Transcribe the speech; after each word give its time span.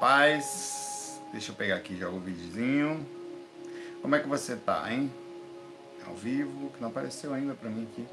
paz? 0.00 1.20
Deixa 1.30 1.52
eu 1.52 1.54
pegar 1.54 1.76
aqui 1.76 1.96
já 1.96 2.08
o 2.08 2.18
videozinho. 2.18 3.06
Como 4.00 4.16
é 4.16 4.18
que 4.18 4.26
você 4.26 4.56
tá, 4.56 4.90
hein? 4.90 5.12
Ao 6.06 6.14
vivo, 6.14 6.70
que 6.70 6.80
não 6.80 6.88
apareceu 6.88 7.34
ainda 7.34 7.54
pra 7.54 7.68
mim 7.68 7.86
aqui. 7.92 8.08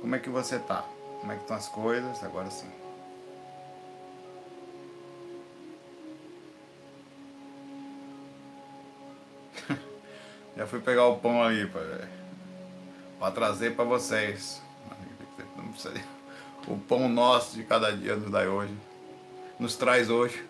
Como 0.00 0.14
é 0.14 0.20
que 0.20 0.30
você 0.30 0.58
tá? 0.60 0.84
Como 1.20 1.32
é 1.32 1.34
que 1.34 1.42
estão 1.42 1.56
as 1.56 1.68
coisas? 1.68 2.22
Agora 2.22 2.48
sim. 2.48 2.70
Já 10.56 10.66
fui 10.66 10.80
pegar 10.80 11.06
o 11.06 11.18
pão 11.18 11.42
ali 11.42 11.66
para 11.66 12.08
pra 13.18 13.30
trazer 13.32 13.74
para 13.74 13.84
vocês. 13.84 14.62
O 16.68 16.78
pão 16.78 17.08
nosso 17.08 17.56
de 17.56 17.64
cada 17.64 17.92
dia 17.92 18.14
nos 18.16 18.30
dá 18.30 18.40
hoje. 18.40 18.74
Nos 19.58 19.76
traz 19.76 20.10
hoje. 20.10 20.44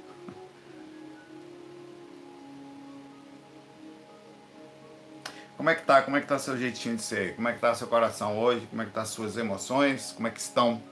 Como 5.57 5.71
é 5.71 5.75
que 5.75 5.82
tá? 5.82 6.03
Como 6.03 6.17
é 6.17 6.21
que 6.21 6.26
tá 6.26 6.39
seu 6.39 6.57
jeitinho 6.57 6.96
de 6.96 7.03
ser? 7.03 7.34
Como 7.34 7.48
é 7.48 7.53
que 7.53 7.61
tá 7.61 7.75
seu 7.75 7.86
coração 7.86 8.39
hoje? 8.39 8.67
Como 8.67 8.82
é 8.82 8.84
que 8.84 8.93
tá 8.93 9.04
suas 9.04 9.36
emoções? 9.36 10.12
Como 10.12 10.29
é 10.29 10.31
que 10.31 10.40
estão 10.40 10.82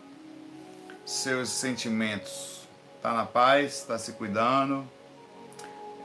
seus 1.05 1.49
sentimentos? 1.49 2.67
Tá 3.03 3.13
na 3.13 3.27
paz? 3.27 3.85
Tá 3.85 3.99
se 3.99 4.13
cuidando? 4.13 4.89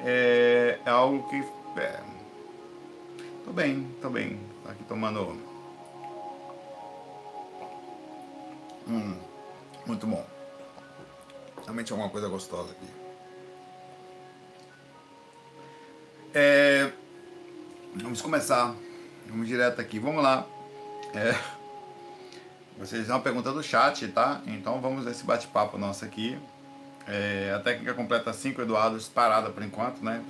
É, 0.04 0.80
é 0.86 0.90
algo 0.90 1.28
que 1.30 1.38
é, 1.80 2.00
Tô 3.50 3.54
bem, 3.54 3.88
tô 4.00 4.10
bem. 4.12 4.40
Tô 4.64 4.70
aqui 4.70 4.84
tomando. 4.84 5.36
Hum, 8.88 9.18
muito 9.88 10.06
bom. 10.06 10.39
Realmente 11.70 11.94
é 11.94 11.96
uma 11.96 12.10
coisa 12.10 12.28
gostosa 12.28 12.72
aqui. 12.72 12.88
É, 16.34 16.92
vamos 17.94 18.24
começar. 18.24 18.74
Vamos 19.28 19.48
direto 19.48 19.80
aqui. 19.80 20.00
Vamos 20.00 20.24
lá. 20.24 20.48
É, 21.14 21.38
vocês 22.76 23.06
vão 23.06 23.22
pergunta 23.22 23.52
do 23.52 23.62
chat, 23.62 24.08
tá? 24.08 24.42
Então 24.48 24.82
vamos 24.82 25.06
esse 25.06 25.24
bate-papo 25.24 25.78
nosso 25.78 26.04
aqui. 26.04 26.40
É, 27.06 27.54
a 27.56 27.60
técnica 27.60 27.94
completa 27.94 28.34
5 28.34 28.64
Eduardo 28.64 29.00
parada 29.14 29.52
por 29.52 29.62
enquanto, 29.62 30.04
né? 30.04 30.26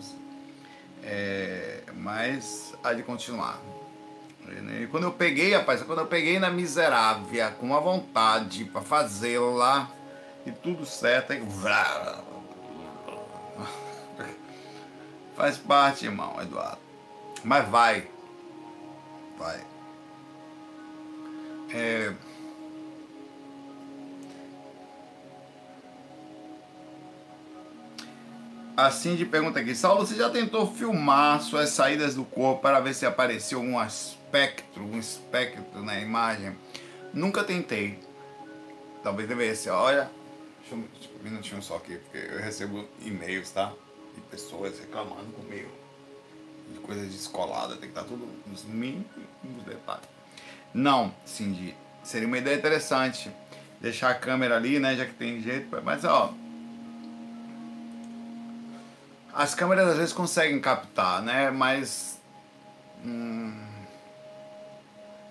É, 1.02 1.84
mas 1.96 2.76
há 2.84 2.92
de 2.92 3.02
continuar. 3.02 3.62
E 4.82 4.88
quando 4.88 5.04
eu 5.04 5.14
peguei, 5.14 5.54
rapaz, 5.54 5.84
quando 5.84 6.00
eu 6.00 6.08
peguei 6.08 6.38
na 6.38 6.50
miserável, 6.50 7.50
com 7.58 7.68
uma 7.68 7.80
vontade 7.80 8.66
para 8.66 8.82
fazê-la, 8.82 9.90
e 10.50 10.52
tudo 10.52 10.86
certo, 10.86 11.34
aí. 11.34 11.44
Faz 15.36 15.58
parte, 15.58 16.06
irmão, 16.06 16.42
Eduardo. 16.42 16.80
Mas 17.44 17.68
vai. 17.70 18.08
Vai. 19.38 19.62
É. 21.72 22.14
Assim 28.76 29.16
de 29.16 29.26
pergunta 29.26 29.60
aqui. 29.60 29.76
Saulo, 29.76 30.06
você 30.06 30.16
já 30.16 30.30
tentou 30.30 30.66
filmar 30.74 31.42
suas 31.42 31.70
saídas 31.70 32.16
do 32.16 32.26
corpo 32.26 32.62
para 32.62 32.80
ver 32.80 32.94
se 32.94 33.06
apareceu 33.06 33.60
algum 33.60 33.78
aspecto, 33.78 34.80
um 34.80 34.98
espectro 34.98 35.84
na 35.84 36.00
imagem? 36.00 36.58
Nunca 37.14 37.44
tentei. 37.44 38.00
Talvez 39.04 39.28
deveria 39.28 39.56
ser. 39.56 39.70
Olha, 39.72 40.10
deixa 40.70 40.90
deixa 41.00 41.10
um 41.20 41.24
minutinho 41.24 41.62
só 41.62 41.78
aqui, 41.78 41.98
porque 41.98 42.18
eu 42.18 42.40
recebo 42.40 42.88
e-mails, 43.02 43.50
tá? 43.52 43.74
De 44.14 44.22
pessoas 44.22 44.80
reclamando 44.80 45.32
comigo. 45.34 45.70
De 46.74 46.80
coisa 46.80 47.04
descolada, 47.06 47.76
tem 47.76 47.82
que 47.82 47.88
estar 47.88 48.04
tudo 48.04 48.28
nos 48.46 48.64
mínimos 48.64 49.06
detalhes. 49.66 50.08
Não, 50.74 51.14
Cindy, 51.26 51.76
seria 52.04 52.28
uma 52.28 52.38
ideia 52.38 52.56
interessante. 52.56 53.32
Deixar 53.82 54.12
a 54.12 54.16
câmera 54.16 54.58
ali, 54.58 54.78
né? 54.78 54.96
Já 54.96 55.06
que 55.06 55.14
tem 55.14 55.42
jeito. 55.42 55.68
Mas 55.84 56.04
ó, 56.04 56.34
as 59.34 59.56
câmeras 59.56 59.88
às 59.88 59.98
vezes 59.98 60.14
conseguem 60.14 60.60
captar, 60.60 61.24
né? 61.24 61.50
Mas. 61.50 62.20
Hum, 63.04 63.58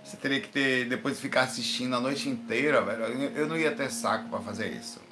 você 0.03 0.17
teria 0.17 0.41
que 0.41 0.49
ter. 0.49 0.89
Depois 0.89 1.17
de 1.17 1.23
ficar 1.23 1.43
assistindo 1.43 1.95
a 1.95 2.01
noite 2.01 2.29
inteira, 2.29 2.81
velho. 2.81 3.05
Eu 3.37 3.47
não 3.47 3.57
ia 3.57 3.71
ter 3.71 3.91
saco 3.91 4.29
para 4.29 4.41
fazer 4.41 4.73
isso. 4.73 5.08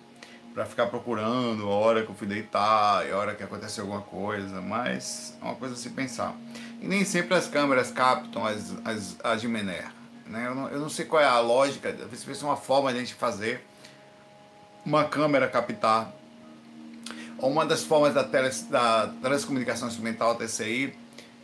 Pra 0.57 0.65
ficar 0.65 0.87
procurando 0.87 1.65
a 1.65 1.75
hora 1.75 2.03
que 2.03 2.09
eu 2.09 2.15
fui 2.15 2.27
deitar, 2.27 3.07
a 3.07 3.15
hora 3.15 3.35
que 3.35 3.43
aconteceu 3.43 3.85
alguma 3.85 4.01
coisa. 4.01 4.63
Mas 4.63 5.37
é 5.39 5.45
uma 5.45 5.55
coisa 5.55 5.75
a 5.75 5.77
se 5.77 5.91
pensar. 5.91 6.35
E 6.81 6.89
nem 6.89 7.05
sempre 7.05 7.35
as 7.35 7.47
câmeras 7.47 7.91
captam 7.91 8.43
as, 8.43 8.73
as, 8.83 9.17
as 9.23 9.43
de 9.43 9.49
Mener. 9.49 9.85
Né? 10.25 10.47
Eu, 10.47 10.55
não, 10.55 10.69
eu 10.71 10.81
não 10.81 10.89
sei 10.89 11.05
qual 11.05 11.21
é 11.21 11.27
a 11.27 11.41
lógica. 11.41 11.93
Talvez 11.93 12.25
fosse 12.25 12.43
uma 12.43 12.57
forma 12.57 12.91
de 12.91 12.97
a 12.97 13.01
gente 13.03 13.13
fazer 13.13 13.67
uma 14.83 15.05
câmera 15.05 15.47
captar 15.47 16.11
uma 17.39 17.67
das 17.67 17.83
formas 17.83 18.15
da, 18.15 18.25
tele, 18.25 18.49
da 18.71 19.09
transcomunicação 19.21 19.89
instrumental, 19.89 20.37
TCI, 20.37 20.97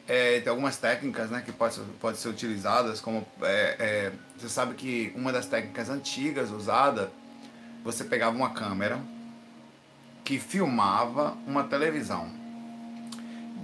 é, 0.08 0.40
tem 0.40 0.48
algumas 0.48 0.78
técnicas 0.78 1.28
né, 1.28 1.42
que 1.44 1.52
podem 1.52 1.84
pode 2.00 2.16
ser 2.16 2.28
utilizadas, 2.28 2.98
como 2.98 3.26
é, 3.42 3.76
é, 3.78 4.12
você 4.38 4.48
sabe 4.48 4.74
que 4.74 5.12
uma 5.14 5.30
das 5.30 5.44
técnicas 5.44 5.90
antigas 5.90 6.50
usada, 6.50 7.12
você 7.84 8.04
pegava 8.04 8.36
uma 8.36 8.50
câmera 8.50 9.00
que 10.24 10.38
filmava 10.38 11.36
uma 11.46 11.64
televisão. 11.64 12.30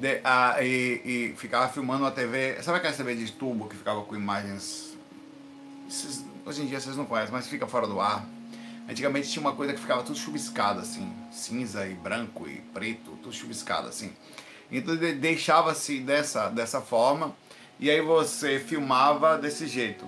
De, 0.00 0.20
a, 0.22 0.62
e, 0.62 1.02
e, 1.04 1.34
ficava 1.36 1.68
filmando 1.68 2.04
uma 2.04 2.10
TV, 2.10 2.62
sabe 2.62 2.78
aquela 2.78 2.94
TV 2.94 3.14
de 3.16 3.32
tubo 3.32 3.68
que 3.68 3.76
ficava 3.76 4.02
com 4.02 4.14
imagens, 4.14 4.96
hoje 6.46 6.62
em 6.62 6.66
dia 6.66 6.80
vocês 6.80 6.96
não 6.96 7.04
conhecem, 7.04 7.32
mas 7.32 7.48
fica 7.48 7.66
fora 7.66 7.86
do 7.86 8.00
ar, 8.00 8.24
Antigamente 8.88 9.28
tinha 9.28 9.42
uma 9.42 9.54
coisa 9.54 9.74
que 9.74 9.80
ficava 9.80 10.02
tudo 10.02 10.16
chuviscado 10.18 10.80
assim, 10.80 11.12
cinza 11.30 11.86
e 11.86 11.92
branco 11.92 12.48
e 12.48 12.56
preto, 12.72 13.18
tudo 13.22 13.34
chuviscado 13.34 13.86
assim. 13.86 14.12
Então 14.72 14.96
deixava-se 14.96 16.00
dessa, 16.00 16.48
dessa 16.48 16.80
forma. 16.80 17.36
E 17.78 17.90
aí 17.90 18.00
você 18.00 18.58
filmava 18.58 19.36
desse 19.36 19.66
jeito. 19.66 20.06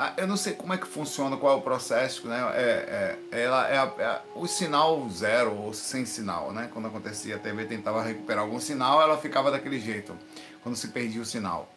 Ah, 0.00 0.14
eu 0.16 0.28
não 0.28 0.36
sei 0.36 0.52
como 0.52 0.72
é 0.72 0.78
que 0.78 0.86
funciona, 0.86 1.36
qual 1.36 1.54
é 1.54 1.56
o 1.56 1.60
processo, 1.60 2.28
né? 2.28 2.38
É, 2.54 3.18
é, 3.32 3.42
ela 3.42 3.68
é, 3.68 3.76
é, 3.76 4.20
o 4.36 4.46
sinal 4.46 5.08
zero 5.10 5.52
ou 5.56 5.74
sem 5.74 6.06
sinal, 6.06 6.52
né? 6.52 6.70
Quando 6.72 6.86
acontecia, 6.86 7.34
a 7.34 7.38
TV 7.38 7.64
tentava 7.64 8.00
recuperar 8.00 8.44
algum 8.44 8.60
sinal, 8.60 9.02
ela 9.02 9.18
ficava 9.18 9.50
daquele 9.50 9.80
jeito, 9.80 10.16
quando 10.62 10.76
se 10.76 10.88
perdia 10.88 11.20
o 11.20 11.24
sinal. 11.24 11.68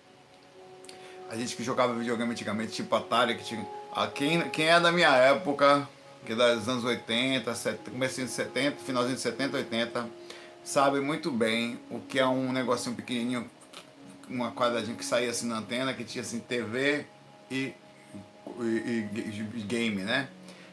A 1.32 1.36
gente 1.36 1.56
que 1.56 1.64
jogava 1.64 1.96
videogame 1.96 2.32
antigamente, 2.32 2.74
tipo 2.74 2.96
Atari, 2.96 3.36
que 3.36 3.44
tinha. 3.44 3.68
Ah, 3.92 4.06
quem, 4.06 4.48
quem 4.50 4.68
é 4.68 4.80
da 4.80 4.92
minha 4.92 5.16
época 5.16 5.88
que 6.26 6.34
é 6.34 6.36
dos 6.36 6.68
anos 6.68 6.84
80, 6.84 7.54
comecinho 7.90 8.28
de 8.28 8.34
70, 8.34 8.78
finalzinho 8.78 9.16
de 9.16 9.22
70, 9.22 9.58
80, 9.58 10.10
sabe 10.64 11.00
muito 11.00 11.32
bem 11.32 11.80
o 11.90 12.00
que 12.00 12.20
é 12.20 12.26
um 12.26 12.52
negocinho 12.52 12.96
pequenininho, 12.96 13.50
uma 14.30 14.52
quadradinha 14.52 14.96
que 14.96 15.04
saía 15.04 15.30
assim 15.30 15.48
na 15.48 15.58
antena, 15.58 15.94
que 15.94 16.04
tinha 16.04 16.22
assim 16.22 16.40
TV 16.40 17.06
e, 17.50 17.74
e, 18.60 19.08
e 19.56 19.62
game, 19.62 20.04
né? 20.04 20.30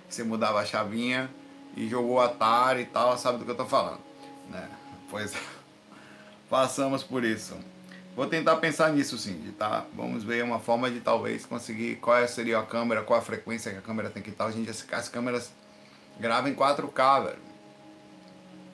Você 0.09 0.25
mudava 0.25 0.61
a 0.61 0.65
chavinha 0.65 1.31
e 1.77 1.89
jogou 1.89 2.21
Atari 2.21 2.83
e 2.83 2.87
tal, 2.87 3.17
sabe 3.19 3.39
do 3.39 3.45
que 3.45 3.51
eu 3.51 3.57
tô 3.57 3.67
falando, 3.67 4.01
né? 4.51 4.69
Pois 5.11 5.35
passamos 6.49 7.03
por 7.03 7.25
isso. 7.25 7.57
Vou 8.17 8.27
tentar 8.27 8.57
pensar 8.57 8.93
nisso 8.93 9.17
sim, 9.17 9.55
tá? 9.57 9.87
Vamos 9.95 10.25
ver 10.25 10.43
uma 10.43 10.59
forma 10.59 10.91
de 10.91 10.99
talvez 10.99 11.47
conseguir 11.47 11.97
qual 11.97 12.27
seria 12.27 12.59
a 12.59 12.67
câmera, 12.67 13.03
qual 13.03 13.21
a 13.21 13.23
frequência 13.23 13.71
que 13.71 13.79
a 13.79 13.81
câmera 13.81 14.11
tem 14.11 14.23
que. 14.23 14.35
Hoje 14.43 14.59
em 14.59 14.65
dia 14.65 14.75
as 14.93 15.09
câmeras 15.09 15.53
gravam 16.19 16.51
em 16.51 16.55
4K, 16.55 17.25
velho. 17.27 17.39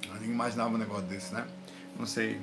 Eu 0.09 0.15
nem 0.15 0.31
imaginava 0.31 0.71
um 0.71 0.79
negócio 0.79 1.05
desse, 1.05 1.35
né? 1.35 1.47
Não 1.99 2.07
sei. 2.07 2.41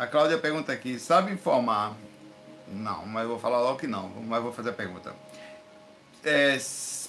A 0.00 0.06
Cláudia 0.06 0.38
pergunta 0.38 0.72
aqui, 0.72 0.98
sabe 0.98 1.30
informar? 1.30 1.94
Não, 2.68 3.04
mas 3.04 3.28
vou 3.28 3.38
falar 3.38 3.60
logo 3.60 3.78
que 3.78 3.86
não, 3.86 4.08
mas 4.08 4.42
vou 4.42 4.50
fazer 4.50 4.70
a 4.70 4.72
pergunta. 4.72 5.14
É, 6.24 6.58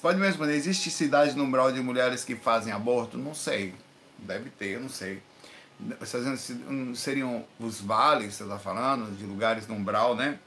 pode 0.02 0.20
me 0.20 0.28
responder, 0.28 0.56
existe 0.56 0.92
cidade 0.92 1.34
no 1.34 1.46
umbral 1.46 1.72
de 1.72 1.80
mulheres 1.80 2.26
que 2.26 2.36
fazem 2.36 2.74
aborto? 2.74 3.18
Não 3.18 3.34
sei. 3.34 3.74
Deve 4.18 4.50
ter, 4.50 4.72
eu 4.72 4.82
não 4.82 4.90
sei. 4.90 5.24
Seriam 6.94 7.46
os 7.58 7.80
vales, 7.80 8.34
você 8.34 8.44
está 8.44 8.60
falando, 8.60 9.16
de 9.16 9.24
lugares 9.24 9.66
no 9.68 9.76
umbral, 9.76 10.14
né? 10.14 10.38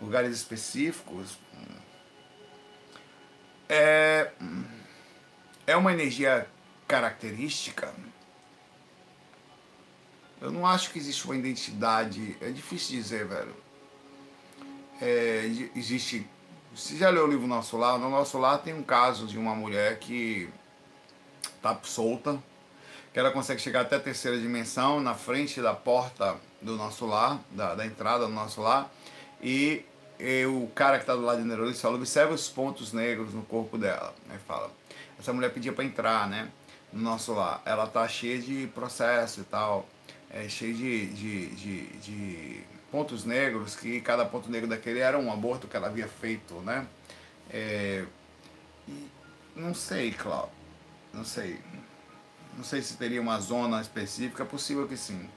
Lugares 0.00 0.34
específicos. 0.34 1.38
É, 3.68 4.32
é 5.68 5.76
uma 5.76 5.92
energia 5.92 6.48
característica. 6.88 7.94
Eu 10.42 10.50
não 10.50 10.66
acho 10.66 10.90
que 10.90 10.98
existe 10.98 11.24
uma 11.24 11.36
identidade. 11.36 12.36
É 12.40 12.50
difícil 12.50 12.96
dizer, 12.96 13.26
velho. 13.26 13.54
é, 15.00 15.44
existe. 15.76 16.26
Você 16.74 16.96
já 16.96 17.10
leu 17.10 17.24
o 17.26 17.30
livro 17.30 17.46
Nosso 17.46 17.76
Lar? 17.76 17.96
No 17.96 18.10
Nosso 18.10 18.38
Lar 18.38 18.58
tem 18.58 18.74
um 18.74 18.82
caso 18.82 19.26
de 19.26 19.38
uma 19.38 19.54
mulher 19.54 20.00
que 20.00 20.48
tá 21.62 21.78
solta, 21.84 22.42
que 23.12 23.18
ela 23.20 23.30
consegue 23.30 23.60
chegar 23.60 23.82
até 23.82 23.96
a 23.96 24.00
terceira 24.00 24.36
dimensão, 24.38 25.00
na 25.00 25.14
frente 25.14 25.62
da 25.62 25.74
porta 25.74 26.36
do 26.60 26.76
nosso 26.76 27.06
lar, 27.06 27.40
da, 27.50 27.74
da 27.74 27.86
entrada 27.86 28.26
do 28.26 28.32
nosso 28.32 28.60
lar, 28.60 28.92
e, 29.40 29.84
e 30.18 30.44
o 30.46 30.66
cara 30.74 30.96
que 30.96 31.04
está 31.04 31.14
do 31.14 31.22
lado 31.22 31.40
de 31.40 31.46
Neurolito 31.46 31.78
fala, 31.78 31.96
observa 31.96 32.34
os 32.34 32.48
pontos 32.48 32.92
negros 32.92 33.32
no 33.32 33.42
corpo 33.42 33.78
dela. 33.78 34.14
Aí 34.28 34.38
fala, 34.38 34.70
essa 35.18 35.32
mulher 35.32 35.52
pedia 35.52 35.72
para 35.72 35.84
entrar, 35.84 36.28
né, 36.28 36.50
no 36.92 37.00
nosso 37.00 37.32
lar, 37.32 37.62
ela 37.64 37.86
tá 37.86 38.08
cheia 38.08 38.40
de 38.40 38.66
processo 38.68 39.40
e 39.40 39.44
tal, 39.44 39.86
é, 40.32 40.48
cheia 40.48 40.72
de, 40.72 41.06
de, 41.06 41.46
de, 41.48 41.86
de 41.98 42.64
pontos 42.90 43.24
negros, 43.24 43.76
que 43.76 44.00
cada 44.00 44.24
ponto 44.24 44.50
negro 44.50 44.68
daquele 44.68 45.00
era 45.00 45.18
um 45.18 45.32
aborto 45.32 45.68
que 45.68 45.76
ela 45.76 45.88
havia 45.88 46.08
feito, 46.08 46.54
né, 46.60 46.86
é, 47.50 48.04
não 49.54 49.74
sei, 49.74 50.10
Cláudio, 50.12 50.50
não 51.12 51.24
sei, 51.24 51.60
não 52.56 52.64
sei 52.64 52.80
se 52.82 52.96
teria 52.96 53.20
uma 53.20 53.38
zona 53.38 53.80
específica, 53.80 54.42
é 54.42 54.46
possível 54.46 54.88
que 54.88 54.96
sim. 54.96 55.28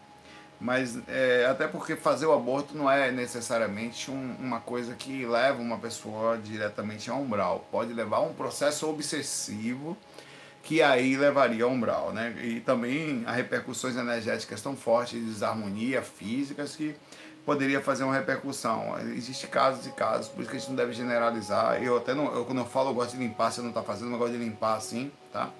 Mas 0.59 0.97
é, 1.09 1.45
até 1.45 1.67
porque 1.67 1.97
fazer 1.97 2.25
o 2.25 2.33
aborto 2.33 2.77
não 2.77 2.89
é 2.89 3.11
necessariamente 3.11 4.09
um, 4.09 4.35
uma 4.39 4.61
coisa 4.61 4.95
que 4.95 5.25
leva 5.25 5.61
uma 5.61 5.77
pessoa 5.77 6.37
diretamente 6.37 7.09
a 7.09 7.13
umbral. 7.13 7.67
Pode 7.69 7.93
levar 7.93 8.17
a 8.17 8.21
um 8.21 8.33
processo 8.33 8.89
obsessivo 8.89 9.97
que 10.65 10.81
aí 10.81 11.15
levaria 11.15 11.63
a 11.63 11.67
umbral, 11.67 12.11
né? 12.11 12.35
E 12.43 12.59
também 12.59 13.23
há 13.27 13.31
repercussões 13.31 13.95
energéticas 13.95 14.59
tão 14.61 14.75
fortes 14.75 15.19
de 15.19 15.23
desarmonia 15.23 16.01
físicas 16.01 16.75
que 16.75 16.95
poderia 17.45 17.79
fazer 17.79 18.03
uma 18.03 18.15
repercussão. 18.15 18.97
Existem 19.15 19.47
casos 19.47 19.85
e 19.85 19.91
casos, 19.91 20.27
por 20.27 20.41
isso 20.41 20.49
que 20.49 20.57
a 20.57 20.59
gente 20.59 20.69
não 20.69 20.75
deve 20.75 20.91
generalizar. 20.91 21.81
Eu 21.83 21.97
até 21.97 22.15
não, 22.15 22.33
eu, 22.33 22.45
quando 22.45 22.57
eu 22.57 22.65
falo, 22.65 22.89
eu 22.89 22.95
gosto 22.95 23.11
de 23.11 23.19
limpar, 23.19 23.51
se 23.51 23.61
não 23.61 23.69
está 23.69 23.83
fazendo, 23.83 24.11
eu 24.11 24.17
gosto 24.17 24.31
de 24.31 24.39
limpar 24.39 24.75
assim, 24.77 25.11
tá? 25.31 25.51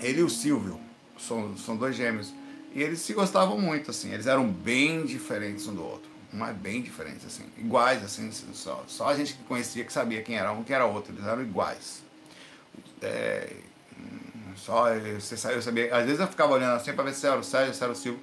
Ele 0.00 0.20
e 0.20 0.22
o 0.22 0.30
Silvio 0.30 0.80
são, 1.18 1.56
são 1.56 1.76
dois 1.76 1.94
gêmeos. 1.94 2.34
E 2.74 2.82
eles 2.82 3.00
se 3.00 3.12
gostavam 3.12 3.60
muito, 3.60 3.90
assim. 3.90 4.12
Eles 4.12 4.26
eram 4.26 4.48
bem 4.48 5.04
diferentes 5.04 5.68
um 5.68 5.74
do 5.74 5.84
outro. 5.84 6.10
Mas 6.32 6.56
bem 6.56 6.80
diferentes, 6.80 7.26
assim. 7.26 7.44
Iguais, 7.58 8.02
assim. 8.02 8.30
Só, 8.52 8.82
só 8.88 9.08
a 9.08 9.16
gente 9.16 9.34
que 9.34 9.44
conhecia 9.44 9.84
que 9.84 9.92
sabia 9.92 10.22
quem 10.22 10.36
era 10.36 10.50
um, 10.52 10.64
quem 10.64 10.74
era 10.74 10.86
outro. 10.86 11.12
Eles 11.12 11.26
eram 11.26 11.42
iguais. 11.42 12.02
É, 13.02 13.52
só 14.64 14.84
você 15.18 15.52
eu 15.52 15.60
sabia. 15.60 15.94
Às 15.94 16.04
vezes 16.04 16.20
eu 16.20 16.28
ficava 16.28 16.52
olhando 16.52 16.76
assim 16.76 16.92
para 16.92 17.04
ver 17.04 17.14
se 17.14 17.26
era 17.26 17.36
o 17.36 17.42
Sérgio, 17.42 17.74
se 17.74 17.82
era 17.82 17.92
o 17.92 17.96
Silvio. 17.96 18.22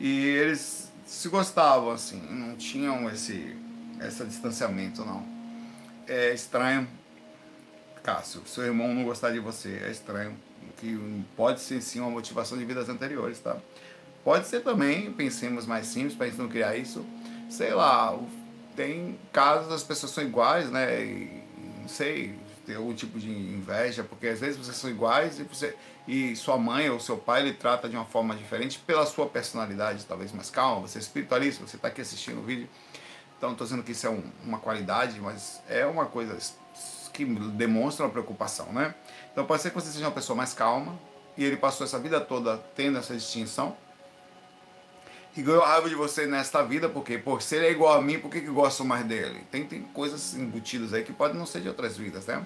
E 0.00 0.26
eles 0.26 0.90
se 1.06 1.28
gostavam, 1.28 1.90
assim, 1.92 2.20
não 2.30 2.56
tinham 2.56 3.08
esse, 3.10 3.56
esse 4.00 4.24
distanciamento, 4.24 5.04
não. 5.04 5.24
É 6.08 6.34
estranho, 6.34 6.88
Cássio, 8.02 8.42
seu 8.44 8.64
irmão 8.64 8.92
não 8.92 9.04
gostar 9.04 9.30
de 9.30 9.38
você, 9.38 9.80
é 9.84 9.90
estranho. 9.90 10.36
Que 10.78 11.24
pode 11.36 11.60
ser 11.60 11.80
sim 11.80 12.00
uma 12.00 12.10
motivação 12.10 12.58
de 12.58 12.64
vidas 12.64 12.88
anteriores, 12.88 13.38
tá? 13.38 13.56
Pode 14.24 14.48
ser 14.48 14.62
também, 14.62 15.12
pensemos 15.12 15.64
mais 15.64 15.86
simples, 15.86 16.14
para 16.14 16.26
a 16.26 16.28
gente 16.28 16.40
não 16.40 16.48
criar 16.48 16.76
isso. 16.76 17.06
Sei 17.48 17.72
lá, 17.72 18.18
tem 18.74 19.16
casos 19.32 19.72
as 19.72 19.84
pessoas 19.84 20.10
são 20.10 20.24
iguais, 20.24 20.68
né? 20.70 21.04
E, 21.04 21.42
não 21.80 21.88
sei, 21.88 22.34
ter 22.66 22.76
algum 22.76 22.94
tipo 22.94 23.18
de 23.18 23.30
inveja, 23.30 24.04
porque 24.04 24.28
às 24.28 24.40
vezes 24.40 24.56
vocês 24.56 24.76
são 24.76 24.90
iguais 24.90 25.38
e, 25.38 25.42
você, 25.44 25.76
e 26.06 26.34
sua 26.36 26.56
mãe 26.56 26.88
ou 26.88 27.00
seu 27.00 27.16
pai 27.16 27.42
ele 27.42 27.52
trata 27.52 27.88
de 27.88 27.96
uma 27.96 28.04
forma 28.04 28.34
diferente 28.34 28.78
pela 28.78 29.04
sua 29.06 29.26
personalidade, 29.26 30.04
talvez 30.04 30.32
mais 30.32 30.50
calma, 30.50 30.82
você 30.82 30.98
é 30.98 31.00
espiritualista, 31.00 31.66
você 31.66 31.76
está 31.76 31.88
aqui 31.88 32.00
assistindo 32.00 32.38
o 32.38 32.42
vídeo. 32.42 32.68
Então, 33.36 33.52
estou 33.52 33.66
dizendo 33.66 33.82
que 33.82 33.90
isso 33.90 34.06
é 34.06 34.10
um, 34.10 34.22
uma 34.44 34.58
qualidade, 34.60 35.20
mas 35.20 35.60
é 35.68 35.84
uma 35.84 36.06
coisa 36.06 36.38
que 37.12 37.24
demonstra 37.24 38.06
uma 38.06 38.12
preocupação, 38.12 38.72
né? 38.72 38.94
Então, 39.32 39.44
pode 39.44 39.62
ser 39.62 39.70
que 39.70 39.74
você 39.74 39.90
seja 39.90 40.06
uma 40.06 40.12
pessoa 40.12 40.36
mais 40.36 40.54
calma 40.54 40.96
e 41.36 41.44
ele 41.44 41.56
passou 41.56 41.84
essa 41.84 41.98
vida 41.98 42.20
toda 42.20 42.58
tendo 42.76 42.98
essa 42.98 43.14
distinção 43.14 43.76
e 45.36 45.42
ganhou 45.42 45.62
raiva 45.62 45.88
de 45.88 45.94
você 45.94 46.26
nesta 46.26 46.62
vida, 46.62 46.88
porque, 46.88 47.16
pô, 47.16 47.40
se 47.40 47.56
ele 47.56 47.66
é 47.66 47.70
igual 47.70 47.98
a 47.98 48.02
mim, 48.02 48.18
por 48.18 48.30
que, 48.30 48.40
que 48.40 48.48
gosto 48.48 48.84
mais 48.84 49.04
dele? 49.04 49.44
Tem, 49.50 49.64
tem 49.66 49.82
coisas 49.82 50.34
embutidas 50.34 50.92
aí 50.92 51.02
que 51.02 51.12
podem 51.12 51.38
não 51.38 51.46
ser 51.46 51.62
de 51.62 51.68
outras 51.68 51.96
vidas, 51.96 52.26
né? 52.26 52.44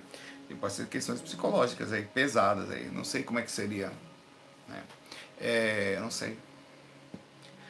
E 0.48 0.54
pode 0.54 0.74
ser 0.74 0.86
questões 0.86 1.20
psicológicas 1.20 1.92
aí, 1.92 2.02
pesadas 2.02 2.70
aí. 2.70 2.88
Não 2.92 3.02
sei 3.02 3.24
como 3.24 3.40
é 3.40 3.42
que 3.42 3.50
seria. 3.50 3.92
Né? 4.68 4.82
É, 5.40 5.98
não 6.00 6.10
sei. 6.10 6.38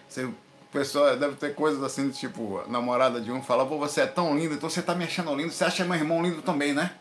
Você, 0.06 0.28
pessoa 0.70 1.16
deve 1.16 1.36
ter 1.36 1.54
coisas 1.54 1.82
assim, 1.82 2.10
tipo, 2.10 2.58
a 2.58 2.68
namorada 2.68 3.18
de 3.18 3.32
um 3.32 3.42
fala, 3.42 3.64
pô, 3.64 3.78
você 3.78 4.02
é 4.02 4.06
tão 4.06 4.36
lindo, 4.36 4.54
então 4.54 4.68
você 4.68 4.82
tá 4.82 4.94
me 4.94 5.04
achando 5.04 5.34
lindo, 5.34 5.50
você 5.50 5.64
acha 5.64 5.84
meu 5.86 5.94
irmão 5.94 6.22
lindo 6.22 6.42
também, 6.42 6.74
né? 6.74 6.92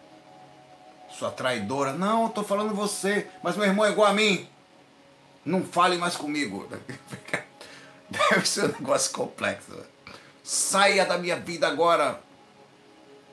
Sua 1.09 1.29
traidora. 1.29 1.91
Não, 1.91 2.23
eu 2.23 2.29
tô 2.29 2.43
falando 2.43 2.73
você, 2.73 3.27
mas 3.43 3.57
meu 3.57 3.65
irmão 3.65 3.85
é 3.85 3.91
igual 3.91 4.07
a 4.07 4.13
mim. 4.13 4.47
Não 5.43 5.63
fale 5.63 5.97
mais 5.97 6.15
comigo. 6.15 6.67
Deve 8.29 8.47
ser 8.47 8.65
um 8.65 8.67
negócio 8.79 9.11
complexo. 9.11 9.71
Saia 10.43 11.05
da 11.05 11.17
minha 11.17 11.35
vida 11.37 11.67
agora. 11.67 12.21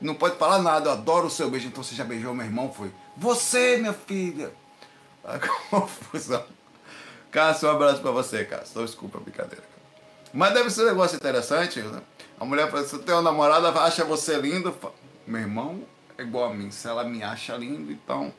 Não 0.01 0.15
pode 0.15 0.37
falar 0.37 0.59
nada, 0.61 0.89
eu 0.89 0.93
adoro 0.93 1.27
o 1.27 1.31
seu 1.31 1.51
beijo. 1.51 1.69
Então 1.69 1.83
você 1.83 1.95
já 1.95 2.05
beijou 2.05 2.35
meu 2.35 2.45
irmão? 2.45 2.73
Foi. 2.73 2.91
Você, 3.17 3.77
minha 3.77 3.93
filha. 3.93 4.53
A 5.25 5.39
confusão. 5.71 6.45
Cássio, 7.31 7.69
um 7.69 7.73
abraço 7.73 8.01
pra 8.01 8.11
você, 8.11 8.45
Cássio. 8.45 8.85
Desculpa 8.85 9.19
a 9.19 9.21
brincadeira. 9.21 9.65
Mas 10.33 10.55
deve 10.55 10.71
ser 10.71 10.83
um 10.83 10.87
negócio 10.87 11.17
interessante, 11.17 11.81
né? 11.81 12.03
A 12.41 12.45
mulher 12.45 12.71
fala, 12.71 12.85
se 12.85 12.99
tem 12.99 13.15
uma 13.15 13.23
namorada, 13.23 13.69
acha 13.81 14.05
você 14.05 14.37
lindo. 14.37 14.75
Meu 15.27 15.41
irmão 15.41 15.83
é 16.19 16.23
igual 16.23 16.51
a 16.51 16.55
mim. 16.55 16.71
Se 16.71 16.89
ela 16.89 17.05
me 17.05 17.23
acha 17.23 17.57
lindo, 17.57 17.93
então 17.93 18.33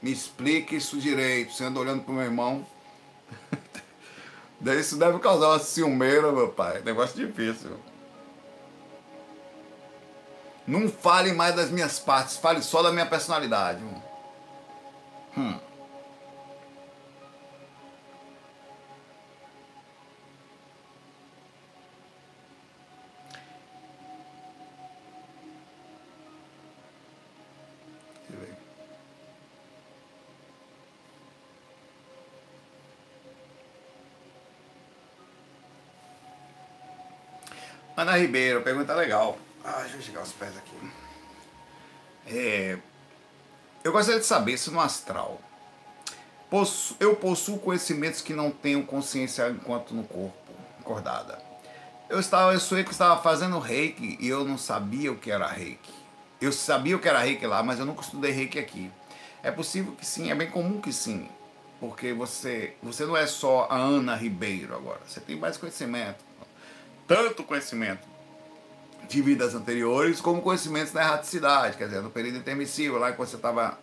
me 0.00 0.10
explique 0.10 0.76
isso 0.76 0.96
direito. 0.98 1.52
Você 1.52 1.64
anda 1.64 1.80
olhando 1.80 2.02
pro 2.02 2.14
meu 2.14 2.24
irmão. 2.24 2.66
Isso 4.60 4.96
deve 4.96 5.18
causar 5.18 5.48
uma 5.48 5.58
ciumeira, 5.58 6.32
meu 6.32 6.48
pai. 6.48 6.82
Negócio 6.82 7.14
difícil. 7.14 7.78
Não 10.66 10.88
fale 10.88 11.32
mais 11.32 11.54
das 11.54 11.70
minhas 11.70 11.98
partes, 11.98 12.36
fale 12.36 12.62
só 12.62 12.82
da 12.82 12.90
minha 12.90 13.06
personalidade. 13.06 13.80
Hum. 15.36 15.58
Ana 37.96 38.18
Ribeiro, 38.18 38.60
pergunta 38.60 38.94
legal. 38.94 39.38
Ah, 39.64 39.80
deixa 39.80 39.96
eu 39.96 40.02
chegar 40.02 40.20
aos 40.20 40.32
pés 40.32 40.54
aqui. 40.54 40.76
É, 42.26 42.78
eu 43.82 43.90
gostaria 43.90 44.20
de 44.20 44.26
saber 44.26 44.58
se 44.58 44.70
no 44.70 44.80
astral 44.80 45.40
eu 47.00 47.16
possuo 47.16 47.58
conhecimentos 47.58 48.20
que 48.20 48.32
não 48.32 48.50
tenho 48.50 48.84
consciência 48.84 49.48
enquanto 49.48 49.94
no 49.94 50.04
corpo, 50.04 50.36
acordada. 50.78 51.38
Eu 52.08 52.20
estava, 52.20 52.52
eu 52.52 52.60
sonhei 52.60 52.84
que 52.84 52.92
estava 52.92 53.20
fazendo 53.20 53.58
reiki 53.58 54.16
e 54.20 54.28
eu 54.28 54.44
não 54.44 54.56
sabia 54.56 55.10
o 55.10 55.16
que 55.16 55.30
era 55.30 55.46
reiki. 55.46 55.92
Eu 56.40 56.52
sabia 56.52 56.96
o 56.96 56.98
que 57.00 57.08
era 57.08 57.20
reiki 57.20 57.46
lá, 57.46 57.62
mas 57.62 57.78
eu 57.78 57.86
nunca 57.86 58.02
estudei 58.02 58.30
reiki 58.30 58.58
aqui. 58.58 58.90
É 59.42 59.50
possível 59.50 59.92
que 59.92 60.06
sim, 60.06 60.30
é 60.30 60.34
bem 60.34 60.50
comum 60.50 60.80
que 60.80 60.92
sim. 60.92 61.28
Porque 61.80 62.12
você, 62.12 62.74
você 62.82 63.04
não 63.04 63.16
é 63.16 63.26
só 63.26 63.66
a 63.70 63.76
Ana 63.76 64.14
Ribeiro 64.14 64.74
agora, 64.74 65.00
você 65.06 65.20
tem 65.20 65.36
mais 65.36 65.56
conhecimento 65.56 66.24
tanto 67.06 67.42
conhecimento 67.44 68.06
de 69.08 69.22
vidas 69.22 69.54
anteriores 69.54 70.20
como 70.20 70.42
conhecimentos 70.42 70.92
na 70.92 71.02
erraticidade, 71.02 71.76
quer 71.76 71.86
dizer, 71.86 72.02
no 72.02 72.10
período 72.10 72.38
intermissível, 72.38 72.98
lá 72.98 73.12
que 73.12 73.18
você 73.18 73.36
estava 73.36 73.78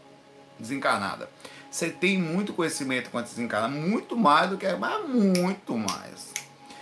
desencarnada. 0.59 1.29
Você 1.71 1.89
tem 1.89 2.17
muito 2.17 2.53
conhecimento 2.53 3.09
quando 3.09 3.25
desencarna, 3.25 3.67
muito 3.67 4.15
mais 4.15 4.49
do 4.49 4.57
que 4.57 4.67
mas 4.73 5.07
muito 5.09 5.77
mais. 5.77 6.33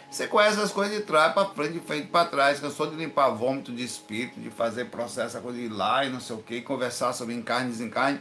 Você 0.09 0.27
conhece 0.27 0.59
as 0.59 0.71
coisas 0.71 0.97
de 0.97 1.03
trás 1.03 1.33
para 1.33 1.47
frente, 1.47 1.73
de 1.73 1.79
frente 1.79 2.07
para 2.07 2.25
trás, 2.25 2.59
cansou 2.59 2.87
de 2.87 2.97
limpar 2.97 3.29
vômito 3.29 3.71
de 3.71 3.83
espírito, 3.83 4.41
de 4.41 4.49
fazer 4.49 4.85
processo, 4.85 5.37
a 5.37 5.41
coisa 5.41 5.57
de 5.57 5.65
ir 5.65 5.69
lá 5.69 6.03
e 6.03 6.09
não 6.09 6.19
sei 6.19 6.35
o 6.35 6.39
que, 6.39 6.61
conversar 6.61 7.13
sobre 7.13 7.33
encarne 7.33 7.69
e 7.69 7.71
desencarne. 7.71 8.19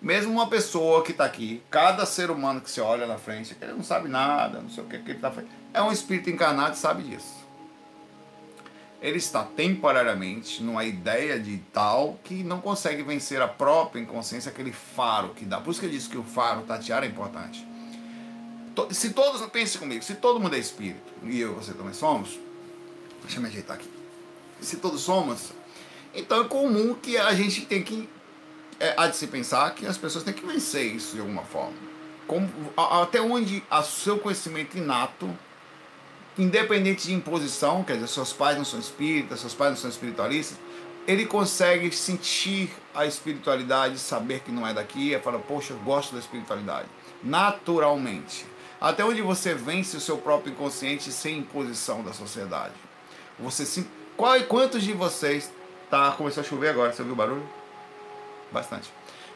Mesmo 0.00 0.32
uma 0.32 0.48
pessoa 0.48 1.02
que 1.02 1.10
está 1.10 1.24
aqui, 1.24 1.60
cada 1.68 2.06
ser 2.06 2.30
humano 2.30 2.60
que 2.60 2.70
se 2.70 2.80
olha 2.80 3.06
na 3.06 3.18
frente, 3.18 3.56
ele 3.60 3.72
não 3.72 3.82
sabe 3.82 4.08
nada, 4.08 4.60
não 4.60 4.70
sei 4.70 4.84
o 4.84 4.86
que, 4.86 4.98
que 4.98 5.10
ele 5.10 5.18
está 5.18 5.30
fazendo. 5.30 5.50
É 5.74 5.82
um 5.82 5.90
espírito 5.90 6.30
encarnado 6.30 6.74
e 6.74 6.78
sabe 6.78 7.02
disso 7.02 7.41
ele 9.02 9.18
está 9.18 9.42
temporariamente 9.42 10.62
numa 10.62 10.84
ideia 10.84 11.38
de 11.38 11.58
tal 11.72 12.20
que 12.22 12.44
não 12.44 12.60
consegue 12.60 13.02
vencer 13.02 13.42
a 13.42 13.48
própria 13.48 14.00
inconsciência, 14.00 14.48
aquele 14.48 14.70
faro 14.70 15.30
que 15.30 15.44
dá. 15.44 15.60
Por 15.60 15.72
isso 15.72 15.80
que 15.80 15.86
eu 15.86 15.90
disse 15.90 16.08
que 16.08 16.16
o 16.16 16.22
faro 16.22 16.62
tatear 16.62 17.02
é 17.02 17.08
importante. 17.08 17.66
Se 18.92 19.10
todos, 19.10 19.44
pense 19.50 19.76
comigo, 19.76 20.04
se 20.04 20.14
todo 20.14 20.38
mundo 20.38 20.54
é 20.54 20.58
espírito, 20.58 21.12
e 21.24 21.40
eu 21.40 21.50
e 21.50 21.54
você 21.54 21.74
também 21.74 21.92
somos, 21.92 22.38
deixa 23.22 23.38
eu 23.38 23.42
me 23.42 23.48
ajeitar 23.48 23.76
aqui. 23.76 23.90
Se 24.60 24.76
todos 24.76 25.02
somos, 25.02 25.52
então 26.14 26.40
é 26.40 26.44
comum 26.44 26.94
que 26.94 27.18
a 27.18 27.34
gente 27.34 27.66
tem 27.66 27.82
que, 27.82 28.08
é, 28.78 28.94
há 28.96 29.08
de 29.08 29.16
se 29.16 29.26
pensar 29.26 29.74
que 29.74 29.84
as 29.84 29.98
pessoas 29.98 30.22
têm 30.22 30.32
que 30.32 30.46
vencer 30.46 30.94
isso 30.94 31.16
de 31.16 31.20
alguma 31.20 31.42
forma. 31.42 31.76
Como, 32.26 32.48
até 32.76 33.20
onde 33.20 33.64
o 33.68 33.82
seu 33.82 34.18
conhecimento 34.20 34.78
inato 34.78 35.28
independente 36.38 37.06
de 37.06 37.14
imposição, 37.14 37.84
quer 37.84 37.94
dizer, 37.94 38.08
seus 38.08 38.32
pais 38.32 38.56
não 38.56 38.64
são 38.64 38.80
espíritas, 38.80 39.40
seus 39.40 39.54
pais 39.54 39.70
não 39.70 39.76
são 39.76 39.90
espiritualistas, 39.90 40.58
ele 41.06 41.26
consegue 41.26 41.90
sentir 41.94 42.70
a 42.94 43.04
espiritualidade, 43.04 43.98
saber 43.98 44.40
que 44.40 44.52
não 44.52 44.66
é 44.66 44.72
daqui, 44.72 45.12
e 45.12 45.18
fala, 45.18 45.38
poxa, 45.38 45.72
eu 45.72 45.78
gosto 45.78 46.12
da 46.12 46.20
espiritualidade. 46.20 46.88
Naturalmente. 47.22 48.46
Até 48.80 49.04
onde 49.04 49.20
você 49.22 49.54
vence 49.54 49.96
o 49.96 50.00
seu 50.00 50.18
próprio 50.18 50.52
inconsciente 50.52 51.12
sem 51.12 51.38
imposição 51.38 52.02
da 52.02 52.12
sociedade. 52.12 52.74
Você 53.38 53.64
sim. 53.64 53.86
Qual, 54.16 54.40
quantos 54.42 54.82
de 54.82 54.92
vocês. 54.92 55.52
Tá, 55.88 56.10
começou 56.12 56.40
a 56.40 56.44
chover 56.44 56.70
agora, 56.70 56.92
você 56.92 57.02
ouviu 57.02 57.12
o 57.12 57.16
barulho? 57.16 57.48
Bastante. 58.50 58.90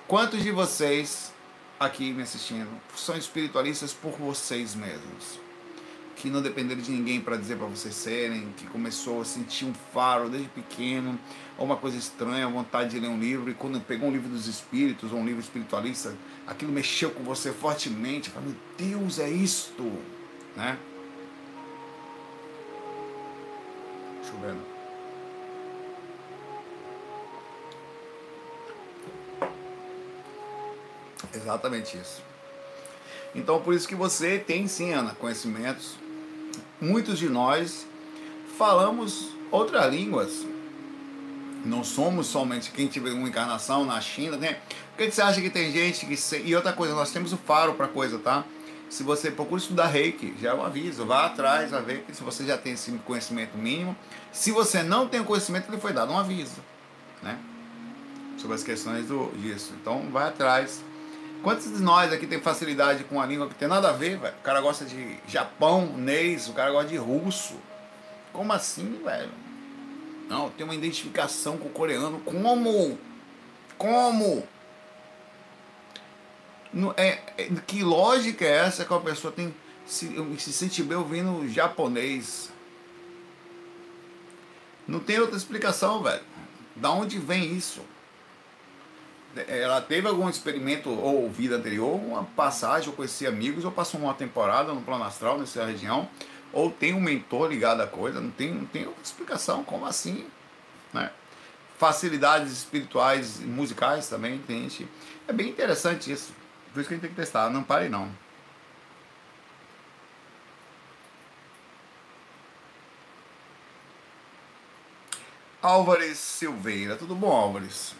Quantos 0.08 0.42
de 0.42 0.50
vocês 0.50 1.32
aqui 1.78 2.12
me 2.12 2.22
assistindo 2.22 2.68
são 2.94 3.16
espiritualistas 3.16 3.92
por 3.92 4.12
vocês 4.12 4.74
mesmos? 4.74 5.45
Que 6.16 6.30
não 6.30 6.40
dependeram 6.40 6.80
de 6.80 6.90
ninguém 6.90 7.20
para 7.20 7.36
dizer 7.36 7.56
para 7.56 7.66
vocês 7.66 7.94
serem, 7.94 8.48
que 8.56 8.66
começou 8.66 9.20
a 9.20 9.24
sentir 9.24 9.66
um 9.66 9.74
faro 9.92 10.30
desde 10.30 10.48
pequeno, 10.48 11.18
ou 11.58 11.66
uma 11.66 11.76
coisa 11.76 11.98
estranha, 11.98 12.48
vontade 12.48 12.90
de 12.90 12.98
ler 12.98 13.08
um 13.08 13.20
livro, 13.20 13.50
e 13.50 13.54
quando 13.54 13.78
pegou 13.80 14.08
um 14.08 14.12
livro 14.12 14.28
dos 14.30 14.46
espíritos, 14.46 15.12
ou 15.12 15.18
um 15.18 15.26
livro 15.26 15.42
espiritualista, 15.42 16.16
aquilo 16.46 16.72
mexeu 16.72 17.10
com 17.10 17.22
você 17.22 17.52
fortemente, 17.52 18.30
falou, 18.30 18.48
meu 18.48 18.56
Deus, 18.98 19.18
é 19.18 19.28
isto, 19.28 19.82
né? 20.56 20.78
Chovendo. 24.24 24.62
Exatamente 31.34 31.98
isso. 31.98 32.22
Então, 33.34 33.60
por 33.60 33.74
isso 33.74 33.86
que 33.86 33.94
você 33.94 34.38
tem 34.38 34.66
sim, 34.66 34.94
Ana, 34.94 35.14
conhecimentos 35.14 36.05
muitos 36.80 37.18
de 37.18 37.28
nós 37.28 37.86
falamos 38.56 39.30
outras 39.50 39.92
línguas. 39.92 40.46
Não 41.64 41.82
somos 41.82 42.28
somente 42.28 42.70
quem 42.70 42.86
tiver 42.86 43.10
uma 43.10 43.28
encarnação 43.28 43.84
na 43.84 44.00
China, 44.00 44.36
né? 44.36 44.58
Por 44.96 45.04
que 45.04 45.10
você 45.10 45.20
acha 45.20 45.40
que 45.40 45.50
tem 45.50 45.72
gente 45.72 46.06
que. 46.06 46.16
Se... 46.16 46.38
E 46.38 46.54
outra 46.54 46.72
coisa, 46.72 46.94
nós 46.94 47.10
temos 47.10 47.32
o 47.32 47.36
faro 47.36 47.74
para 47.74 47.88
coisa, 47.88 48.18
tá? 48.18 48.44
Se 48.88 49.02
você 49.02 49.32
procura 49.32 49.60
estudar 49.60 49.88
reiki, 49.88 50.34
já 50.40 50.50
é 50.50 50.54
um 50.54 50.64
aviso, 50.64 51.04
vá 51.04 51.26
atrás, 51.26 51.72
vai 51.72 51.82
ver 51.82 52.04
se 52.12 52.22
você 52.22 52.44
já 52.44 52.56
tem 52.56 52.74
esse 52.74 52.92
conhecimento 53.04 53.58
mínimo. 53.58 53.96
Se 54.32 54.52
você 54.52 54.82
não 54.82 55.08
tem 55.08 55.20
o 55.20 55.24
conhecimento, 55.24 55.68
ele 55.68 55.80
foi 55.80 55.92
dado 55.92 56.12
um 56.12 56.18
aviso, 56.18 56.62
né? 57.20 57.36
Sobre 58.38 58.54
as 58.54 58.62
questões 58.62 59.06
do, 59.06 59.32
disso. 59.38 59.72
Então, 59.80 60.08
vai 60.12 60.28
atrás 60.28 60.80
Quantos 61.42 61.72
de 61.72 61.82
nós 61.82 62.12
aqui 62.12 62.26
tem 62.26 62.40
facilidade 62.40 63.04
com 63.04 63.20
a 63.20 63.26
língua 63.26 63.48
que 63.48 63.54
tem 63.54 63.68
nada 63.68 63.90
a 63.90 63.92
ver, 63.92 64.18
velho? 64.18 64.34
O 64.38 64.42
cara 64.42 64.60
gosta 64.60 64.84
de 64.84 65.18
japonês, 65.28 66.48
o 66.48 66.52
cara 66.52 66.70
gosta 66.70 66.88
de 66.88 66.96
russo. 66.96 67.54
Como 68.32 68.52
assim, 68.52 69.00
velho? 69.04 69.30
Não, 70.28 70.50
tem 70.50 70.64
uma 70.64 70.74
identificação 70.74 71.56
com 71.56 71.68
o 71.68 71.72
coreano. 71.72 72.20
Como? 72.20 72.98
Como? 73.78 74.46
É, 76.96 77.18
é, 77.38 77.48
que 77.66 77.82
lógica 77.82 78.44
é 78.44 78.56
essa 78.58 78.84
que 78.84 78.92
a 78.92 78.98
pessoa 78.98 79.32
tem 79.32 79.54
se, 79.86 80.08
se 80.38 80.52
sente 80.52 80.82
bem 80.82 80.98
ouvindo 80.98 81.48
japonês? 81.48 82.50
Não 84.86 85.00
tem 85.00 85.18
outra 85.18 85.36
explicação, 85.36 86.02
velho. 86.02 86.22
Da 86.74 86.90
onde 86.90 87.18
vem 87.18 87.56
isso? 87.56 87.82
Ela 89.48 89.80
teve 89.80 90.08
algum 90.08 90.28
experimento 90.28 90.90
ou 90.90 91.30
vida 91.30 91.56
anterior, 91.56 91.94
uma 91.94 92.24
passagem, 92.24 92.88
ou 92.88 92.94
conhecia 92.94 93.28
amigos, 93.28 93.64
ou 93.64 93.70
passou 93.70 94.00
uma 94.00 94.14
temporada 94.14 94.72
no 94.72 94.80
plano 94.82 95.04
astral 95.04 95.38
nessa 95.38 95.64
região, 95.64 96.08
ou 96.52 96.70
tem 96.70 96.94
um 96.94 97.00
mentor 97.00 97.50
ligado 97.50 97.80
à 97.82 97.86
coisa, 97.86 98.20
não 98.20 98.30
tem, 98.30 98.52
não 98.52 98.66
tem 98.66 98.88
explicação, 99.02 99.62
como 99.64 99.84
assim? 99.86 100.26
Né? 100.92 101.10
Facilidades 101.78 102.52
espirituais 102.52 103.40
e 103.40 103.44
musicais 103.44 104.08
também, 104.08 104.38
tem 104.38 104.62
gente. 104.62 104.88
É 105.28 105.32
bem 105.32 105.48
interessante 105.48 106.10
isso. 106.10 106.32
Por 106.72 106.80
isso 106.80 106.88
que 106.88 106.94
a 106.94 106.96
gente 106.96 107.06
tem 107.06 107.10
que 107.10 107.16
testar, 107.16 107.50
não 107.50 107.62
pare 107.62 107.88
não. 107.88 108.10
Álvares 115.60 116.18
Silveira, 116.18 116.96
tudo 116.96 117.14
bom, 117.14 117.32
Álvares? 117.32 117.94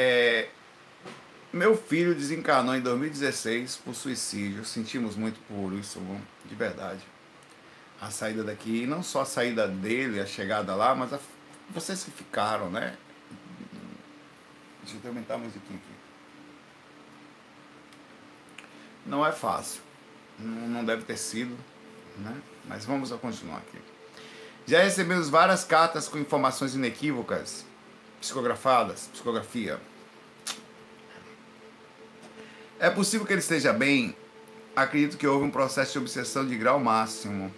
É, 0.00 0.46
meu 1.52 1.76
filho 1.76 2.14
desencarnou 2.14 2.72
em 2.76 2.80
2016 2.80 3.78
por 3.78 3.96
suicídio. 3.96 4.64
Sentimos 4.64 5.16
muito 5.16 5.40
por 5.40 5.72
isso, 5.72 6.00
de 6.44 6.54
verdade. 6.54 7.00
A 8.00 8.08
saída 8.08 8.44
daqui, 8.44 8.86
não 8.86 9.02
só 9.02 9.22
a 9.22 9.24
saída 9.24 9.66
dele, 9.66 10.20
a 10.20 10.26
chegada 10.26 10.72
lá, 10.76 10.94
mas 10.94 11.12
a, 11.12 11.18
vocês 11.70 12.04
que 12.04 12.12
ficaram, 12.12 12.70
né? 12.70 12.96
Deixa 14.84 15.00
eu 15.02 15.08
aumentar 15.08 15.34
a 15.34 15.38
musiquinha 15.38 15.80
aqui. 15.80 15.94
Não 19.04 19.26
é 19.26 19.32
fácil. 19.32 19.80
Não 20.38 20.84
deve 20.84 21.02
ter 21.02 21.16
sido, 21.16 21.58
né? 22.18 22.40
Mas 22.66 22.84
vamos 22.84 23.10
continuar 23.10 23.58
aqui. 23.58 23.78
Já 24.64 24.80
recebemos 24.80 25.28
várias 25.28 25.64
cartas 25.64 26.06
com 26.06 26.18
informações 26.18 26.76
inequívocas 26.76 27.66
psicografadas, 28.20 29.08
psicografia. 29.12 29.80
É 32.80 32.90
possível 32.90 33.26
que 33.26 33.32
ele 33.32 33.40
esteja 33.40 33.72
bem 33.72 34.14
acredito 34.82 35.16
que 35.16 35.26
houve 35.26 35.44
um 35.44 35.50
processo 35.50 35.92
de 35.92 35.98
obsessão 35.98 36.46
de 36.46 36.56
grau 36.56 36.78
máximo. 36.78 37.52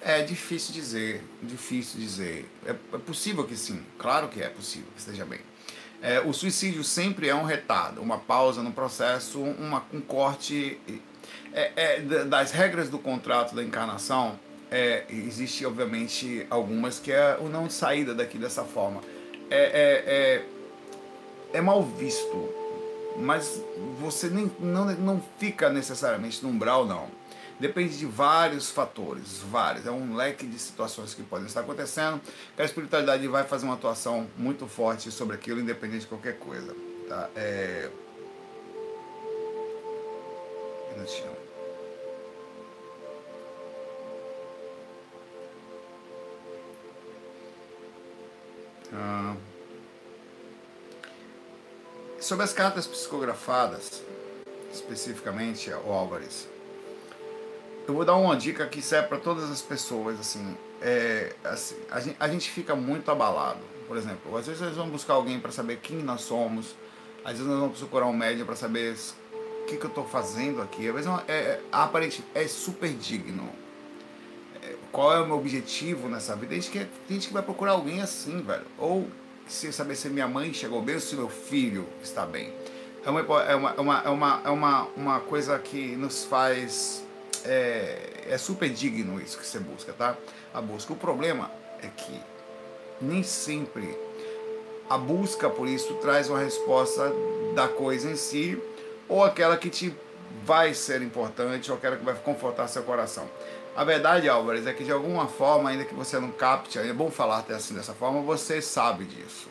É 0.00 0.22
difícil 0.22 0.72
dizer, 0.72 1.22
difícil 1.42 2.00
dizer. 2.00 2.48
É, 2.64 2.70
é 2.70 2.98
possível 2.98 3.44
que 3.44 3.56
sim, 3.56 3.80
claro 3.98 4.28
que 4.28 4.42
é 4.42 4.48
possível 4.48 4.88
que 4.94 5.00
esteja 5.00 5.24
bem. 5.24 5.40
É, 6.00 6.20
o 6.20 6.32
suicídio 6.32 6.84
sempre 6.84 7.28
é 7.28 7.34
um 7.34 7.42
retardo, 7.42 8.00
uma 8.00 8.18
pausa 8.18 8.62
no 8.62 8.70
processo, 8.72 9.40
uma, 9.40 9.84
um 9.92 10.00
corte. 10.00 10.78
É, 11.52 11.72
é, 11.76 12.00
das 12.24 12.52
regras 12.52 12.88
do 12.88 12.98
contrato 12.98 13.54
da 13.54 13.62
encarnação, 13.62 14.38
é, 14.70 15.04
existe 15.08 15.64
obviamente 15.64 16.46
algumas 16.50 17.00
que 17.00 17.10
é 17.10 17.38
o 17.40 17.48
não 17.48 17.68
saída 17.70 18.14
daqui 18.14 18.38
dessa 18.38 18.64
forma. 18.64 19.00
É, 19.50 19.56
é, 19.56 21.54
é, 21.54 21.58
é 21.58 21.60
mal 21.60 21.82
visto, 21.82 22.54
mas 23.20 23.62
você 24.00 24.28
nem, 24.28 24.50
não, 24.60 24.86
não 24.96 25.22
fica 25.38 25.68
necessariamente 25.68 26.42
no 26.42 26.50
umbral, 26.50 26.86
não. 26.86 27.08
Depende 27.58 27.98
de 27.98 28.06
vários 28.06 28.70
fatores, 28.70 29.38
vários. 29.50 29.84
É 29.84 29.90
um 29.90 30.14
leque 30.14 30.46
de 30.46 30.58
situações 30.58 31.12
que 31.12 31.24
podem 31.24 31.46
estar 31.46 31.60
acontecendo, 31.60 32.20
que 32.54 32.62
a 32.62 32.64
espiritualidade 32.64 33.26
vai 33.26 33.42
fazer 33.42 33.64
uma 33.64 33.74
atuação 33.74 34.28
muito 34.36 34.68
forte 34.68 35.10
sobre 35.10 35.34
aquilo, 35.34 35.60
independente 35.60 36.02
de 36.02 36.06
qualquer 36.06 36.38
coisa. 36.38 36.74
Tá? 37.08 37.28
É... 37.34 37.90
Minutinho. 40.94 41.36
Ah. 48.92 49.36
Sobre 52.20 52.44
as 52.44 52.52
cartas 52.52 52.84
psicografadas, 52.84 54.02
especificamente, 54.72 55.70
o 55.70 55.92
Álvares, 55.92 56.48
eu 57.86 57.94
vou 57.94 58.04
dar 58.04 58.16
uma 58.16 58.36
dica 58.36 58.66
que 58.66 58.82
serve 58.82 59.08
para 59.08 59.18
todas 59.18 59.48
as 59.48 59.62
pessoas, 59.62 60.18
assim, 60.18 60.56
é, 60.82 61.32
assim 61.44 61.76
a, 61.88 62.00
gente, 62.00 62.16
a, 62.18 62.28
gente, 62.28 62.50
fica 62.50 62.74
muito 62.74 63.08
abalado. 63.10 63.60
Por 63.86 63.96
exemplo, 63.96 64.36
às 64.36 64.46
vezes 64.46 64.60
nós 64.60 64.74
vamos 64.74 64.92
buscar 64.92 65.14
alguém 65.14 65.38
para 65.38 65.52
saber 65.52 65.78
quem 65.78 65.98
nós 65.98 66.22
somos, 66.22 66.74
às 67.24 67.34
vezes 67.34 67.46
nós 67.46 67.60
vamos 67.60 67.78
procurar 67.78 68.06
um 68.06 68.12
médium 68.12 68.44
para 68.44 68.56
saber 68.56 68.96
o 69.32 69.66
que, 69.66 69.76
que 69.76 69.84
eu 69.84 69.88
estou 69.88 70.04
fazendo 70.04 70.60
aqui. 70.60 70.88
Às 70.88 70.94
vezes 70.94 71.10
é, 71.28 71.32
é, 71.32 71.60
aparente, 71.70 72.24
é 72.34 72.48
super 72.48 72.92
digno. 72.92 73.48
É, 74.60 74.74
qual 74.90 75.14
é 75.14 75.20
o 75.20 75.26
meu 75.26 75.36
objetivo 75.36 76.08
nessa 76.08 76.34
vida? 76.34 76.48
Tem 76.48 76.60
gente, 76.60 76.72
que, 76.72 76.78
tem 76.80 77.14
gente 77.14 77.28
que 77.28 77.32
vai 77.32 77.44
procurar 77.44 77.72
alguém 77.72 78.02
assim, 78.02 78.42
velho. 78.42 78.66
Ou 78.76 79.08
se 79.48 79.72
saber 79.72 79.96
se 79.96 80.08
minha 80.08 80.28
mãe 80.28 80.52
chegou 80.52 80.82
bem 80.82 80.96
ou 80.96 81.00
se 81.00 81.16
meu 81.16 81.28
filho 81.28 81.86
está 82.02 82.26
bem. 82.26 82.52
É 83.04 83.10
uma, 83.10 83.20
é 83.20 83.54
uma, 83.54 83.70
é 83.70 83.80
uma, 83.80 84.02
é 84.04 84.08
uma, 84.08 84.42
é 84.44 84.50
uma, 84.50 84.88
uma 84.96 85.20
coisa 85.20 85.58
que 85.58 85.96
nos 85.96 86.24
faz 86.24 87.02
é, 87.44 88.26
é 88.28 88.38
super 88.38 88.68
digno 88.68 89.20
isso 89.20 89.38
que 89.38 89.46
você 89.46 89.58
busca, 89.58 89.92
tá? 89.92 90.16
A 90.52 90.60
busca. 90.60 90.92
O 90.92 90.96
problema 90.96 91.50
é 91.82 91.88
que 91.88 92.20
nem 93.00 93.22
sempre 93.22 93.96
a 94.90 94.98
busca 94.98 95.48
por 95.48 95.68
isso 95.68 95.94
traz 95.94 96.28
uma 96.28 96.38
resposta 96.38 97.12
da 97.54 97.68
coisa 97.68 98.10
em 98.10 98.16
si 98.16 98.60
ou 99.08 99.22
aquela 99.24 99.56
que 99.56 99.70
te 99.70 99.94
vai 100.44 100.74
ser 100.74 101.02
importante 101.02 101.70
ou 101.70 101.76
aquela 101.76 101.96
que 101.96 102.04
vai 102.04 102.14
confortar 102.14 102.68
seu 102.68 102.82
coração. 102.82 103.28
A 103.76 103.84
verdade, 103.84 104.28
Álvares, 104.28 104.66
é 104.66 104.72
que 104.72 104.84
de 104.84 104.90
alguma 104.90 105.26
forma, 105.26 105.70
ainda 105.70 105.84
que 105.84 105.94
você 105.94 106.18
não 106.18 106.32
capte, 106.32 106.78
é 106.78 106.92
bom 106.92 107.10
falar 107.10 107.38
até 107.38 107.54
assim 107.54 107.74
dessa 107.74 107.94
forma, 107.94 108.20
você 108.22 108.60
sabe 108.60 109.04
disso. 109.04 109.48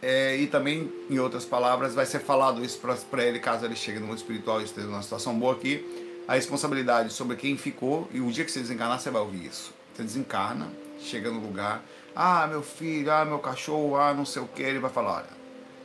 É, 0.00 0.36
e 0.36 0.46
também, 0.46 0.92
em 1.10 1.18
outras 1.18 1.44
palavras, 1.44 1.94
vai 1.94 2.06
ser 2.06 2.20
falado 2.20 2.64
isso 2.64 2.78
para 3.10 3.24
ele 3.24 3.40
caso 3.40 3.64
ele 3.64 3.74
chegue 3.74 3.98
no 3.98 4.06
mundo 4.06 4.18
espiritual 4.18 4.60
e 4.60 4.64
esteja 4.64 4.86
numa 4.86 5.02
situação 5.02 5.36
boa 5.38 5.54
aqui 5.54 6.06
a 6.28 6.34
responsabilidade 6.34 7.10
sobre 7.10 7.36
quem 7.38 7.56
ficou 7.56 8.06
e 8.12 8.20
o 8.20 8.30
dia 8.30 8.44
que 8.44 8.52
você 8.52 8.60
desencarnar 8.60 9.00
você 9.00 9.10
vai 9.10 9.22
ouvir 9.22 9.46
isso. 9.46 9.72
Você 9.94 10.02
desencarna, 10.02 10.70
chega 11.00 11.30
no 11.30 11.40
lugar, 11.40 11.82
ah, 12.14 12.46
meu 12.46 12.62
filho, 12.62 13.10
ah, 13.10 13.24
meu 13.24 13.38
cachorro, 13.38 13.96
ah, 13.96 14.12
não 14.12 14.26
sei 14.26 14.42
o 14.42 14.46
que, 14.46 14.62
ele 14.62 14.78
vai 14.78 14.90
falar, 14.90 15.16
olha, 15.16 15.38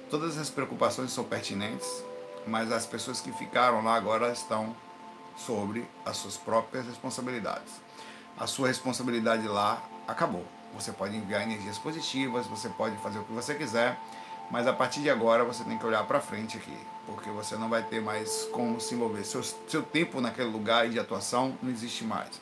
todas 0.09 0.37
as 0.37 0.49
preocupações 0.49 1.13
são 1.13 1.23
pertinentes, 1.23 1.87
mas 2.45 2.73
as 2.73 2.85
pessoas 2.85 3.21
que 3.21 3.31
ficaram 3.31 3.81
lá 3.81 3.95
agora 3.95 4.33
estão 4.33 4.75
sobre 5.35 5.87
as 6.05 6.17
suas 6.17 6.37
próprias 6.37 6.85
responsabilidades. 6.85 7.81
A 8.37 8.47
sua 8.47 8.67
responsabilidade 8.67 9.47
lá 9.47 9.81
acabou. 10.07 10.45
Você 10.73 10.91
pode 10.91 11.15
enviar 11.15 11.43
energias 11.43 11.77
positivas, 11.77 12.47
você 12.47 12.69
pode 12.69 12.97
fazer 12.97 13.19
o 13.19 13.23
que 13.23 13.31
você 13.31 13.53
quiser, 13.53 13.97
mas 14.49 14.67
a 14.67 14.73
partir 14.73 15.01
de 15.01 15.09
agora 15.09 15.43
você 15.43 15.63
tem 15.63 15.77
que 15.77 15.85
olhar 15.85 16.03
para 16.05 16.19
frente 16.19 16.57
aqui, 16.57 16.77
porque 17.05 17.29
você 17.29 17.55
não 17.55 17.69
vai 17.69 17.83
ter 17.83 18.01
mais 18.01 18.47
como 18.51 18.79
se 18.81 18.95
envolver. 18.95 19.23
Seu, 19.23 19.43
seu 19.43 19.83
tempo 19.83 20.19
naquele 20.19 20.49
lugar 20.49 20.89
de 20.89 20.99
atuação 20.99 21.57
não 21.61 21.69
existe 21.69 22.03
mais. 22.03 22.41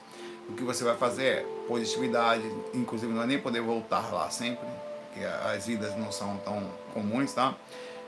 O 0.49 0.53
que 0.53 0.63
você 0.63 0.83
vai 0.83 0.95
fazer 0.97 1.25
é 1.25 1.45
positividade, 1.67 2.43
inclusive 2.73 3.11
não 3.13 3.23
é 3.23 3.27
nem 3.27 3.39
poder 3.39 3.61
voltar 3.61 4.11
lá 4.11 4.29
sempre, 4.29 4.65
porque 5.07 5.25
as 5.25 5.65
vidas 5.65 5.95
não 5.97 6.11
são 6.11 6.37
tão 6.37 6.69
comuns, 6.93 7.33
tá? 7.33 7.55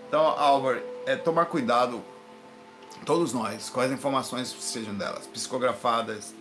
Então, 0.08 0.22
Álvaro, 0.22 0.82
é 1.06 1.16
tomar 1.16 1.46
cuidado, 1.46 2.02
todos 3.04 3.34
nós, 3.34 3.72
as 3.76 3.92
informações 3.92 4.56
sejam 4.60 4.96
delas, 4.96 5.28
psicografadas, 5.28 6.34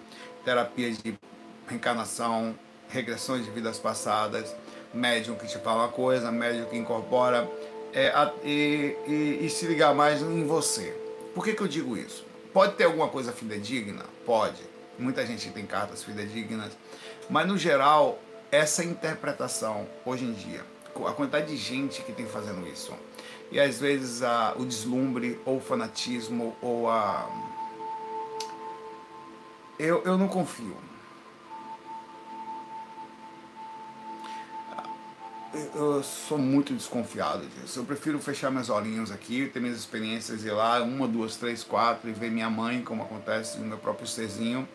terapias 0.44 0.98
de 0.98 1.18
reencarnação, 1.66 2.54
regressões 2.88 3.44
de 3.44 3.50
vidas 3.50 3.78
passadas, 3.78 4.54
médium 4.92 5.34
que 5.36 5.46
te 5.46 5.58
fala 5.58 5.84
uma 5.84 5.88
coisa, 5.88 6.30
médium 6.30 6.66
que 6.66 6.76
incorpora, 6.76 7.50
é, 7.92 8.08
a, 8.08 8.32
e, 8.44 8.96
e, 9.06 9.38
e, 9.42 9.50
se 9.50 9.66
ligar 9.66 9.94
mais 9.94 10.22
em 10.22 10.46
você. 10.46 10.96
Por 11.34 11.44
que, 11.44 11.54
que 11.54 11.62
eu 11.62 11.68
digo 11.68 11.96
isso? 11.96 12.24
Pode 12.52 12.74
ter 12.74 12.84
alguma 12.84 13.08
coisa 13.08 13.32
fidedigna? 13.32 14.04
Pode. 14.24 14.62
Muita 14.98 15.26
gente 15.26 15.50
tem 15.50 15.66
cartas 15.66 16.04
fidedignas, 16.04 16.72
mas 17.28 17.46
no 17.46 17.56
geral, 17.56 18.18
essa 18.50 18.84
interpretação, 18.84 19.86
hoje 20.04 20.24
em 20.24 20.32
dia, 20.32 20.62
a 21.06 21.12
quantidade 21.12 21.46
de 21.46 21.56
gente 21.56 22.02
que 22.02 22.12
tem 22.12 22.26
fazendo 22.26 22.66
isso, 22.68 22.92
e 23.52 23.60
às 23.60 23.78
vezes 23.78 24.22
a, 24.22 24.54
o 24.58 24.64
deslumbre, 24.64 25.38
ou 25.44 25.58
o 25.58 25.60
fanatismo, 25.60 26.56
ou 26.60 26.90
a. 26.90 27.30
Eu, 29.78 30.02
eu 30.04 30.18
não 30.18 30.26
confio 30.26 30.76
eu 35.74 36.02
sou 36.02 36.38
muito 36.38 36.72
desconfiado 36.72 37.46
disso. 37.46 37.80
Eu 37.80 37.84
prefiro 37.84 38.18
fechar 38.18 38.50
meus 38.50 38.70
olhinhos 38.70 39.10
aqui, 39.10 39.50
ter 39.52 39.60
minhas 39.60 39.78
experiências, 39.78 40.44
ir 40.44 40.50
lá, 40.50 40.82
uma, 40.82 41.06
duas, 41.06 41.36
três, 41.36 41.62
quatro, 41.62 42.08
e 42.08 42.12
ver 42.12 42.30
minha 42.30 42.48
mãe, 42.48 42.82
como 42.82 43.02
acontece 43.02 43.58
no 43.58 43.66
meu 43.66 43.78
próprio 43.78 44.06
serzinho. 44.06 44.66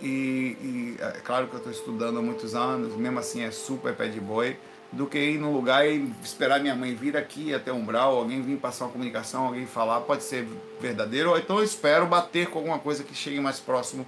E, 0.00 0.56
e 0.60 0.96
é 0.98 1.20
claro 1.20 1.46
que 1.46 1.54
eu 1.54 1.58
estou 1.58 1.72
estudando 1.72 2.18
há 2.18 2.22
muitos 2.22 2.54
anos, 2.54 2.96
mesmo 2.96 3.18
assim 3.18 3.42
é 3.42 3.50
super 3.50 3.94
pé 3.94 4.08
de 4.08 4.20
boi, 4.20 4.58
do 4.92 5.06
que 5.06 5.18
ir 5.18 5.38
num 5.38 5.52
lugar 5.52 5.88
e 5.88 6.12
esperar 6.22 6.60
minha 6.60 6.74
mãe 6.74 6.94
vir 6.94 7.16
aqui 7.16 7.54
até 7.54 7.70
o 7.70 7.76
umbral, 7.76 8.16
alguém 8.16 8.42
vir 8.42 8.56
passar 8.58 8.86
uma 8.86 8.92
comunicação, 8.92 9.46
alguém 9.46 9.66
falar, 9.66 10.00
pode 10.00 10.24
ser 10.24 10.46
verdadeiro, 10.80 11.30
ou 11.30 11.38
então 11.38 11.58
eu 11.58 11.64
espero 11.64 12.06
bater 12.06 12.48
com 12.48 12.58
alguma 12.58 12.78
coisa 12.78 13.04
que 13.04 13.14
chegue 13.14 13.38
mais 13.38 13.60
próximo 13.60 14.06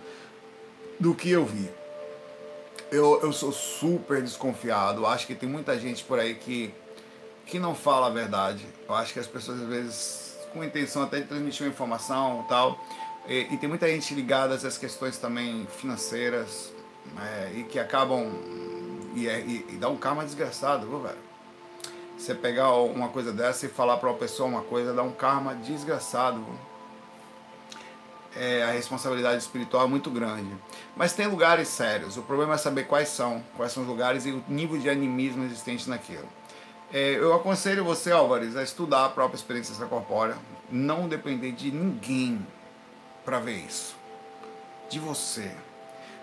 do 0.98 1.14
que 1.14 1.30
eu 1.30 1.44
vi 1.44 1.70
eu, 2.92 3.20
eu 3.22 3.32
sou 3.32 3.50
super 3.50 4.22
desconfiado. 4.22 5.06
Acho 5.06 5.26
que 5.26 5.34
tem 5.34 5.48
muita 5.48 5.78
gente 5.78 6.04
por 6.04 6.18
aí 6.18 6.34
que, 6.34 6.72
que 7.46 7.58
não 7.58 7.74
fala 7.74 8.08
a 8.08 8.10
verdade. 8.10 8.66
Eu 8.86 8.94
acho 8.94 9.14
que 9.14 9.18
as 9.18 9.26
pessoas, 9.26 9.62
às 9.62 9.68
vezes, 9.68 10.36
com 10.52 10.62
intenção 10.62 11.02
até 11.02 11.20
de 11.20 11.26
transmitir 11.26 11.66
uma 11.66 11.72
informação 11.72 12.44
tal. 12.48 12.78
E, 13.26 13.48
e 13.50 13.56
tem 13.56 13.68
muita 13.68 13.88
gente 13.88 14.14
ligada 14.14 14.52
a 14.52 14.56
essas 14.56 14.76
questões 14.76 15.16
também 15.16 15.66
financeiras 15.78 16.70
é, 17.18 17.52
e 17.58 17.64
que 17.64 17.78
acabam. 17.78 18.30
E, 19.14 19.28
é, 19.28 19.40
e, 19.40 19.66
e 19.70 19.76
dá 19.76 19.88
um 19.88 19.96
karma 19.96 20.24
desgraçado, 20.24 20.86
viu, 20.86 21.00
velho? 21.00 21.18
Você 22.16 22.34
pegar 22.34 22.72
uma 22.74 23.08
coisa 23.08 23.32
dessa 23.32 23.66
e 23.66 23.68
falar 23.68 23.96
para 23.96 24.08
uma 24.08 24.18
pessoa 24.18 24.48
uma 24.48 24.62
coisa, 24.62 24.94
dá 24.94 25.02
um 25.02 25.12
karma 25.12 25.54
desgraçado. 25.54 26.44
É, 28.34 28.62
a 28.62 28.70
responsabilidade 28.70 29.38
espiritual 29.38 29.84
é 29.84 29.88
muito 29.88 30.10
grande. 30.10 30.54
Mas 30.96 31.12
tem 31.12 31.26
lugares 31.26 31.68
sérios. 31.68 32.16
O 32.16 32.22
problema 32.22 32.54
é 32.54 32.58
saber 32.58 32.84
quais 32.84 33.08
são, 33.08 33.42
quais 33.56 33.72
são 33.72 33.82
os 33.82 33.88
lugares 33.88 34.24
e 34.24 34.30
o 34.30 34.42
nível 34.48 34.78
de 34.78 34.88
animismo 34.88 35.44
existente 35.44 35.90
naquilo. 35.90 36.28
É, 36.92 37.14
eu 37.14 37.34
aconselho 37.34 37.84
você, 37.84 38.12
Álvares, 38.12 38.54
a 38.54 38.62
estudar 38.62 39.06
a 39.06 39.08
própria 39.08 39.36
experiência 39.36 39.72
extracorpórea, 39.72 40.36
não 40.70 41.08
depender 41.08 41.52
de 41.52 41.70
ninguém 41.70 42.46
para 43.24 43.40
ver 43.40 43.56
isso. 43.56 43.96
De 44.88 44.98
você. 44.98 45.50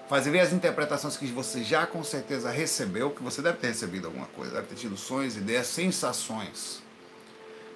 Fazer 0.10 0.32
ver 0.32 0.40
as 0.40 0.52
interpretações 0.52 1.16
que 1.16 1.28
você 1.28 1.64
já 1.64 1.86
com 1.86 2.04
certeza 2.04 2.50
recebeu, 2.50 3.12
que 3.12 3.22
você 3.22 3.42
deve 3.42 3.60
ter 3.60 3.68
recebido 3.68 4.08
alguma 4.08 4.26
coisa, 4.26 4.56
deve 4.56 4.68
ter 4.68 4.76
tido 4.76 4.98
sonhos, 4.98 5.38
ideias, 5.38 5.68
sensações. 5.68 6.82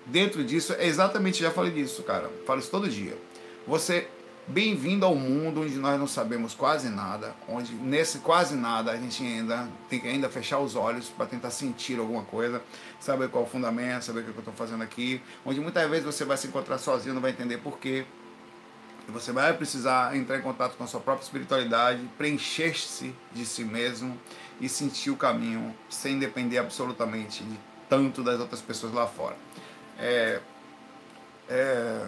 Dentro 0.06 0.44
disso, 0.44 0.74
é 0.74 0.86
exatamente, 0.86 1.42
já 1.42 1.52
falei 1.52 1.72
disso, 1.72 2.02
cara. 2.04 2.30
Falo 2.46 2.60
isso 2.60 2.72
todo 2.72 2.90
dia. 2.90 3.16
Você 3.68 4.08
Bem-vindo 4.46 5.06
ao 5.06 5.16
mundo 5.16 5.62
onde 5.62 5.78
nós 5.78 5.98
não 5.98 6.06
sabemos 6.06 6.54
quase 6.54 6.90
nada, 6.90 7.34
onde 7.48 7.74
nesse 7.76 8.20
quase 8.20 8.56
nada 8.56 8.92
a 8.92 8.98
gente 8.98 9.24
ainda 9.24 9.70
tem 9.90 10.02
que 10.02 10.08
ainda 10.08 10.28
fechar 10.28 10.60
os 10.60 10.76
olhos 10.76 11.08
para 11.08 11.26
tentar 11.26 11.50
sentir 11.50 11.98
alguma 11.98 12.24
coisa, 12.24 12.62
saber 13.00 13.30
qual 13.30 13.46
o 13.46 13.48
fundamento, 13.48 14.04
saber 14.04 14.20
o 14.20 14.24
que 14.24 14.30
eu 14.32 14.40
estou 14.40 14.54
fazendo 14.54 14.84
aqui, 14.84 15.22
onde 15.46 15.62
muitas 15.62 15.90
vezes 15.90 16.04
você 16.04 16.26
vai 16.26 16.36
se 16.36 16.48
encontrar 16.48 16.78
sozinho, 16.78 17.16
não 17.16 17.22
vai 17.22 17.32
entender 17.32 17.58
porquê. 17.60 18.06
E 19.08 19.12
você 19.12 19.32
vai 19.32 19.54
precisar 19.54 20.16
entrar 20.16 20.38
em 20.38 20.42
contato 20.42 20.76
com 20.78 20.84
a 20.84 20.88
sua 20.88 21.00
própria 21.00 21.24
espiritualidade, 21.24 22.02
preencher-se 22.18 23.14
de 23.34 23.46
si 23.46 23.64
mesmo 23.64 24.20
e 24.62 24.70
sentir 24.70 25.10
o 25.10 25.18
caminho 25.18 25.76
sem 25.90 26.18
depender 26.18 26.58
absolutamente 26.58 27.44
de 27.44 27.60
tanto 27.90 28.24
das 28.24 28.40
outras 28.40 28.62
pessoas 28.62 28.94
lá 28.94 29.06
fora. 29.06 29.36
É, 30.00 30.40
é, 31.50 32.08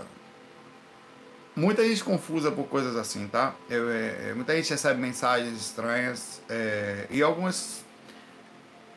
muita 1.55 1.87
gente 1.87 2.03
confusa 2.03 2.51
por 2.51 2.67
coisas 2.67 2.95
assim, 2.95 3.27
tá? 3.27 3.53
Eu, 3.69 3.89
é, 3.89 4.33
muita 4.33 4.55
gente 4.55 4.69
recebe 4.69 4.99
mensagens 4.99 5.53
estranhas 5.59 6.41
é, 6.49 7.07
e 7.09 7.21
algumas. 7.21 7.83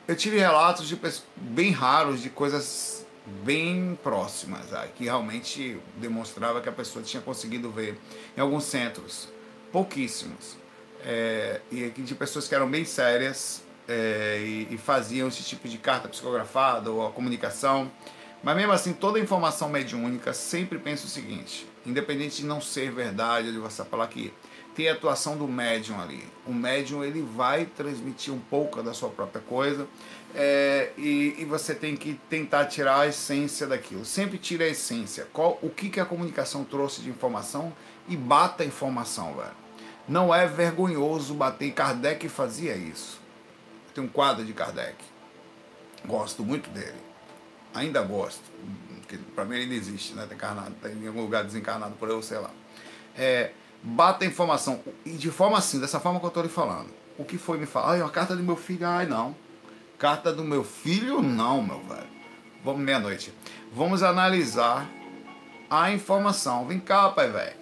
Eu 0.06 0.16
tive 0.16 0.38
relatos 0.38 0.88
de 0.88 0.98
bem 1.36 1.70
raros 1.70 2.22
de 2.22 2.30
coisas 2.30 2.97
bem 3.44 3.98
próximas, 4.02 4.66
que 4.96 5.04
realmente 5.04 5.78
demonstrava 5.96 6.60
que 6.60 6.68
a 6.68 6.72
pessoa 6.72 7.04
tinha 7.04 7.22
conseguido 7.22 7.70
ver 7.70 7.98
em 8.36 8.40
alguns 8.40 8.64
centros, 8.64 9.28
pouquíssimos, 9.70 10.56
é, 11.04 11.60
e 11.70 11.90
de 11.90 12.14
pessoas 12.14 12.48
que 12.48 12.54
eram 12.54 12.68
bem 12.68 12.84
sérias 12.84 13.62
é, 13.88 14.38
e, 14.40 14.74
e, 14.74 14.78
faziam 14.78 15.28
esse 15.28 15.42
tipo 15.42 15.68
de 15.68 15.78
carta 15.78 16.08
psicografada 16.08 16.90
ou 16.90 17.06
a 17.06 17.10
comunicação. 17.10 17.90
Mas 18.42 18.56
mesmo 18.56 18.72
assim, 18.72 18.92
toda 18.92 19.18
informação 19.18 19.68
mediúnica 19.68 20.32
sempre 20.32 20.78
pensa 20.78 21.06
o 21.06 21.08
seguinte: 21.08 21.66
independente 21.86 22.38
de 22.38 22.46
não 22.46 22.60
ser 22.60 22.90
verdade, 22.90 23.52
de 23.52 23.58
você 23.58 23.84
falar 23.84 24.06
que 24.08 24.32
tem 24.78 24.88
a 24.88 24.92
atuação 24.92 25.36
do 25.36 25.48
médium 25.48 26.00
ali. 26.00 26.24
O 26.46 26.52
médium 26.52 27.02
ele 27.02 27.20
vai 27.20 27.66
transmitir 27.66 28.32
um 28.32 28.38
pouco 28.38 28.80
da 28.80 28.94
sua 28.94 29.08
própria 29.08 29.42
coisa 29.42 29.88
é, 30.32 30.92
e, 30.96 31.34
e, 31.36 31.44
você 31.44 31.74
tem 31.74 31.96
que 31.96 32.14
tentar 32.30 32.66
tirar 32.66 33.00
a 33.00 33.06
essência 33.08 33.66
daquilo. 33.66 34.04
Sempre 34.04 34.38
tira 34.38 34.64
a 34.64 34.68
essência. 34.68 35.26
Qual, 35.32 35.58
o 35.62 35.68
que, 35.68 35.88
que 35.88 35.98
a 35.98 36.04
comunicação 36.04 36.62
trouxe 36.62 37.02
de 37.02 37.10
informação 37.10 37.72
e 38.06 38.16
bata 38.16 38.62
a 38.62 38.66
informação, 38.66 39.34
velho. 39.34 39.50
Não 40.06 40.32
é 40.32 40.46
vergonhoso 40.46 41.34
bater. 41.34 41.72
Kardec 41.72 42.28
fazia 42.28 42.76
isso. 42.76 43.20
Tem 43.92 44.04
um 44.04 44.08
quadro 44.08 44.44
de 44.44 44.52
Kardec. 44.52 44.94
Gosto 46.06 46.44
muito 46.44 46.70
dele. 46.70 47.02
Ainda 47.74 48.00
gosto. 48.02 48.44
Para 49.34 49.44
mim 49.44 49.56
ele 49.56 49.64
ainda 49.64 49.74
existe, 49.74 50.14
né? 50.14 50.24
Tá 50.28 50.36
encarnado, 50.36 50.72
tá 50.80 50.88
em 50.88 51.08
algum 51.08 51.22
lugar 51.22 51.42
desencarnado 51.42 51.96
por 51.96 52.08
eu, 52.08 52.22
sei 52.22 52.38
lá. 52.38 52.52
É, 53.16 53.50
bata 53.82 54.24
a 54.24 54.28
informação. 54.28 54.80
E 55.04 55.10
de 55.10 55.30
forma 55.30 55.58
assim, 55.58 55.80
dessa 55.80 56.00
forma 56.00 56.18
que 56.18 56.26
eu 56.26 56.28
estou 56.28 56.42
lhe 56.42 56.48
falando. 56.48 56.88
O 57.18 57.24
que 57.24 57.36
foi 57.36 57.58
me 57.58 57.66
falar? 57.66 57.92
Ai, 57.92 58.02
a 58.02 58.08
carta 58.08 58.36
do 58.36 58.42
meu 58.42 58.56
filho. 58.56 58.86
Ai, 58.86 59.06
não 59.06 59.34
Carta 59.98 60.32
do 60.32 60.44
meu 60.44 60.62
filho, 60.62 61.20
não, 61.20 61.60
meu 61.60 61.80
velho. 61.80 62.06
Vamos 62.64 62.80
meia-noite. 62.82 63.34
Vamos 63.72 64.02
analisar 64.02 64.88
a 65.68 65.90
informação. 65.90 66.66
Vem 66.66 66.78
cá, 66.78 67.08
pai, 67.08 67.28
velho. 67.28 67.56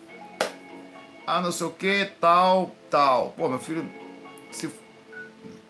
Ah, 1.26 1.40
não 1.40 1.50
sei 1.50 1.66
o 1.66 1.70
que, 1.70 2.04
tal, 2.20 2.76
tal. 2.90 3.30
Pô, 3.30 3.48
meu 3.48 3.58
filho, 3.58 3.88
se. 4.50 4.70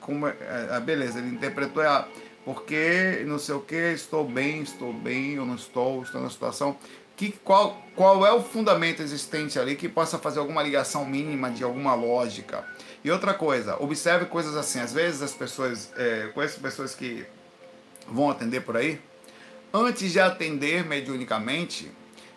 Como 0.01 0.27
é, 0.27 0.37
é, 0.71 0.81
beleza, 0.81 1.19
ele 1.19 1.29
interpretou 1.29 1.83
errado. 1.83 2.09
Porque 2.45 3.25
não 3.27 3.39
sei 3.39 3.55
o 3.55 3.61
que, 3.61 3.93
estou 3.93 4.25
bem, 4.25 4.63
estou 4.63 4.93
bem, 4.93 5.35
eu 5.35 5.45
não 5.45 5.55
estou, 5.57 6.03
estou 6.03 6.21
na 6.21 6.31
situação. 6.31 6.77
Que, 7.16 7.33
qual, 7.33 7.83
qual 7.94 8.26
é 8.26 8.33
o 8.33 8.42
fundamento 8.42 9.00
existente 9.00 9.59
ali 9.59 9.74
que 9.74 9.88
possa 9.88 10.18
fazer 10.18 10.38
alguma 10.38 10.62
ligação 10.62 11.07
mínima 11.07 11.50
de 11.50 11.64
alguma 11.64 11.94
lógica? 11.94 12.64
E 13.02 13.11
outra 13.11 13.33
coisa, 13.33 13.81
observe 13.83 14.26
coisas 14.26 14.55
assim. 14.57 14.81
Às 14.81 14.92
vezes 14.92 15.22
as 15.22 15.33
pessoas, 15.33 15.90
é, 15.96 16.31
conheço 16.35 16.61
pessoas 16.61 16.94
que 16.94 17.26
vão 18.07 18.31
atender 18.31 18.61
por 18.61 18.76
aí, 18.76 19.00
antes 19.72 20.12
de 20.12 20.20
atender 20.20 20.85
mediunicamente, 20.85 21.90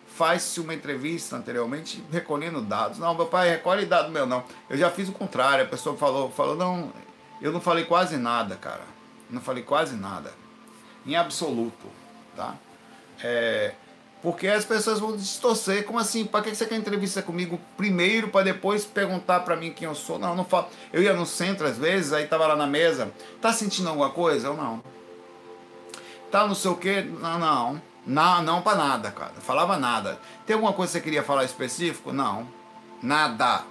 faz-se 0.06 0.60
uma 0.60 0.74
entrevista 0.74 1.36
anteriormente 1.36 2.04
recolhendo 2.10 2.60
dados. 2.60 2.98
Não, 2.98 3.14
meu 3.14 3.26
pai, 3.26 3.50
recolhe 3.50 3.86
dado 3.86 4.10
meu, 4.10 4.26
não. 4.26 4.44
Eu 4.68 4.76
já 4.76 4.90
fiz 4.90 5.08
o 5.08 5.12
contrário. 5.12 5.64
A 5.64 5.68
pessoa 5.68 5.96
falou, 5.96 6.30
falou, 6.30 6.56
não, 6.56 6.92
eu 7.40 7.52
não 7.52 7.60
falei 7.60 7.84
quase 7.84 8.16
nada, 8.16 8.56
cara. 8.56 8.82
Não 9.30 9.40
falei 9.40 9.62
quase 9.62 9.96
nada. 9.96 10.32
Em 11.06 11.16
absoluto, 11.16 11.86
tá? 12.36 12.54
É, 13.22 13.74
porque 14.22 14.48
as 14.48 14.64
pessoas 14.64 14.98
vão 14.98 15.16
distorcer. 15.16 15.84
Como 15.84 15.98
assim? 15.98 16.24
Para 16.24 16.42
que 16.42 16.54
você 16.54 16.66
quer 16.66 16.76
entrevista 16.76 17.22
comigo 17.22 17.58
primeiro 17.76 18.28
para 18.28 18.44
depois 18.44 18.84
perguntar 18.84 19.40
para 19.40 19.56
mim 19.56 19.72
quem 19.72 19.88
eu 19.88 19.94
sou? 19.94 20.18
Não, 20.18 20.34
não 20.34 20.44
falo. 20.44 20.68
Eu 20.92 21.02
ia 21.02 21.14
no 21.14 21.24
centro 21.24 21.66
às 21.66 21.78
vezes, 21.78 22.12
aí 22.12 22.26
tava 22.26 22.46
lá 22.46 22.56
na 22.56 22.66
mesa. 22.66 23.10
Tá 23.40 23.52
sentindo 23.52 23.88
alguma 23.88 24.10
coisa? 24.10 24.48
Eu 24.48 24.54
não. 24.54 24.82
Tá 26.30 26.46
não 26.46 26.54
sei 26.54 26.70
o 26.70 26.76
quê? 26.76 27.02
Não, 27.02 27.38
não. 27.38 27.82
Não, 28.06 28.42
não 28.42 28.62
para 28.62 28.76
nada, 28.76 29.10
cara. 29.10 29.32
Eu 29.36 29.42
falava 29.42 29.78
nada. 29.78 30.18
Tem 30.46 30.54
alguma 30.54 30.72
coisa 30.72 30.92
que 30.92 30.98
você 30.98 31.04
queria 31.04 31.22
falar 31.22 31.44
específico? 31.44 32.12
Não. 32.12 32.46
Nada. 33.02 33.64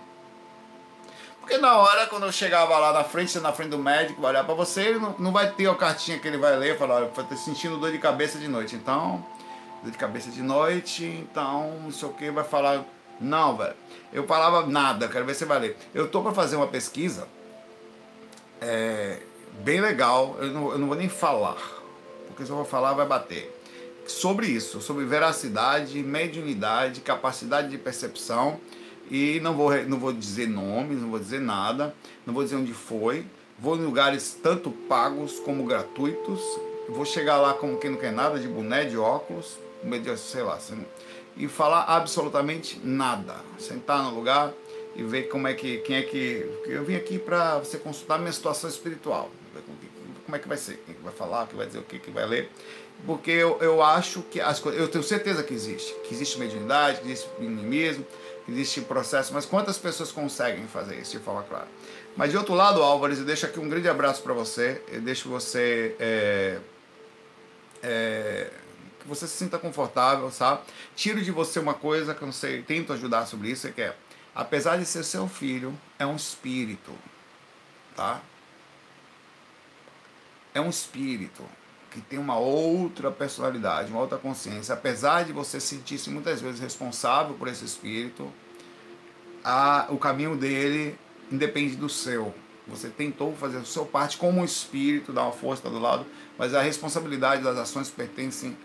Porque 1.39 1.57
na 1.57 1.77
hora, 1.77 2.05
quando 2.07 2.25
eu 2.25 2.31
chegava 2.31 2.77
lá 2.77 2.93
na 2.93 3.03
frente, 3.03 3.39
na 3.39 3.51
frente 3.51 3.69
do 3.69 3.79
médico, 3.79 4.25
olhar 4.25 4.43
para 4.43 4.53
você, 4.53 4.81
ele 4.81 4.99
não, 4.99 5.15
não 5.17 5.31
vai 5.31 5.51
ter 5.51 5.67
a 5.67 5.75
cartinha 5.75 6.19
que 6.19 6.27
ele 6.27 6.37
vai 6.37 6.55
ler, 6.55 6.77
falar, 6.77 6.95
olha, 6.95 7.07
tô 7.07 7.35
sentindo 7.35 7.77
dor 7.77 7.91
de 7.91 7.97
cabeça 7.97 8.37
de 8.37 8.47
noite. 8.47 8.75
Então, 8.75 9.25
de 9.83 9.97
cabeça 9.97 10.29
de 10.29 10.41
noite, 10.41 11.03
então 11.03 11.79
não 11.83 11.91
sei 11.91 12.09
o 12.09 12.13
que, 12.13 12.29
vai 12.31 12.43
falar. 12.43 12.85
Não, 13.19 13.57
velho. 13.57 13.75
Eu 14.13 14.25
falava 14.25 14.65
nada, 14.65 15.07
quero 15.07 15.25
ver 15.25 15.35
se 15.35 15.45
vai 15.45 15.59
ler. 15.59 15.77
Eu 15.93 16.07
tô 16.07 16.21
para 16.21 16.31
fazer 16.31 16.55
uma 16.55 16.67
pesquisa 16.67 17.27
é, 18.61 19.19
bem 19.63 19.81
legal, 19.81 20.37
eu 20.39 20.47
não, 20.47 20.71
eu 20.71 20.77
não 20.77 20.87
vou 20.87 20.97
nem 20.97 21.09
falar, 21.09 21.57
porque 22.27 22.45
se 22.45 22.51
eu 22.51 22.55
vou 22.55 22.65
falar 22.65 22.93
vai 22.93 23.05
bater. 23.05 23.55
Sobre 24.07 24.47
isso, 24.47 24.81
sobre 24.81 25.05
veracidade, 25.05 26.01
mediunidade, 26.01 27.01
capacidade 27.01 27.69
de 27.69 27.77
percepção. 27.77 28.59
E 29.11 29.39
não 29.41 29.55
vou, 29.55 29.71
não 29.85 29.99
vou 29.99 30.11
dizer 30.11 30.47
nomes, 30.47 31.01
não 31.01 31.09
vou 31.09 31.19
dizer 31.19 31.39
nada, 31.39 31.95
não 32.25 32.33
vou 32.33 32.43
dizer 32.43 32.55
onde 32.55 32.73
foi. 32.73 33.25
Vou 33.57 33.75
em 33.75 33.83
lugares 33.83 34.37
tanto 34.41 34.71
pagos 34.71 35.39
como 35.39 35.63
gratuitos. 35.63 36.41
Vou 36.89 37.05
chegar 37.05 37.37
lá 37.37 37.53
como 37.53 37.77
quem 37.77 37.91
não 37.91 37.99
quer 37.99 38.11
nada, 38.11 38.39
de 38.39 38.47
boné, 38.47 38.85
de 38.85 38.97
óculos, 38.97 39.57
sei 40.17 40.43
lá, 40.43 40.57
e 41.37 41.47
falar 41.47 41.83
absolutamente 41.83 42.79
nada. 42.83 43.37
Sentar 43.57 44.03
no 44.03 44.13
lugar 44.13 44.53
e 44.95 45.03
ver 45.03 45.23
como 45.29 45.47
é 45.47 45.53
que, 45.53 45.77
quem 45.79 45.95
é 45.95 46.01
que. 46.01 46.61
Eu 46.65 46.83
vim 46.83 46.95
aqui 46.95 47.17
para 47.17 47.59
você 47.59 47.77
consultar 47.77 48.19
minha 48.19 48.31
situação 48.31 48.69
espiritual. 48.69 49.29
Como 50.25 50.35
é 50.35 50.39
que 50.39 50.47
vai 50.47 50.57
ser? 50.57 50.83
Quem 50.85 50.95
vai 51.01 51.13
falar, 51.13 51.47
quem 51.47 51.57
vai 51.57 51.65
dizer 51.65 51.79
o 51.79 51.83
que, 51.83 51.97
que 51.97 52.11
vai 52.11 52.25
ler. 52.25 52.51
Porque 53.05 53.31
eu, 53.31 53.57
eu 53.61 53.81
acho 53.81 54.21
que 54.23 54.41
as 54.41 54.59
coisas. 54.59 54.79
Eu 54.79 54.87
tenho 54.89 55.03
certeza 55.03 55.41
que 55.41 55.53
existe. 55.53 55.93
Que 56.03 56.13
existe 56.13 56.37
mediunidade, 56.37 56.99
que 56.99 57.07
existe 57.07 57.29
minimismo, 57.39 58.05
que 58.45 58.51
existe 58.51 58.81
processo. 58.81 59.33
Mas 59.33 59.45
quantas 59.45 59.77
pessoas 59.77 60.11
conseguem 60.11 60.67
fazer 60.67 60.99
isso 60.99 61.17
de 61.17 61.23
forma 61.23 61.43
clara? 61.43 61.67
Mas 62.17 62.31
de 62.31 62.37
outro 62.37 62.53
lado, 62.53 62.83
Álvares, 62.83 63.19
eu 63.19 63.25
deixo 63.25 63.45
aqui 63.45 63.59
um 63.59 63.69
grande 63.69 63.87
abraço 63.87 64.21
para 64.21 64.33
você. 64.33 64.81
Eu 64.91 64.99
deixo 64.99 65.29
você. 65.29 65.95
É, 65.99 66.57
é, 67.81 68.51
você 69.09 69.27
se 69.27 69.35
sinta 69.35 69.57
confortável, 69.57 70.29
sabe? 70.31 70.61
Tiro 70.95 71.21
de 71.21 71.31
você 71.31 71.59
uma 71.59 71.73
coisa 71.73 72.15
que 72.15 72.21
eu 72.21 72.27
não 72.27 72.33
sei, 72.33 72.61
tento 72.61 72.93
ajudar 72.93 73.25
sobre 73.25 73.49
isso, 73.49 73.67
é 73.67 73.71
que 73.71 73.81
é, 73.81 73.95
apesar 74.33 74.77
de 74.77 74.85
ser 74.85 75.03
seu 75.03 75.27
filho, 75.27 75.77
é 75.97 76.05
um 76.05 76.15
espírito, 76.15 76.93
tá? 77.95 78.21
É 80.53 80.61
um 80.61 80.69
espírito 80.69 81.43
que 81.91 82.01
tem 82.01 82.19
uma 82.19 82.37
outra 82.37 83.11
personalidade, 83.11 83.91
uma 83.91 83.99
outra 83.99 84.17
consciência. 84.17 84.73
Apesar 84.73 85.25
de 85.25 85.33
você 85.33 85.59
sentir-se 85.59 86.09
muitas 86.09 86.39
vezes 86.39 86.59
responsável 86.59 87.35
por 87.35 87.47
esse 87.47 87.65
espírito, 87.65 88.31
a, 89.43 89.87
o 89.89 89.97
caminho 89.97 90.35
dele 90.35 90.97
independe 91.31 91.75
do 91.75 91.89
seu. 91.89 92.33
Você 92.67 92.89
tentou 92.89 93.35
fazer 93.35 93.57
a 93.57 93.63
sua 93.63 93.85
parte 93.85 94.17
como 94.17 94.41
um 94.41 94.45
espírito, 94.45 95.11
dar 95.11 95.23
uma 95.23 95.31
força 95.31 95.67
do 95.69 95.79
lado, 95.79 96.05
mas 96.37 96.53
a 96.53 96.61
responsabilidade 96.61 97.41
das 97.41 97.57
ações 97.57 97.89
pertence 97.89 98.55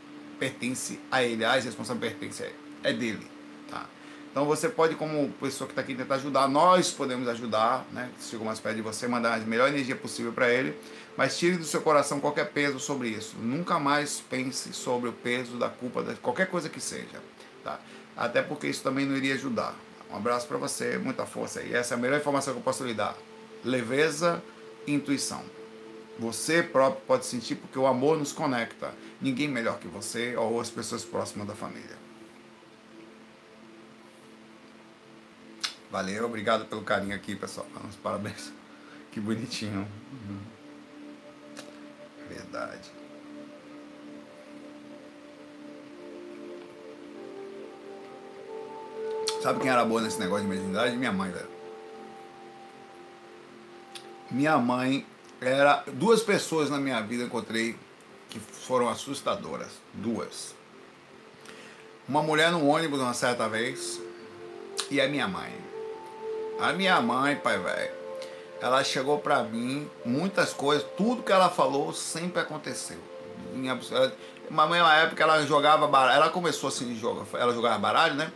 pertence 0.44 1.00
a 1.10 1.22
ele, 1.22 1.42
a 1.42 1.54
responsabilidade 1.54 2.16
pertence 2.18 2.42
a 2.42 2.46
ele, 2.46 2.56
é 2.82 2.92
dele. 2.92 3.26
Tá? 3.70 3.86
Então 4.30 4.44
você 4.44 4.68
pode, 4.68 4.94
como 4.94 5.30
pessoa 5.40 5.66
que 5.66 5.72
está 5.72 5.80
aqui, 5.80 5.94
tentar 5.94 6.16
ajudar, 6.16 6.48
nós 6.48 6.90
podemos 6.90 7.26
ajudar, 7.28 7.86
né? 7.92 8.10
Se 8.18 8.30
chegou 8.30 8.44
mais 8.44 8.60
perto 8.60 8.76
de 8.76 8.82
você, 8.82 9.06
mandar 9.08 9.34
a 9.34 9.38
melhor 9.38 9.68
energia 9.68 9.96
possível 9.96 10.32
para 10.32 10.52
ele, 10.52 10.76
mas 11.16 11.38
tire 11.38 11.56
do 11.56 11.64
seu 11.64 11.80
coração 11.80 12.20
qualquer 12.20 12.50
peso 12.50 12.78
sobre 12.78 13.08
isso. 13.08 13.36
Nunca 13.38 13.78
mais 13.78 14.20
pense 14.20 14.72
sobre 14.74 15.08
o 15.08 15.12
peso 15.12 15.56
da 15.56 15.68
culpa 15.68 16.02
de 16.02 16.16
qualquer 16.16 16.48
coisa 16.48 16.68
que 16.68 16.80
seja. 16.80 17.22
Tá? 17.62 17.78
Até 18.16 18.42
porque 18.42 18.66
isso 18.66 18.82
também 18.82 19.06
não 19.06 19.16
iria 19.16 19.34
ajudar. 19.34 19.74
Um 20.12 20.16
abraço 20.16 20.46
para 20.46 20.58
você, 20.58 20.98
muita 20.98 21.24
força. 21.24 21.62
E 21.62 21.72
essa 21.72 21.94
é 21.94 21.96
a 21.96 22.00
melhor 22.00 22.18
informação 22.18 22.52
que 22.52 22.58
eu 22.58 22.64
posso 22.64 22.84
lhe 22.84 22.92
dar. 22.92 23.16
Leveza 23.64 24.42
intuição. 24.86 25.42
Você 26.18 26.62
próprio 26.62 27.02
pode 27.06 27.26
sentir 27.26 27.56
porque 27.56 27.78
o 27.78 27.86
amor 27.86 28.18
nos 28.18 28.32
conecta. 28.32 28.92
Ninguém 29.24 29.48
melhor 29.48 29.78
que 29.78 29.88
você 29.88 30.36
ou 30.36 30.60
as 30.60 30.68
pessoas 30.68 31.02
próximas 31.02 31.48
da 31.48 31.54
família. 31.54 31.96
Valeu, 35.90 36.26
obrigado 36.26 36.66
pelo 36.66 36.82
carinho 36.82 37.16
aqui, 37.16 37.34
pessoal. 37.34 37.66
Parabéns. 38.02 38.52
Que 39.10 39.20
bonitinho. 39.20 39.86
Uhum. 40.12 40.40
Verdade. 42.28 42.90
Sabe 49.40 49.60
quem 49.60 49.70
era 49.70 49.84
boa 49.84 50.02
nesse 50.02 50.18
negócio 50.18 50.42
de 50.42 50.50
mediunidade? 50.50 50.96
Minha 50.96 51.12
mãe, 51.12 51.30
velho. 51.30 51.48
Minha 54.32 54.58
mãe 54.58 55.06
era. 55.40 55.84
Duas 55.92 56.24
pessoas 56.24 56.68
na 56.68 56.78
minha 56.78 57.00
vida 57.00 57.22
encontrei 57.22 57.76
que 58.34 58.40
foram 58.40 58.88
assustadoras. 58.88 59.68
Duas. 59.92 60.56
Uma 62.08 62.20
mulher 62.20 62.50
no 62.50 62.66
ônibus 62.66 63.00
uma 63.00 63.14
certa 63.14 63.48
vez 63.48 64.00
e 64.90 65.00
a 65.00 65.06
minha 65.06 65.28
mãe. 65.28 65.52
A 66.60 66.72
minha 66.72 67.00
mãe, 67.00 67.36
pai 67.36 67.58
velho, 67.58 67.92
ela 68.60 68.82
chegou 68.82 69.18
pra 69.18 69.44
mim, 69.44 69.88
muitas 70.04 70.52
coisas, 70.52 70.84
tudo 70.96 71.22
que 71.22 71.30
ela 71.30 71.48
falou 71.48 71.92
sempre 71.92 72.40
aconteceu. 72.40 72.98
Uma 74.50 74.66
mãe, 74.66 74.80
na 74.80 74.96
época, 74.96 75.22
ela 75.22 75.46
jogava 75.46 75.86
baralho, 75.86 76.16
ela 76.16 76.30
começou 76.30 76.68
assim, 76.68 76.94
jogar, 76.96 77.24
ela 77.38 77.54
jogava 77.54 77.78
baralho, 77.78 78.14
né? 78.14 78.32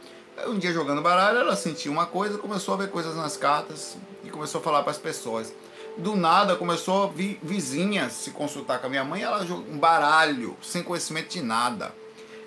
Um 0.47 0.59
dia 0.59 0.73
jogando 0.73 1.03
baralho, 1.03 1.39
ela 1.39 1.57
sentiu 1.57 1.91
uma 1.91 2.07
coisa, 2.07 2.39
começou 2.39 2.75
a 2.75 2.77
ver 2.77 2.91
coisas 2.91 3.17
nas 3.17 3.37
cartas 3.37 3.97
e 4.23 4.31
começou 4.31 4.61
a 4.61 4.65
falar 4.65 4.83
para 4.83 4.93
as 4.93 4.99
pessoas. 4.99 5.53
Do 5.99 6.15
nada 6.15 6.55
começou 6.55 7.03
a 7.03 7.07
vir 7.09 7.41
vizinha 7.43 8.09
se 8.09 8.31
consultar 8.31 8.79
com 8.79 8.87
a 8.87 8.89
minha 8.89 9.03
mãe, 9.03 9.21
ela 9.21 9.45
jogou 9.45 9.65
um 9.69 9.77
baralho, 9.77 10.57
sem 10.63 10.81
conhecimento 10.81 11.31
de 11.31 11.43
nada. 11.43 11.93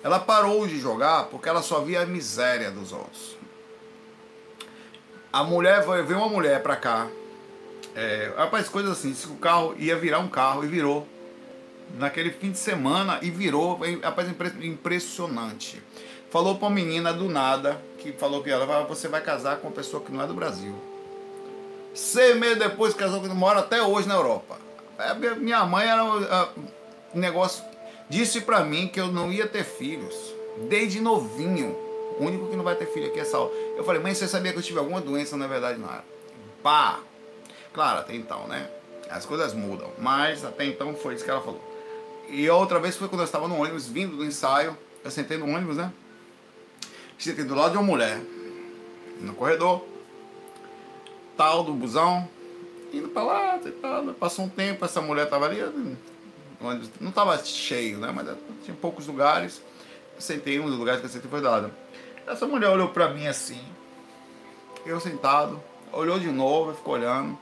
Ela 0.02 0.18
parou 0.18 0.66
de 0.66 0.80
jogar 0.80 1.24
porque 1.24 1.50
ela 1.50 1.60
só 1.60 1.80
via 1.80 2.00
a 2.00 2.06
miséria 2.06 2.70
dos 2.70 2.92
outros. 2.92 3.36
A 5.30 5.44
mulher 5.44 5.84
veio 5.84 6.18
uma 6.18 6.30
mulher 6.30 6.62
pra 6.62 6.76
cá. 6.76 7.08
É, 7.94 8.32
rapaz, 8.38 8.70
coisas 8.70 8.92
assim, 8.92 9.12
se 9.12 9.26
o 9.26 9.34
carro 9.34 9.74
ia 9.78 9.96
virar 9.96 10.20
um 10.20 10.28
carro 10.28 10.64
e 10.64 10.66
virou. 10.66 11.06
Naquele 11.98 12.30
fim 12.30 12.52
de 12.52 12.58
semana 12.58 13.18
e 13.20 13.30
virou, 13.30 13.80
rapaz, 14.02 14.28
impressionante. 14.62 15.82
Falou 16.30 16.56
pra 16.56 16.68
uma 16.68 16.74
menina 16.74 17.12
do 17.12 17.28
nada, 17.28 17.78
que 17.98 18.12
falou 18.12 18.42
que 18.42 18.48
ela 18.48 18.82
você 18.84 19.08
vai 19.08 19.20
casar 19.20 19.58
com 19.58 19.68
uma 19.68 19.74
pessoa 19.74 20.02
que 20.02 20.10
não 20.10 20.22
é 20.22 20.26
do 20.26 20.32
Brasil. 20.32 20.74
Seis 21.94 22.36
meses 22.36 22.58
depois 22.58 22.94
casou 22.94 23.20
que 23.20 23.28
mora 23.28 23.60
até 23.60 23.82
hoje 23.82 24.08
na 24.08 24.14
Europa. 24.14 24.56
É, 24.98 25.14
minha 25.34 25.64
mãe 25.64 25.86
era 25.86 26.04
um 26.04 27.18
negócio. 27.18 27.64
Disse 28.08 28.40
pra 28.40 28.64
mim 28.64 28.88
que 28.88 29.00
eu 29.00 29.08
não 29.08 29.32
ia 29.32 29.46
ter 29.46 29.64
filhos. 29.64 30.14
Desde 30.68 31.00
novinho. 31.00 31.76
O 32.18 32.24
único 32.24 32.48
que 32.48 32.56
não 32.56 32.64
vai 32.64 32.74
ter 32.76 32.86
filho 32.86 33.06
aqui 33.06 33.20
é 33.20 33.24
Sal. 33.24 33.50
Eu 33.76 33.84
falei, 33.84 34.00
mãe, 34.00 34.14
você 34.14 34.28
sabia 34.28 34.52
que 34.52 34.58
eu 34.58 34.62
tive 34.62 34.78
alguma 34.78 35.00
doença? 35.00 35.36
Na 35.36 35.46
verdade, 35.46 35.78
não 35.78 35.88
era. 35.88 36.04
Pá! 36.62 37.00
Claro, 37.72 38.00
até 38.00 38.14
então, 38.14 38.46
né? 38.46 38.68
As 39.10 39.24
coisas 39.24 39.54
mudam. 39.54 39.90
Mas 39.98 40.44
até 40.44 40.64
então 40.64 40.94
foi 40.94 41.14
isso 41.14 41.24
que 41.24 41.30
ela 41.30 41.40
falou. 41.40 41.60
E 42.28 42.48
outra 42.48 42.78
vez 42.78 42.96
foi 42.96 43.08
quando 43.08 43.22
eu 43.22 43.26
estava 43.26 43.48
no 43.48 43.60
ônibus, 43.60 43.86
vindo 43.86 44.16
do 44.16 44.24
ensaio. 44.24 44.76
Eu 45.04 45.10
sentei 45.10 45.36
no 45.36 45.46
ônibus, 45.46 45.76
né? 45.76 45.92
Sentei 47.18 47.44
do 47.44 47.54
lado 47.54 47.72
de 47.72 47.76
uma 47.78 47.84
mulher. 47.84 48.20
No 49.20 49.34
corredor. 49.34 49.91
Tal, 51.36 51.64
do 51.64 51.72
busão. 51.72 52.28
Indo 52.92 53.08
pra 53.08 53.22
lá, 53.22 53.60
tal. 53.80 54.04
Passou 54.14 54.44
um 54.44 54.48
tempo, 54.48 54.84
essa 54.84 55.00
mulher 55.00 55.28
tava 55.28 55.46
ali. 55.46 55.60
Não 57.00 57.10
tava 57.10 57.36
cheio, 57.44 57.98
né? 57.98 58.12
Mas 58.14 58.36
tinha 58.64 58.76
poucos 58.76 59.06
lugares. 59.06 59.62
Sentei, 60.18 60.60
um 60.60 60.66
dos 60.66 60.78
lugares 60.78 61.00
que 61.00 61.06
eu 61.06 61.10
sentei 61.10 61.28
foi 61.28 61.40
do 61.40 61.48
lado. 61.48 61.72
Essa 62.26 62.46
mulher 62.46 62.68
olhou 62.68 62.88
pra 62.90 63.08
mim 63.08 63.26
assim, 63.26 63.60
eu 64.86 65.00
sentado, 65.00 65.60
olhou 65.92 66.20
de 66.20 66.30
novo, 66.30 66.72
ficou 66.74 66.94
olhando. 66.94 67.36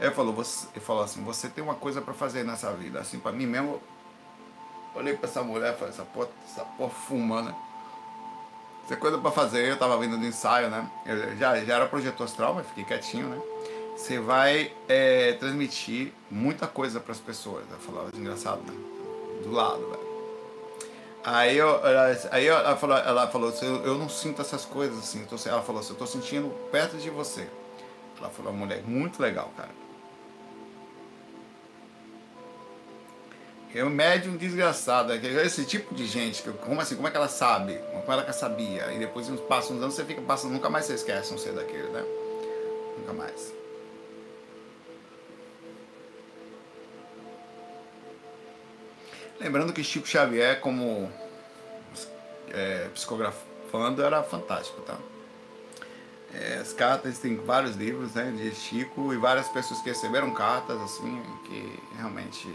Ele 0.00 0.10
falou, 0.10 0.32
você, 0.32 0.66
falou 0.80 1.04
assim, 1.04 1.22
você 1.22 1.48
tem 1.48 1.62
uma 1.62 1.76
coisa 1.76 2.00
para 2.00 2.12
fazer 2.12 2.42
nessa 2.42 2.72
vida. 2.72 2.98
Assim, 2.98 3.20
para 3.20 3.30
mim 3.30 3.46
mesmo, 3.46 3.80
olhei 4.94 5.16
para 5.16 5.28
essa 5.28 5.42
mulher 5.42 5.74
e 5.74 5.76
falei, 5.76 5.94
essa 5.94 6.02
porra, 6.02 6.28
essa 6.44 6.64
porra 6.64 6.90
fuma, 6.90 7.42
né? 7.42 7.54
Tem 8.86 8.98
coisa 8.98 9.16
para 9.16 9.30
fazer, 9.30 9.66
eu 9.66 9.78
tava 9.78 9.96
vindo 9.98 10.18
do 10.18 10.26
ensaio, 10.26 10.68
né? 10.68 10.90
Eu 11.06 11.36
já, 11.36 11.56
já 11.64 11.74
era 11.76 11.86
projetor 11.86 12.24
astral, 12.24 12.54
mas 12.54 12.66
fiquei 12.66 12.84
quietinho, 12.84 13.28
né? 13.28 13.40
Você 13.96 14.18
vai 14.18 14.72
é, 14.88 15.32
transmitir 15.34 16.12
muita 16.30 16.66
coisa 16.66 17.00
para 17.00 17.12
as 17.12 17.20
pessoas. 17.20 17.64
Eu 17.70 17.78
falava, 17.78 18.10
engraçado, 18.14 18.60
né? 18.60 18.74
Do 19.42 19.52
lado, 19.52 19.80
velho. 19.88 20.04
Aí, 21.24 21.56
eu, 21.56 21.80
aí 22.30 22.46
ela 22.46 22.76
falou, 22.76 22.96
ela 22.98 23.26
falou 23.28 23.50
eu 23.62 23.96
não 23.96 24.10
sinto 24.10 24.42
essas 24.42 24.66
coisas 24.66 24.98
assim. 24.98 25.24
Ela 25.46 25.62
falou 25.62 25.80
assim, 25.80 25.94
eu 25.94 25.98
tô 25.98 26.06
sentindo 26.06 26.50
perto 26.70 26.98
de 26.98 27.08
você. 27.08 27.48
Ela 28.18 28.28
falou, 28.28 28.52
mulher, 28.52 28.82
muito 28.84 29.22
legal, 29.22 29.50
cara. 29.56 29.70
É 33.74 33.84
um 33.84 33.90
médium 33.90 34.36
desgraçado. 34.36 35.12
Esse 35.12 35.64
tipo 35.64 35.92
de 35.94 36.06
gente, 36.06 36.42
como 36.64 36.80
assim, 36.80 36.94
como 36.94 37.08
é 37.08 37.10
que 37.10 37.16
ela 37.16 37.28
sabe? 37.28 37.76
Como 37.90 38.12
ela 38.12 38.22
que 38.22 38.32
sabia? 38.32 38.92
E 38.92 38.98
depois 39.00 39.28
passa 39.48 39.72
uns 39.72 39.82
anos, 39.82 39.94
você 39.94 40.04
fica 40.04 40.22
passando, 40.22 40.52
nunca 40.52 40.70
mais 40.70 40.84
você 40.84 40.94
esquece 40.94 41.34
um 41.34 41.38
ser 41.38 41.52
daquele, 41.52 41.88
né? 41.88 42.04
Nunca 42.98 43.12
mais. 43.12 43.52
Lembrando 49.40 49.72
que 49.72 49.82
Chico 49.82 50.06
Xavier, 50.06 50.60
como 50.60 51.10
é, 52.50 52.88
psicografando, 52.94 54.02
era 54.02 54.22
fantástico, 54.22 54.80
tá? 54.82 54.96
É, 56.32 56.58
as 56.58 56.72
cartas, 56.72 57.18
tem 57.18 57.36
vários 57.36 57.74
livros 57.74 58.14
né, 58.14 58.32
de 58.36 58.54
Chico 58.54 59.12
e 59.12 59.16
várias 59.16 59.48
pessoas 59.48 59.80
que 59.80 59.88
receberam 59.88 60.32
cartas, 60.32 60.80
assim, 60.80 61.20
que 61.46 61.80
realmente 61.96 62.48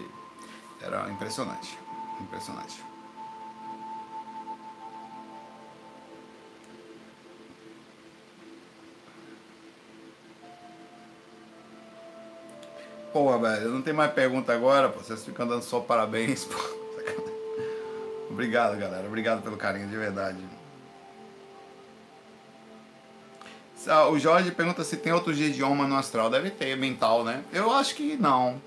era 0.82 1.10
impressionante. 1.10 1.78
Impressionante. 2.22 2.84
Porra, 13.12 13.40
velho, 13.40 13.66
eu 13.66 13.72
não 13.72 13.82
tenho 13.82 13.98
mais 13.98 14.12
pergunta 14.14 14.54
agora, 14.54 14.90
pô. 14.90 15.00
Vocês 15.00 15.26
ficam 15.26 15.48
dando 15.48 15.64
só 15.64 15.80
parabéns, 15.80 16.46
pô. 16.46 16.80
Obrigado, 18.30 18.78
galera. 18.78 19.08
Obrigado 19.08 19.42
pelo 19.42 19.58
carinho, 19.58 19.88
de 19.88 19.98
verdade. 19.98 20.38
O 24.12 24.20
Jorge 24.20 24.52
pergunta 24.52 24.84
se 24.84 24.98
tem 24.98 25.12
outro 25.12 25.34
idioma 25.34 25.88
no 25.88 25.96
astral. 25.96 26.30
Deve 26.30 26.52
ter, 26.52 26.78
mental, 26.78 27.24
né? 27.24 27.44
Eu 27.52 27.72
acho 27.72 27.96
que 27.96 28.16
não. 28.18 28.62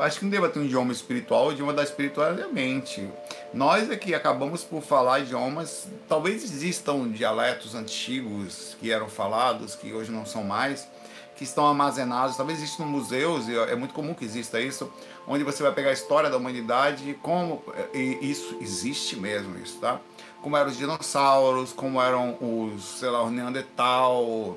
Acho 0.00 0.18
que 0.18 0.24
não 0.24 0.30
deva 0.30 0.48
ter 0.48 0.58
um 0.58 0.64
idioma 0.64 0.92
espiritual, 0.92 1.48
o 1.48 1.52
idioma 1.52 1.72
da 1.72 1.82
espiritualidade. 1.82 3.08
Nós 3.52 3.90
aqui 3.90 4.14
acabamos 4.14 4.64
por 4.64 4.80
falar 4.80 5.20
idiomas, 5.20 5.88
talvez 6.08 6.42
existam 6.42 7.08
dialetos 7.10 7.74
antigos 7.74 8.76
que 8.80 8.90
eram 8.90 9.08
falados, 9.08 9.74
que 9.74 9.92
hoje 9.92 10.10
não 10.10 10.24
são 10.24 10.42
mais, 10.42 10.88
que 11.36 11.44
estão 11.44 11.66
armazenados, 11.66 12.36
talvez 12.36 12.58
existam 12.58 12.84
museus, 12.84 13.48
e 13.48 13.54
é 13.56 13.76
muito 13.76 13.92
comum 13.92 14.14
que 14.14 14.24
exista 14.24 14.60
isso, 14.60 14.90
onde 15.26 15.44
você 15.44 15.62
vai 15.62 15.72
pegar 15.72 15.90
a 15.90 15.92
história 15.92 16.30
da 16.30 16.36
humanidade, 16.36 17.18
como 17.22 17.62
e 17.92 18.18
isso 18.22 18.56
existe 18.60 19.16
mesmo 19.16 19.58
isso, 19.58 19.78
tá? 19.80 20.00
Como 20.42 20.56
eram 20.56 20.70
os 20.70 20.78
dinossauros, 20.78 21.72
como 21.72 22.00
eram 22.00 22.36
os, 22.40 22.98
sei 23.00 23.10
lá, 23.10 23.22
o 23.22 23.30
Neandertal, 23.30 24.56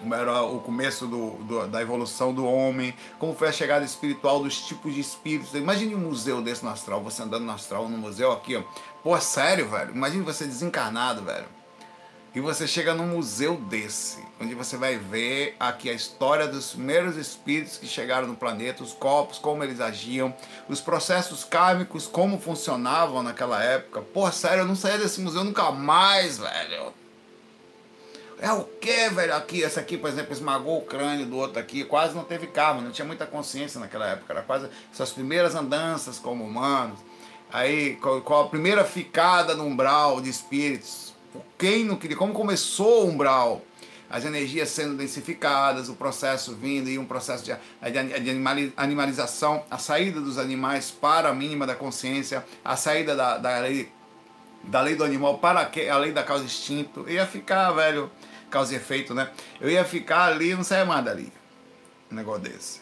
como 0.00 0.14
era 0.14 0.42
o 0.42 0.60
começo 0.60 1.06
do, 1.06 1.30
do, 1.44 1.66
da 1.66 1.80
evolução 1.82 2.32
do 2.32 2.46
homem, 2.46 2.94
como 3.18 3.34
foi 3.34 3.48
a 3.48 3.52
chegada 3.52 3.84
espiritual 3.84 4.42
dos 4.42 4.60
tipos 4.60 4.94
de 4.94 5.00
espíritos. 5.00 5.54
Imagine 5.54 5.94
um 5.94 6.00
museu 6.00 6.40
desse 6.40 6.64
no 6.64 6.70
astral, 6.70 7.02
você 7.02 7.22
andando 7.22 7.44
no 7.44 7.52
astral, 7.52 7.88
no 7.88 7.98
museu 7.98 8.32
aqui, 8.32 8.56
ó. 8.56 8.62
Pô, 9.02 9.16
é 9.16 9.20
sério, 9.20 9.68
velho? 9.68 9.94
Imagine 9.94 10.22
você 10.22 10.44
desencarnado, 10.44 11.22
velho 11.22 11.58
e 12.34 12.40
você 12.40 12.68
chega 12.68 12.94
num 12.94 13.06
museu 13.06 13.56
desse, 13.56 14.24
onde 14.40 14.54
você 14.54 14.76
vai 14.76 14.96
ver 14.96 15.56
aqui 15.58 15.88
a 15.88 15.92
história 15.92 16.46
dos 16.46 16.72
primeiros 16.72 17.16
espíritos 17.16 17.78
que 17.78 17.86
chegaram 17.86 18.28
no 18.28 18.36
planeta, 18.36 18.82
os 18.82 18.92
corpos, 18.92 19.38
como 19.38 19.64
eles 19.64 19.80
agiam, 19.80 20.34
os 20.68 20.80
processos 20.80 21.42
kármicos, 21.42 22.06
como 22.06 22.38
funcionavam 22.38 23.22
naquela 23.22 23.62
época. 23.62 24.02
Pô, 24.02 24.30
sério, 24.30 24.60
eu 24.60 24.66
não 24.66 24.76
saía 24.76 24.98
desse 24.98 25.20
museu 25.20 25.42
nunca 25.42 25.72
mais, 25.72 26.38
velho. 26.38 26.92
É 28.40 28.52
o 28.52 28.62
que, 28.62 29.08
velho? 29.08 29.34
Aqui, 29.34 29.64
essa 29.64 29.80
aqui, 29.80 29.96
por 29.96 30.08
exemplo, 30.08 30.32
esmagou 30.32 30.78
o 30.78 30.82
crânio 30.82 31.26
do 31.26 31.36
outro 31.36 31.58
aqui, 31.58 31.84
quase 31.84 32.14
não 32.14 32.22
teve 32.22 32.46
karma, 32.46 32.80
não 32.80 32.92
tinha 32.92 33.04
muita 33.04 33.26
consciência 33.26 33.80
naquela 33.80 34.06
época, 34.06 34.32
era 34.32 34.42
quase 34.42 34.68
suas 34.92 35.10
primeiras 35.10 35.56
andanças 35.56 36.18
como 36.18 36.44
humanos. 36.44 36.98
Aí, 37.50 37.96
com 37.96 38.34
a 38.34 38.48
primeira 38.48 38.84
ficada 38.84 39.54
no 39.54 39.64
umbral 39.64 40.20
de 40.20 40.30
espíritos, 40.30 41.14
quem 41.56 41.84
não 41.84 41.96
queria, 41.96 42.16
como 42.16 42.32
começou 42.32 43.06
o 43.06 43.08
umbral, 43.08 43.62
as 44.08 44.24
energias 44.24 44.68
sendo 44.68 44.96
densificadas, 44.96 45.88
o 45.88 45.94
processo 45.94 46.54
vindo 46.54 46.88
e 46.88 46.98
um 46.98 47.04
processo 47.04 47.44
de, 47.44 47.52
de 48.20 48.30
animalização, 48.76 49.64
a 49.70 49.78
saída 49.78 50.20
dos 50.20 50.38
animais 50.38 50.90
para 50.90 51.30
a 51.30 51.34
mínima 51.34 51.66
da 51.66 51.74
consciência, 51.74 52.44
a 52.64 52.76
saída 52.76 53.16
da, 53.16 53.36
da, 53.36 53.58
lei, 53.58 53.90
da 54.62 54.80
lei 54.80 54.94
do 54.94 55.04
animal 55.04 55.38
para 55.38 55.70
a 55.90 55.98
lei 55.98 56.12
da 56.12 56.22
causa 56.22 56.44
instinto, 56.44 57.08
ia 57.08 57.26
ficar, 57.26 57.72
velho, 57.72 58.10
causa 58.50 58.72
e 58.74 58.76
efeito, 58.76 59.14
né? 59.14 59.30
Eu 59.60 59.70
ia 59.70 59.84
ficar 59.84 60.24
ali, 60.24 60.54
não 60.54 60.64
saia 60.64 60.84
mais 60.84 61.04
dali, 61.04 61.32
um 62.10 62.14
negócio 62.14 62.42
desse. 62.42 62.80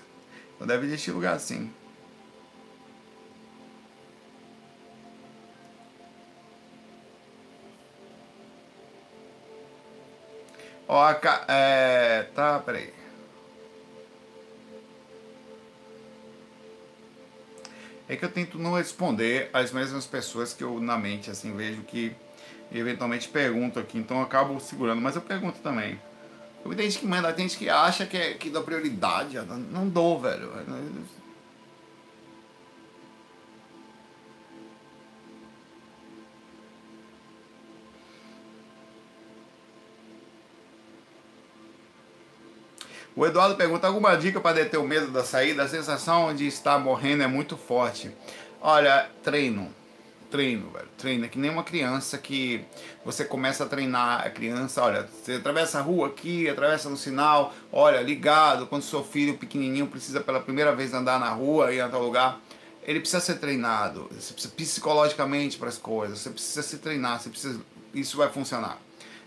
Então 0.54 0.66
deve 0.66 0.86
existir 0.86 1.10
lugar 1.10 1.34
assim. 1.34 1.70
Ó, 10.88 11.02
a, 11.02 11.18
é, 11.48 12.22
tá, 12.34 12.60
peraí. 12.60 12.94
É 18.08 18.14
que 18.14 18.24
eu 18.24 18.30
tento 18.30 18.56
não 18.56 18.74
responder 18.74 19.50
as 19.52 19.72
mesmas 19.72 20.06
pessoas 20.06 20.52
que 20.54 20.62
eu 20.62 20.80
na 20.80 20.96
mente 20.96 21.28
assim 21.28 21.56
vejo 21.56 21.82
que 21.82 22.14
eventualmente 22.72 23.28
pergunto 23.28 23.78
aqui, 23.78 23.98
então 23.98 24.18
eu 24.18 24.22
acabo 24.24 24.58
segurando, 24.60 25.00
mas 25.00 25.16
eu 25.16 25.22
pergunto 25.22 25.58
também. 25.60 26.00
Tem 26.74 26.90
gente 26.90 26.98
que 26.98 27.06
manda, 27.06 27.32
tem 27.32 27.48
gente 27.48 27.58
que 27.58 27.68
acha 27.68 28.06
que, 28.06 28.16
é, 28.16 28.34
que 28.34 28.50
dá 28.50 28.60
prioridade, 28.60 29.36
não, 29.38 29.56
não 29.56 29.88
dou, 29.88 30.20
velho. 30.20 30.50
O 43.14 43.24
Eduardo 43.24 43.54
pergunta 43.54 43.86
alguma 43.86 44.14
dica 44.14 44.40
para 44.40 44.56
deter 44.56 44.78
o 44.78 44.82
medo 44.82 45.10
da 45.10 45.24
saída? 45.24 45.62
A 45.62 45.68
sensação 45.68 46.34
de 46.34 46.46
estar 46.46 46.78
morrendo 46.78 47.22
é 47.22 47.26
muito 47.26 47.56
forte. 47.56 48.14
Olha, 48.60 49.08
treino. 49.22 49.74
Treino, 50.30 50.70
velho. 50.70 50.88
Treino. 50.98 51.24
É 51.24 51.28
que 51.28 51.38
nem 51.38 51.50
uma 51.50 51.62
criança 51.62 52.18
que 52.18 52.64
você 53.04 53.24
começa 53.24 53.64
a 53.64 53.66
treinar 53.66 54.26
a 54.26 54.30
criança. 54.30 54.82
Olha, 54.82 55.08
você 55.08 55.34
atravessa 55.34 55.78
a 55.78 55.82
rua 55.82 56.08
aqui, 56.08 56.48
atravessa 56.48 56.88
no 56.88 56.96
sinal, 56.96 57.54
olha, 57.72 58.00
ligado. 58.00 58.66
Quando 58.66 58.82
seu 58.82 59.04
filho 59.04 59.38
pequenininho 59.38 59.86
precisa 59.86 60.20
pela 60.20 60.40
primeira 60.40 60.74
vez 60.74 60.92
andar 60.92 61.20
na 61.20 61.30
rua 61.30 61.72
e 61.72 61.80
em 61.80 61.88
tal 61.88 62.02
lugar, 62.02 62.40
ele 62.82 63.00
precisa 63.00 63.20
ser 63.20 63.36
treinado. 63.36 64.08
Você 64.12 64.32
precisa 64.32 64.54
psicologicamente 64.54 65.58
para 65.58 65.68
as 65.68 65.78
coisas. 65.78 66.18
Você 66.18 66.30
precisa 66.30 66.62
se 66.62 66.78
treinar. 66.78 67.20
Você 67.20 67.30
precisa. 67.30 67.60
Isso 67.94 68.16
vai 68.16 68.28
funcionar. 68.28 68.78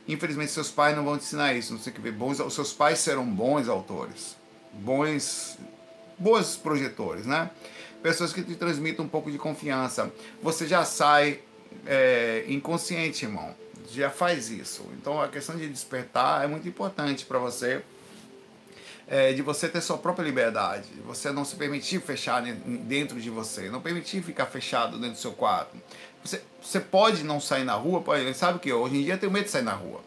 Infelizmente, 0.08 0.52
seus 0.52 0.72
pais 0.72 0.96
não 0.96 1.06
vão 1.06 1.18
te 1.18 1.24
ensinar 1.24 1.54
isso. 1.54 1.72
Não 1.74 1.80
sei 1.80 1.94
que 1.94 2.02
ver. 2.02 2.12
Bons, 2.12 2.40
os 2.40 2.54
seus 2.54 2.74
pais 2.74 3.00
serão 3.00 3.26
bons 3.26 3.68
autores, 3.70 4.36
bons, 4.74 5.58
bons 6.20 6.58
projetores, 6.58 7.26
né? 7.26 7.50
Pessoas 8.04 8.32
que 8.32 8.44
te 8.44 8.56
transmitem 8.56 9.04
um 9.04 9.08
pouco 9.08 9.32
de 9.32 9.38
confiança. 9.38 10.12
Você 10.42 10.68
já 10.68 10.86
sai 10.86 11.40
é, 11.86 12.46
inconsciente, 12.48 13.26
irmão. 13.26 13.56
Já 13.92 14.10
faz 14.10 14.50
isso. 14.50 14.86
Então, 14.94 15.22
a 15.22 15.28
questão 15.28 15.56
de 15.56 15.68
despertar 15.68 16.44
é 16.44 16.48
muito 16.48 16.68
importante 16.68 17.26
para 17.26 17.40
você. 17.40 17.82
É, 19.12 19.34
de 19.34 19.42
você 19.42 19.68
ter 19.68 19.82
sua 19.82 19.98
própria 19.98 20.24
liberdade, 20.24 20.88
de 20.90 21.02
você 21.02 21.32
não 21.32 21.44
se 21.44 21.56
permitir 21.56 22.00
fechar 22.00 22.44
dentro 22.44 23.20
de 23.20 23.28
você, 23.28 23.68
não 23.68 23.82
permitir 23.82 24.22
ficar 24.22 24.46
fechado 24.46 25.00
dentro 25.00 25.14
do 25.14 25.18
seu 25.18 25.32
quarto, 25.32 25.76
você, 26.24 26.44
você 26.62 26.80
pode 26.80 27.24
não 27.24 27.40
sair 27.40 27.64
na 27.64 27.74
rua, 27.74 28.02
pode, 28.02 28.32
sabe 28.36 28.58
o 28.58 28.60
que? 28.60 28.72
Hoje 28.72 28.98
em 28.98 29.04
dia 29.04 29.16
eu 29.16 29.18
tenho 29.18 29.32
medo 29.32 29.46
de 29.46 29.50
sair 29.50 29.64
na 29.64 29.74
rua. 29.74 30.02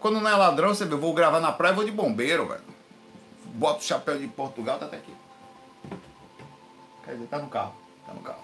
Quando 0.00 0.20
não 0.20 0.28
é 0.28 0.34
ladrão, 0.34 0.74
você 0.74 0.84
vê, 0.84 0.94
eu 0.94 0.98
vou 0.98 1.14
gravar 1.14 1.38
na 1.38 1.52
praia, 1.52 1.74
vou 1.74 1.84
de 1.84 1.92
bombeiro, 1.92 2.48
velho. 2.48 2.60
Bota 3.54 3.78
o 3.78 3.82
chapéu 3.82 4.18
de 4.18 4.26
Portugal, 4.26 4.80
tá 4.80 4.86
até 4.86 4.96
aqui. 4.96 5.12
Quer 7.04 7.12
dizer, 7.12 7.26
tá 7.26 7.38
no 7.38 7.48
carro. 7.48 7.74
Tá 8.06 8.14
no 8.14 8.20
carro. 8.20 8.38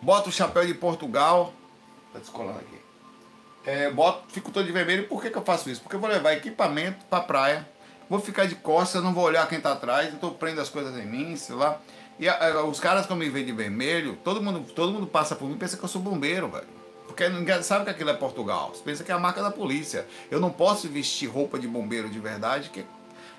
Bota 0.00 0.28
o 0.28 0.32
chapéu 0.32 0.66
de 0.66 0.74
Portugal. 0.74 1.52
Tá 2.12 2.18
descolando 2.18 2.58
aqui. 2.58 2.76
É, 3.64 3.90
boto, 3.90 4.24
fico 4.28 4.50
todo 4.50 4.64
de 4.64 4.72
vermelho. 4.72 5.08
Por 5.08 5.20
que, 5.20 5.30
que 5.30 5.36
eu 5.36 5.42
faço 5.42 5.68
isso? 5.68 5.80
Porque 5.80 5.96
eu 5.96 6.00
vou 6.00 6.08
levar 6.08 6.32
equipamento 6.34 7.04
pra 7.06 7.20
praia. 7.20 7.68
Vou 8.08 8.20
ficar 8.20 8.46
de 8.46 8.54
costas, 8.54 9.02
não 9.02 9.12
vou 9.12 9.24
olhar 9.24 9.48
quem 9.48 9.60
tá 9.60 9.72
atrás. 9.72 10.14
Então 10.14 10.32
prendo 10.32 10.60
as 10.60 10.68
coisas 10.68 10.96
em 10.96 11.06
mim, 11.06 11.36
sei 11.36 11.56
lá. 11.56 11.80
E 12.18 12.28
a, 12.28 12.58
a, 12.58 12.64
os 12.64 12.78
caras 12.78 13.06
que 13.06 13.14
me 13.14 13.28
veem 13.28 13.44
de 13.44 13.52
vermelho, 13.52 14.16
todo 14.22 14.42
mundo, 14.42 14.60
todo 14.72 14.92
mundo 14.92 15.06
passa 15.06 15.34
por 15.34 15.48
mim 15.48 15.54
e 15.54 15.58
pensa 15.58 15.76
que 15.76 15.84
eu 15.84 15.88
sou 15.88 16.00
bombeiro, 16.00 16.48
velho. 16.48 16.68
Porque 17.06 17.28
ninguém 17.28 17.62
sabe 17.62 17.84
que 17.84 17.90
aquilo 17.90 18.10
é 18.10 18.14
Portugal. 18.14 18.70
Você 18.74 18.82
pensa 18.82 19.02
que 19.02 19.10
é 19.10 19.14
a 19.14 19.18
marca 19.18 19.42
da 19.42 19.50
polícia. 19.50 20.06
Eu 20.30 20.38
não 20.38 20.50
posso 20.50 20.88
vestir 20.88 21.28
roupa 21.28 21.58
de 21.58 21.66
bombeiro 21.66 22.08
de 22.08 22.18
verdade, 22.18 22.70
que 22.70 22.84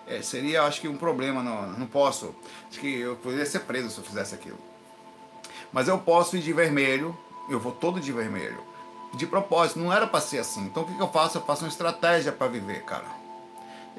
é, 0.08 0.22
seria, 0.22 0.64
acho 0.64 0.82
que, 0.82 0.88
um 0.88 0.98
problema. 0.98 1.44
Não, 1.44 1.68
não 1.74 1.88
posso. 1.88 2.34
Acho 2.70 2.80
que 2.80 3.00
eu 3.00 3.16
poderia 3.18 3.46
ser 3.46 3.60
preso 3.62 3.90
se 3.90 3.98
eu 3.98 4.04
fizesse 4.04 4.34
aquilo. 4.34 4.58
Mas 5.72 5.88
eu 5.88 5.98
posso 5.98 6.38
ir 6.38 6.42
de 6.42 6.54
vermelho, 6.54 7.18
eu 7.50 7.60
vou 7.60 7.72
todo 7.72 8.00
de 8.00 8.12
vermelho. 8.12 8.62
De 9.14 9.26
propósito, 9.26 9.80
não 9.80 9.92
era 9.92 10.08
para 10.08 10.22
ser 10.22 10.40
assim. 10.40 10.66
Então 10.66 10.84
o 10.84 10.86
que, 10.86 10.94
que 10.94 11.02
eu 11.02 11.10
faço? 11.10 11.38
Eu 11.38 11.42
faço 11.42 11.64
uma 11.64 11.70
estratégia 11.70 12.32
para 12.32 12.48
viver, 12.48 12.84
cara 12.84 13.18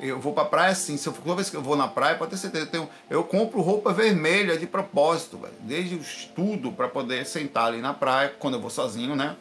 eu 0.00 0.18
vou 0.18 0.32
pra 0.32 0.44
praia 0.44 0.72
assim, 0.72 0.96
se 0.96 1.06
eu, 1.06 1.12
toda 1.12 1.34
vez 1.34 1.50
que 1.50 1.56
eu 1.56 1.62
vou 1.62 1.76
na 1.76 1.88
praia, 1.88 2.16
pode 2.16 2.30
ter 2.30 2.36
certeza, 2.36 2.64
eu, 2.64 2.70
tenho, 2.70 2.90
eu 3.10 3.24
compro 3.24 3.60
roupa 3.60 3.92
vermelha 3.92 4.56
de 4.56 4.66
propósito, 4.66 5.38
véio, 5.38 5.54
desde 5.60 5.94
o 5.96 5.98
estudo 5.98 6.72
para 6.72 6.88
poder 6.88 7.26
sentar 7.26 7.66
ali 7.66 7.80
na 7.80 7.92
praia, 7.92 8.32
quando 8.38 8.54
eu 8.54 8.60
vou 8.60 8.70
sozinho, 8.70 9.16
né? 9.16 9.36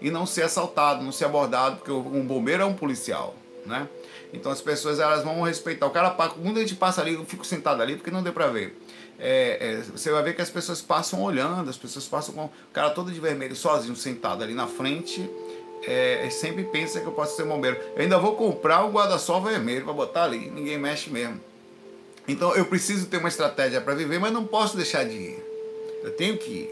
E 0.00 0.10
não 0.10 0.26
ser 0.26 0.42
assaltado, 0.42 1.02
não 1.02 1.12
ser 1.12 1.26
abordado, 1.26 1.76
porque 1.76 1.92
um 1.92 2.24
bombeiro 2.26 2.62
é 2.62 2.66
um 2.66 2.74
policial, 2.74 3.34
né? 3.64 3.88
Então 4.32 4.50
as 4.50 4.60
pessoas 4.60 4.98
elas 4.98 5.22
vão 5.22 5.42
respeitar. 5.42 5.86
O 5.86 5.90
cara 5.90 6.10
quando 6.10 6.56
a 6.56 6.60
gente 6.60 6.74
passa 6.74 7.00
ali, 7.00 7.14
eu 7.14 7.24
fico 7.24 7.44
sentado 7.44 7.82
ali 7.82 7.96
porque 7.96 8.10
não 8.10 8.22
deu 8.22 8.32
para 8.32 8.48
ver. 8.48 8.78
É, 9.18 9.58
é, 9.60 9.76
você 9.82 10.10
vai 10.10 10.22
ver 10.22 10.34
que 10.34 10.42
as 10.42 10.50
pessoas 10.50 10.80
passam 10.80 11.22
olhando, 11.22 11.68
as 11.68 11.76
pessoas 11.76 12.06
passam 12.06 12.34
com 12.34 12.44
o 12.46 12.50
cara 12.72 12.90
todo 12.90 13.12
de 13.12 13.20
vermelho, 13.20 13.54
sozinho, 13.54 13.94
sentado 13.94 14.42
ali 14.42 14.54
na 14.54 14.66
frente 14.66 15.28
é, 15.84 16.28
sempre 16.30 16.64
pensa 16.64 17.00
que 17.00 17.06
eu 17.06 17.12
posso 17.12 17.36
ser 17.36 17.44
bombeiro. 17.44 17.76
Eu 17.96 18.02
ainda 18.02 18.18
vou 18.18 18.36
comprar 18.36 18.84
um 18.84 18.90
guarda-sol 18.90 19.42
vermelho 19.42 19.84
para 19.84 19.92
botar 19.92 20.24
ali, 20.24 20.50
ninguém 20.50 20.78
mexe 20.78 21.10
mesmo. 21.10 21.40
Então 22.26 22.54
eu 22.54 22.64
preciso 22.66 23.06
ter 23.06 23.16
uma 23.16 23.28
estratégia 23.28 23.80
para 23.80 23.94
viver, 23.94 24.18
mas 24.18 24.32
não 24.32 24.44
posso 24.46 24.76
deixar 24.76 25.04
de 25.04 25.16
ir. 25.16 25.44
Eu 26.02 26.12
tenho 26.12 26.38
que 26.38 26.50
ir. 26.50 26.70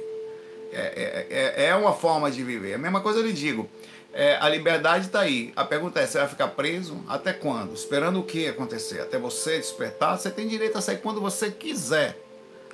É, 0.73 1.27
é, 1.29 1.65
é, 1.65 1.67
é 1.67 1.75
uma 1.75 1.93
forma 1.93 2.31
de 2.31 2.43
viver. 2.45 2.75
A 2.75 2.79
mesma 2.79 3.01
coisa 3.01 3.19
eu 3.19 3.27
lhe 3.27 3.33
digo. 3.33 3.69
É, 4.13 4.37
a 4.41 4.49
liberdade 4.49 5.07
está 5.07 5.21
aí. 5.21 5.53
A 5.55 5.65
pergunta 5.65 6.01
é: 6.01 6.07
você 6.07 6.19
vai 6.19 6.29
ficar 6.29 6.49
preso 6.49 7.03
até 7.09 7.33
quando? 7.33 7.75
Esperando 7.75 8.21
o 8.21 8.25
que 8.25 8.49
acontecer? 8.49 9.01
Até 9.01 9.19
você 9.19 9.59
despertar? 9.59 10.19
Você 10.19 10.31
tem 10.31 10.49
direito 10.49 10.77
a 10.77 10.81
sair 10.81 10.99
quando 10.99 11.21
você 11.21 11.51
quiser. 11.51 12.21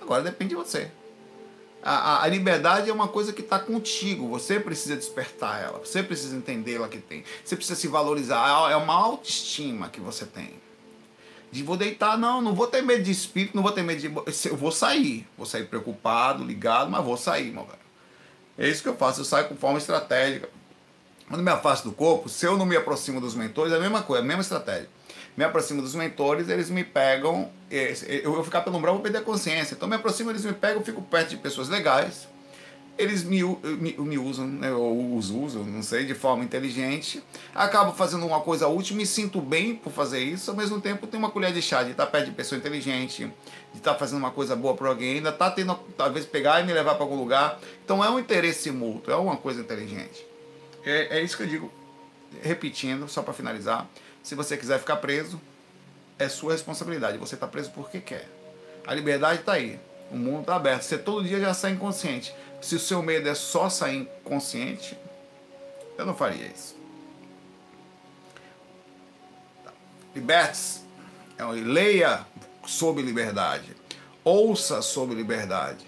Agora 0.00 0.22
depende 0.22 0.50
de 0.50 0.56
você. 0.56 0.90
A, 1.82 2.24
a, 2.24 2.26
liberdade 2.26 2.90
é 2.90 2.92
uma 2.92 3.06
coisa 3.06 3.32
que 3.32 3.42
está 3.42 3.60
contigo. 3.60 4.28
Você 4.28 4.58
precisa 4.58 4.96
despertar 4.96 5.62
ela. 5.62 5.78
Você 5.78 6.02
precisa 6.02 6.34
entendê-la 6.34 6.88
que 6.88 6.98
tem. 6.98 7.22
Você 7.44 7.54
precisa 7.54 7.78
se 7.78 7.86
valorizar. 7.86 8.70
É 8.70 8.76
uma 8.76 8.94
autoestima 8.94 9.88
que 9.88 10.00
você 10.00 10.26
tem. 10.26 10.54
De 11.52 11.62
vou 11.62 11.76
deitar, 11.76 12.18
não, 12.18 12.42
não 12.42 12.54
vou 12.54 12.66
ter 12.66 12.82
medo 12.82 13.04
de 13.04 13.12
espírito, 13.12 13.54
não 13.54 13.62
vou 13.62 13.70
ter 13.70 13.82
medo 13.82 14.00
de. 14.00 14.06
Eu 14.48 14.56
vou 14.56 14.72
sair. 14.72 15.28
Vou 15.36 15.46
sair 15.46 15.64
preocupado, 15.66 16.42
ligado, 16.42 16.90
mas 16.90 17.04
vou 17.04 17.16
sair, 17.16 17.52
meu 17.52 17.64
velho. 17.64 17.78
É 18.58 18.68
isso 18.68 18.82
que 18.82 18.88
eu 18.88 18.96
faço. 18.96 19.20
Eu 19.20 19.24
saio 19.24 19.48
com 19.48 19.54
forma 19.54 19.78
estratégica. 19.78 20.48
Quando 21.28 21.42
me 21.42 21.50
afasto 21.50 21.88
do 21.88 21.94
corpo, 21.94 22.28
se 22.28 22.46
eu 22.46 22.56
não 22.56 22.66
me 22.66 22.76
aproximo 22.76 23.20
dos 23.20 23.34
mentores, 23.34 23.72
é 23.72 23.76
a 23.76 23.80
mesma 23.80 24.02
coisa, 24.02 24.22
a 24.22 24.26
mesma 24.26 24.42
estratégia 24.42 24.88
me 25.36 25.44
aproximo 25.44 25.82
dos 25.82 25.94
mentores, 25.94 26.48
eles 26.48 26.70
me 26.70 26.82
pegam, 26.82 27.50
eu 27.70 28.32
vou 28.32 28.42
ficar 28.42 28.62
pelo 28.62 28.78
umbral, 28.78 28.94
vou 28.94 29.02
perder 29.02 29.18
a 29.18 29.22
consciência. 29.22 29.74
Então 29.74 29.86
me 29.86 29.94
aproximo, 29.94 30.30
eles 30.30 30.44
me 30.44 30.52
pegam, 30.52 30.78
eu 30.78 30.84
fico 30.84 31.02
perto 31.02 31.30
de 31.30 31.36
pessoas 31.36 31.68
legais, 31.68 32.26
eles 32.96 33.22
me, 33.22 33.42
me, 33.42 33.94
me 33.98 34.16
usam, 34.16 34.46
né, 34.46 34.72
ou 34.72 35.14
os 35.14 35.28
usam, 35.28 35.62
não 35.64 35.82
sei, 35.82 36.06
de 36.06 36.14
forma 36.14 36.42
inteligente, 36.42 37.22
acabo 37.54 37.92
fazendo 37.92 38.24
uma 38.24 38.40
coisa 38.40 38.66
útil, 38.66 38.96
me 38.96 39.04
sinto 39.04 39.38
bem 39.38 39.76
por 39.76 39.92
fazer 39.92 40.20
isso, 40.20 40.50
ao 40.50 40.56
mesmo 40.56 40.80
tempo 40.80 41.06
tenho 41.06 41.22
uma 41.22 41.30
colher 41.30 41.52
de 41.52 41.60
chá 41.60 41.82
de 41.82 41.90
estar 41.90 42.06
perto 42.06 42.24
de 42.24 42.32
pessoa 42.32 42.58
inteligente, 42.58 43.30
de 43.74 43.78
estar 43.78 43.94
fazendo 43.96 44.20
uma 44.20 44.30
coisa 44.30 44.56
boa 44.56 44.74
para 44.74 44.88
alguém, 44.88 45.16
ainda 45.16 45.28
está 45.28 45.50
tendo, 45.50 45.74
talvez, 45.98 46.24
pegar 46.24 46.62
e 46.62 46.64
me 46.64 46.72
levar 46.72 46.94
para 46.94 47.04
algum 47.04 47.16
lugar. 47.16 47.60
Então 47.84 48.02
é 48.02 48.08
um 48.08 48.18
interesse 48.18 48.70
mútuo, 48.70 49.12
é 49.12 49.16
uma 49.16 49.36
coisa 49.36 49.60
inteligente. 49.60 50.25
É, 50.86 51.18
é 51.18 51.20
isso 51.20 51.36
que 51.36 51.42
eu 51.42 51.48
digo, 51.48 51.72
repetindo, 52.42 53.08
só 53.08 53.20
para 53.20 53.34
finalizar. 53.34 53.86
Se 54.22 54.36
você 54.36 54.56
quiser 54.56 54.78
ficar 54.78 54.96
preso, 54.96 55.40
é 56.18 56.28
sua 56.28 56.52
responsabilidade. 56.52 57.18
Você 57.18 57.34
está 57.34 57.46
preso 57.46 57.72
porque 57.72 58.00
quer. 58.00 58.28
A 58.86 58.94
liberdade 58.94 59.40
está 59.40 59.54
aí. 59.54 59.80
O 60.10 60.16
mundo 60.16 60.42
está 60.42 60.54
aberto. 60.54 60.82
Você 60.82 60.96
todo 60.96 61.26
dia 61.26 61.40
já 61.40 61.52
sai 61.52 61.72
inconsciente. 61.72 62.32
Se 62.62 62.76
o 62.76 62.80
seu 62.80 63.02
medo 63.02 63.28
é 63.28 63.34
só 63.34 63.68
sair 63.68 64.08
inconsciente, 64.24 64.96
eu 65.98 66.06
não 66.06 66.14
faria 66.14 66.46
isso. 66.46 66.76
Tá. 69.64 69.72
Liberte-se. 70.14 70.80
É 71.38 71.44
leia 71.44 72.24
sobre 72.64 73.02
liberdade. 73.02 73.76
Ouça 74.24 74.80
sobre 74.82 75.14
liberdade. 75.14 75.85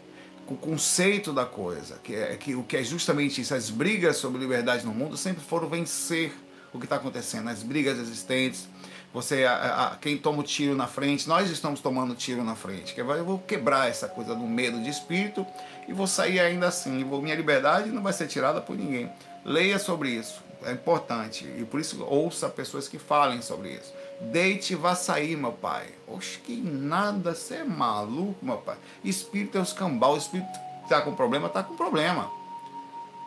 O 0.49 0.57
conceito 0.57 1.33
da 1.33 1.45
coisa, 1.45 1.99
que 2.03 2.15
é 2.15 2.37
que 2.37 2.55
o 2.55 2.63
que 2.63 2.77
é 2.77 2.83
justamente 2.83 3.41
isso, 3.41 3.55
as 3.55 3.69
brigas 3.69 4.17
sobre 4.17 4.41
liberdade 4.41 4.85
no 4.85 4.95
mundo 4.95 5.17
sempre 5.17 5.43
foram 5.45 5.69
vencer 5.69 6.33
o 6.73 6.79
que 6.79 6.87
está 6.87 6.97
acontecendo, 6.97 7.49
as 7.49 7.63
brigas 7.63 7.99
existentes, 7.99 8.69
você, 9.13 9.45
a, 9.45 9.87
a, 9.87 9.97
quem 9.97 10.19
toma 10.19 10.41
o 10.41 10.43
tiro 10.43 10.75
na 10.75 10.87
frente, 10.87 11.29
nós 11.29 11.51
estamos 11.51 11.81
tomando 11.81 12.15
tiro 12.15 12.45
na 12.45 12.55
frente. 12.55 12.95
Que 12.95 13.01
eu 13.01 13.25
vou 13.25 13.39
quebrar 13.39 13.89
essa 13.89 14.07
coisa 14.07 14.35
do 14.35 14.45
medo 14.45 14.83
de 14.83 14.91
espírito 14.91 15.47
e 15.87 15.93
vou 15.93 16.07
sair 16.07 16.41
ainda 16.41 16.69
assim. 16.69 17.03
Vou, 17.05 17.23
minha 17.23 17.35
liberdade 17.35 17.91
não 17.91 18.03
vai 18.03 18.13
ser 18.13 18.27
tirada 18.27 18.61
por 18.61 18.77
ninguém. 18.77 19.11
Leia 19.45 19.79
sobre 19.79 20.11
isso, 20.11 20.43
é 20.63 20.73
importante. 20.73 21.47
E 21.57 21.65
por 21.65 21.81
isso 21.81 22.05
ouça 22.05 22.49
pessoas 22.51 22.87
que 22.87 22.99
falem 22.99 23.41
sobre 23.41 23.71
isso. 23.71 23.95
Deite 24.21 24.73
e 24.73 24.77
vá 24.77 24.95
sair, 24.95 25.37
meu 25.37 25.53
pai. 25.53 25.87
Oxe, 26.07 26.39
que 26.39 26.57
nada, 26.57 27.35
você 27.35 27.57
é 27.57 27.65
maluco, 27.65 28.45
meu 28.45 28.59
pai. 28.59 28.77
Espírito 29.05 29.57
é 29.57 29.61
os 29.61 29.73
cambal, 29.73 30.17
espírito 30.17 30.49
está 30.83 31.01
com 31.03 31.15
problema, 31.15 31.47
está 31.47 31.63
com 31.63 31.77
problema. 31.77 32.31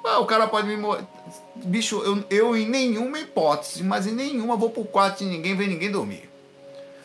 Ah, 0.04 0.20
o 0.20 0.26
cara 0.26 0.48
pode 0.48 0.68
me 0.68 0.76
morrer. 0.76 1.06
Bicho, 1.56 2.02
eu, 2.04 2.24
eu 2.30 2.58
em 2.58 2.68
nenhuma 2.68 3.20
hipótese, 3.20 3.84
mas 3.84 4.08
em 4.08 4.12
nenhuma 4.12 4.56
vou 4.58 4.70
pro 4.70 4.84
quarto 4.84 5.20
de 5.20 5.26
ninguém 5.26 5.56
ver 5.56 5.68
ninguém 5.68 5.92
dormir. 5.92 6.30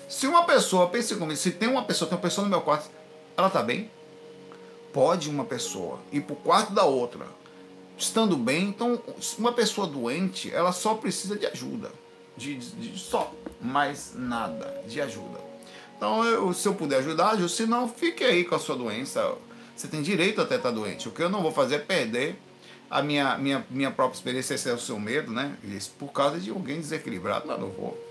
Se 0.09 0.27
uma 0.27 0.45
pessoa, 0.45 0.89
pense 0.89 1.15
comigo, 1.15 1.37
se 1.37 1.51
tem 1.51 1.69
uma 1.69 1.85
pessoa, 1.85 2.09
tem 2.09 2.17
uma 2.17 2.23
pessoa 2.23 2.45
no 2.45 2.51
meu 2.51 2.63
quarto, 2.63 2.91
ela 3.37 3.51
tá 3.51 3.63
bem? 3.63 3.91
Pode 4.93 5.29
uma 5.29 5.45
pessoa 5.45 5.99
ir 6.11 6.23
pro 6.23 6.37
quarto 6.37 6.73
da 6.73 6.85
outra, 6.85 7.27
estando 7.99 8.37
bem, 8.37 8.69
então 8.69 9.01
uma 9.39 9.53
pessoa 9.53 9.87
doente, 9.87 10.53
ela 10.55 10.73
só 10.73 10.95
precisa 10.95 11.37
de 11.37 11.47
ajuda. 11.47 11.91
De, 12.37 12.57
de, 12.57 12.99
só, 12.99 13.33
mais 13.61 14.13
nada, 14.15 14.83
de 14.87 15.01
ajuda. 15.01 15.41
Então, 15.97 16.23
eu, 16.25 16.53
se 16.53 16.69
eu 16.69 16.75
puder 16.75 16.99
ajudar, 16.99 17.37
se 17.49 17.67
não, 17.67 17.89
fique 17.89 18.23
aí 18.23 18.45
com 18.45 18.55
a 18.55 18.59
sua 18.59 18.77
doença. 18.77 19.35
Você 19.75 19.89
tem 19.89 20.03
direito 20.03 20.41
até 20.41 20.57
estar 20.57 20.71
doente. 20.71 21.09
O 21.09 21.11
que 21.11 21.23
eu 21.23 21.29
não 21.29 21.43
vou 21.43 21.53
fazer 21.53 21.77
é 21.77 21.79
perder 21.79 22.39
a 22.91 23.03
minha, 23.03 23.37
minha, 23.37 23.67
minha 23.69 23.91
própria 23.91 24.17
experiência, 24.17 24.55
esse 24.55 24.69
é 24.69 24.73
o 24.73 24.79
seu 24.79 24.99
medo, 24.99 25.33
né? 25.33 25.57
Isso 25.65 25.93
por 25.99 26.13
causa 26.13 26.39
de 26.39 26.51
alguém 26.51 26.81
desequilibrado. 26.81 27.47
Não, 27.47 27.59
não 27.59 27.71
vou. 27.71 28.07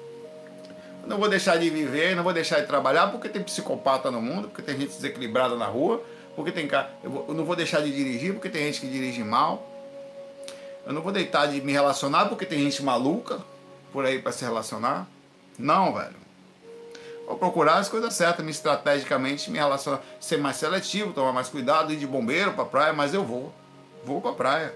Não 1.07 1.17
vou 1.17 1.29
deixar 1.29 1.57
de 1.57 1.69
viver, 1.69 2.15
não 2.15 2.23
vou 2.23 2.33
deixar 2.33 2.59
de 2.59 2.67
trabalhar 2.67 3.07
porque 3.07 3.29
tem 3.29 3.41
psicopata 3.43 4.09
no 4.09 4.21
mundo, 4.21 4.47
porque 4.47 4.63
tem 4.63 4.77
gente 4.77 4.95
desequilibrada 4.95 5.55
na 5.55 5.65
rua, 5.65 6.03
porque 6.35 6.51
tem 6.51 6.67
cara. 6.67 6.91
Eu, 7.03 7.25
eu 7.27 7.33
não 7.33 7.45
vou 7.45 7.55
deixar 7.55 7.81
de 7.81 7.91
dirigir 7.91 8.33
porque 8.33 8.49
tem 8.49 8.65
gente 8.65 8.81
que 8.81 8.87
dirige 8.87 9.23
mal. 9.23 9.71
Eu 10.85 10.93
não 10.93 11.01
vou 11.01 11.11
deitar 11.11 11.47
de 11.47 11.61
me 11.61 11.71
relacionar 11.71 12.25
porque 12.25 12.45
tem 12.45 12.59
gente 12.59 12.83
maluca 12.83 13.39
por 13.95 14.05
aí 14.05 14.21
para 14.21 14.33
se 14.33 14.43
relacionar. 14.43 15.07
Não, 15.57 15.93
velho. 15.93 16.17
Vou 17.25 17.37
procurar 17.37 17.77
as 17.77 17.87
coisas 17.87 18.13
certas, 18.13 18.43
me 18.43 18.51
estrategicamente 18.51 19.49
me 19.49 19.57
relacionar, 19.57 20.01
ser 20.19 20.37
mais 20.37 20.57
seletivo, 20.57 21.13
tomar 21.13 21.31
mais 21.31 21.47
cuidado, 21.47 21.93
ir 21.93 21.95
de 21.95 22.05
bombeiro 22.05 22.51
para 22.51 22.65
praia, 22.65 22.91
mas 22.91 23.13
eu 23.13 23.23
vou. 23.23 23.53
Vou 24.03 24.19
pra 24.19 24.33
praia. 24.33 24.75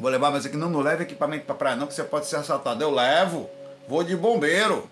Vou 0.00 0.10
levar, 0.10 0.32
mas 0.32 0.44
aqui 0.44 0.56
não, 0.56 0.68
não 0.68 0.80
leve 0.80 1.04
equipamento 1.04 1.46
pra 1.46 1.54
praia, 1.54 1.76
não, 1.76 1.86
que 1.86 1.94
você 1.94 2.02
pode 2.02 2.26
ser 2.26 2.36
assaltado. 2.36 2.82
Eu 2.82 2.90
levo. 2.90 3.48
Vou 3.88 4.02
de 4.02 4.16
bombeiro. 4.16 4.90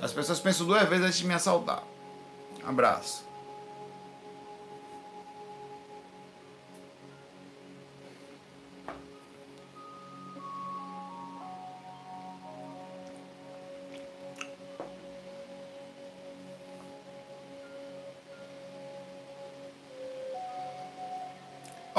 As 0.00 0.12
pessoas 0.12 0.38
pensam 0.38 0.66
duas 0.66 0.88
vezes 0.88 1.04
antes 1.04 1.18
de 1.18 1.26
me 1.26 1.34
assaltar. 1.34 1.82
Abraço. 2.64 3.24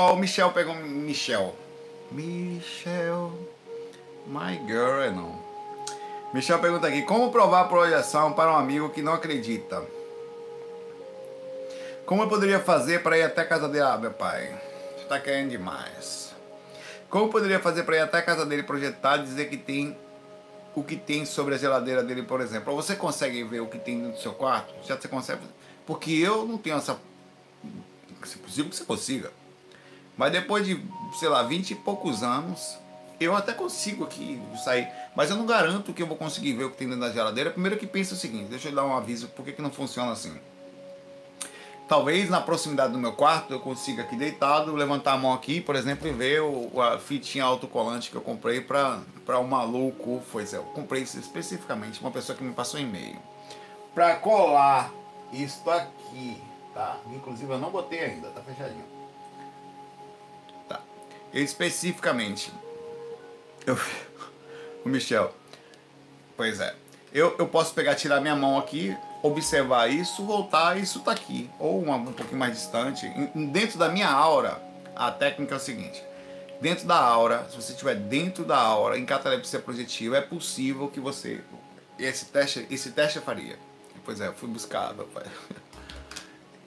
Ó, 0.01 0.09
oh, 0.09 0.13
o 0.15 0.17
Michel 0.17 0.51
pegou. 0.51 0.73
Michel. 0.73 1.55
Michel. 2.11 3.31
My 4.25 4.59
girl, 4.65 4.99
é 4.99 5.11
não. 5.11 5.39
Michel 6.33 6.57
pergunta 6.57 6.87
aqui: 6.87 7.03
Como 7.03 7.31
provar 7.31 7.61
a 7.61 7.65
projeção 7.65 8.33
para 8.33 8.51
um 8.51 8.55
amigo 8.55 8.89
que 8.89 9.03
não 9.03 9.13
acredita? 9.13 9.83
Como 12.03 12.23
eu 12.23 12.27
poderia 12.27 12.59
fazer 12.59 13.03
para 13.03 13.15
ir 13.15 13.21
até 13.21 13.41
a 13.41 13.45
casa 13.45 13.69
dele? 13.69 13.85
Ah, 13.85 13.97
meu 13.99 14.09
pai, 14.09 14.59
você 14.95 15.03
está 15.03 15.19
querendo 15.19 15.51
demais. 15.51 16.33
Como 17.07 17.25
eu 17.25 17.29
poderia 17.29 17.59
fazer 17.59 17.83
para 17.83 17.97
ir 17.97 17.99
até 17.99 18.17
a 18.17 18.23
casa 18.23 18.43
dele 18.43 18.63
projetar 18.63 19.17
e 19.17 19.23
dizer 19.23 19.49
que 19.49 19.57
tem 19.57 19.95
o 20.73 20.83
que 20.83 20.95
tem 20.95 21.25
sobre 21.25 21.53
a 21.53 21.57
geladeira 21.59 22.03
dele, 22.03 22.23
por 22.23 22.41
exemplo? 22.41 22.75
Você 22.75 22.95
consegue 22.95 23.43
ver 23.43 23.59
o 23.59 23.67
que 23.67 23.77
tem 23.77 23.99
dentro 23.99 24.13
do 24.13 24.19
seu 24.19 24.33
quarto? 24.33 24.73
Já 24.83 24.99
você 24.99 25.07
consegue? 25.07 25.41
Porque 25.85 26.11
eu 26.11 26.43
não 26.47 26.57
tenho 26.57 26.77
essa. 26.77 26.99
Se 28.23 28.37
possível 28.39 28.71
que 28.71 28.75
você 28.75 28.83
consiga. 28.83 29.40
Mas 30.17 30.31
depois 30.31 30.65
de, 30.65 30.83
sei 31.19 31.29
lá, 31.29 31.43
20 31.43 31.71
e 31.71 31.75
poucos 31.75 32.23
anos, 32.23 32.77
eu 33.19 33.35
até 33.35 33.53
consigo 33.53 34.03
aqui 34.03 34.41
sair. 34.63 34.87
Mas 35.15 35.29
eu 35.29 35.35
não 35.35 35.45
garanto 35.45 35.93
que 35.93 36.01
eu 36.01 36.07
vou 36.07 36.17
conseguir 36.17 36.53
ver 36.53 36.65
o 36.65 36.71
que 36.71 36.77
tem 36.77 36.87
dentro 36.87 37.01
da 37.01 37.11
geladeira. 37.11 37.51
Primeiro 37.51 37.77
que 37.77 37.85
pensa 37.85 38.13
o 38.13 38.17
seguinte, 38.17 38.49
deixa 38.49 38.69
eu 38.69 38.75
dar 38.75 38.85
um 38.85 38.95
aviso, 38.95 39.27
por 39.29 39.45
que, 39.45 39.51
que 39.51 39.61
não 39.61 39.71
funciona 39.71 40.11
assim? 40.11 40.35
Talvez 41.87 42.29
na 42.29 42.39
proximidade 42.39 42.93
do 42.93 42.97
meu 42.97 43.11
quarto 43.11 43.53
eu 43.53 43.59
consiga 43.59 44.03
aqui 44.03 44.15
deitado, 44.15 44.73
levantar 44.73 45.13
a 45.13 45.17
mão 45.17 45.33
aqui, 45.33 45.59
por 45.59 45.75
exemplo, 45.75 46.07
e 46.07 46.11
ver 46.11 46.41
o, 46.41 46.81
a 46.81 46.97
fitinha 46.97 47.43
autocolante 47.43 48.09
que 48.09 48.15
eu 48.15 48.21
comprei 48.21 48.61
para 48.61 49.39
um 49.39 49.43
maluco. 49.43 50.21
Foi 50.31 50.45
eu 50.53 50.63
comprei 50.63 51.03
isso 51.03 51.19
especificamente, 51.19 51.99
uma 51.99 52.11
pessoa 52.11 52.37
que 52.37 52.43
me 52.43 52.53
passou 52.53 52.79
e-mail. 52.79 53.17
Para 53.93 54.15
colar 54.15 54.89
isso 55.33 55.69
aqui, 55.69 56.41
tá? 56.73 56.97
Inclusive 57.13 57.51
eu 57.51 57.59
não 57.59 57.69
botei 57.69 57.99
ainda, 57.99 58.29
tá 58.29 58.41
fechadinho 58.41 59.00
especificamente. 61.33 62.51
Eu, 63.65 63.77
o 64.83 64.89
Michel. 64.89 65.33
Pois 66.35 66.59
é. 66.59 66.75
Eu, 67.13 67.35
eu 67.37 67.47
posso 67.47 67.73
pegar, 67.73 67.95
tirar 67.95 68.21
minha 68.21 68.35
mão 68.35 68.57
aqui, 68.57 68.95
observar 69.21 69.89
isso, 69.91 70.25
voltar, 70.25 70.77
isso 70.77 71.01
tá 71.01 71.11
aqui. 71.11 71.49
Ou 71.59 71.81
uma, 71.81 71.95
um 71.95 72.13
pouquinho 72.13 72.39
mais 72.39 72.53
distante. 72.53 73.07
Dentro 73.51 73.77
da 73.77 73.89
minha 73.89 74.09
aura, 74.09 74.61
a 74.95 75.11
técnica 75.11 75.55
é 75.55 75.57
o 75.57 75.59
seguinte. 75.59 76.03
Dentro 76.61 76.87
da 76.87 76.95
aura, 76.95 77.47
se 77.49 77.55
você 77.55 77.73
estiver 77.73 77.95
dentro 77.95 78.45
da 78.45 78.57
aura, 78.57 78.97
em 78.97 79.05
catalepsia 79.05 79.59
projetiva, 79.59 80.17
é 80.17 80.21
possível 80.21 80.87
que 80.87 80.99
você... 80.99 81.41
Esse 81.99 82.25
teste, 82.25 82.65
esse 82.69 82.91
teste 82.91 83.17
eu 83.17 83.23
faria. 83.23 83.57
Pois 84.05 84.21
é, 84.21 84.27
eu 84.27 84.33
fui 84.33 84.49
buscar, 84.49 84.93
meu 84.93 85.05
pai. 85.05 85.25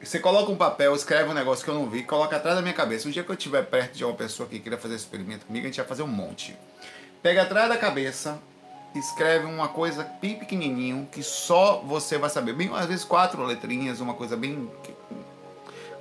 Você 0.02 0.18
coloca 0.18 0.52
um 0.52 0.56
papel, 0.56 0.94
escreve 0.94 1.30
um 1.30 1.34
negócio 1.34 1.64
que 1.64 1.70
eu 1.70 1.74
não 1.74 1.88
vi, 1.88 2.02
coloca 2.02 2.36
atrás 2.36 2.56
da 2.56 2.62
minha 2.62 2.74
cabeça. 2.74 3.08
Um 3.08 3.10
dia 3.10 3.22
que 3.22 3.30
eu 3.30 3.34
estiver 3.34 3.64
perto 3.64 3.94
de 3.94 4.04
uma 4.04 4.14
pessoa 4.14 4.48
que 4.48 4.58
queira 4.58 4.76
fazer 4.76 4.94
experimento 4.94 5.46
comigo, 5.46 5.64
a 5.64 5.68
gente 5.68 5.76
vai 5.78 5.86
fazer 5.86 6.02
um 6.02 6.08
monte. 6.08 6.56
Pega 7.22 7.42
atrás 7.42 7.68
da 7.70 7.76
cabeça, 7.78 8.38
escreve 8.94 9.46
uma 9.46 9.68
coisa 9.68 10.04
bem 10.20 10.38
pequenininho 10.38 11.08
que 11.10 11.22
só 11.22 11.80
você 11.80 12.18
vai 12.18 12.28
saber. 12.28 12.52
Bem, 12.52 12.70
às 12.74 12.86
vezes 12.86 13.04
quatro 13.04 13.42
letrinhas, 13.44 14.00
uma 14.00 14.14
coisa 14.14 14.36
bem 14.36 14.70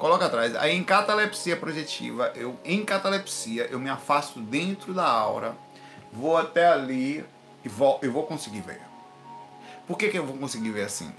coloca 0.04 0.26
atrás. 0.26 0.54
Aí 0.58 0.76
em 0.76 0.84
catalepsia 0.84 1.56
projetiva, 1.56 2.34
eu 2.36 2.60
em 2.66 2.84
catalepsia, 2.84 3.68
eu 3.72 3.80
me 3.80 3.90
afasto 3.90 4.42
dentro 4.42 4.94
da 4.94 5.08
aura, 5.08 5.56
vou 6.12 6.36
até 6.36 6.68
ali 6.68 7.24
e 7.64 7.70
vou, 7.70 8.00
eu 8.02 8.12
vou 8.12 8.24
conseguir 8.24 8.60
ver. 8.60 8.82
Por 9.88 9.98
que, 9.98 10.10
que 10.10 10.18
eu 10.18 10.26
vou 10.26 10.36
conseguir 10.36 10.72
ver 10.72 10.84
assim? 10.84 11.10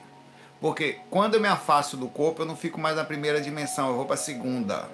Porque 0.64 0.96
quando 1.10 1.34
eu 1.34 1.42
me 1.42 1.46
afasto 1.46 1.94
do 1.94 2.08
corpo, 2.08 2.40
eu 2.40 2.46
não 2.46 2.56
fico 2.56 2.80
mais 2.80 2.96
na 2.96 3.04
primeira 3.04 3.38
dimensão, 3.38 3.88
eu 3.88 3.96
vou 3.96 4.06
para 4.06 4.14
a 4.14 4.16
segunda. 4.16 4.88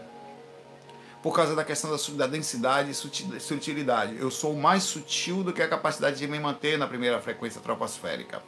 Por 1.23 1.33
causa 1.33 1.55
da 1.55 1.63
questão 1.63 1.89
da, 1.89 1.97
da 2.17 2.27
densidade 2.27 2.91
e 2.91 3.41
sutilidade. 3.41 4.17
Eu 4.19 4.33
sou 4.33 4.57
mais 4.57 4.83
sutil 4.83 5.45
do 5.45 5.53
que 5.53 5.63
a 5.63 5.69
capacidade 5.69 6.19
de 6.19 6.27
me 6.27 6.41
manter 6.41 6.77
na 6.77 6.89
primeira 6.89 7.21
frequência 7.21 7.61
troposférica. 7.61 8.43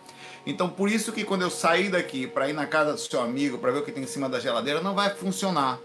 Então, 0.45 0.69
por 0.69 0.91
isso 0.91 1.13
que 1.13 1.23
quando 1.23 1.43
eu 1.43 1.51
sair 1.51 1.91
daqui 1.91 2.27
para 2.27 2.49
ir 2.49 2.55
na 2.55 2.67
casa 2.67 2.95
do 2.95 2.99
seu 2.99 3.21
amigo, 3.21 3.57
para 3.57 3.71
ver 3.71 3.79
o 3.79 3.85
que 3.85 3.93
tem 3.93 4.03
em 4.03 4.09
cima 4.09 4.29
da 4.29 4.41
geladeira, 4.41 4.81
não 4.81 4.93
vai 4.93 5.11
funcionar. 5.11 5.79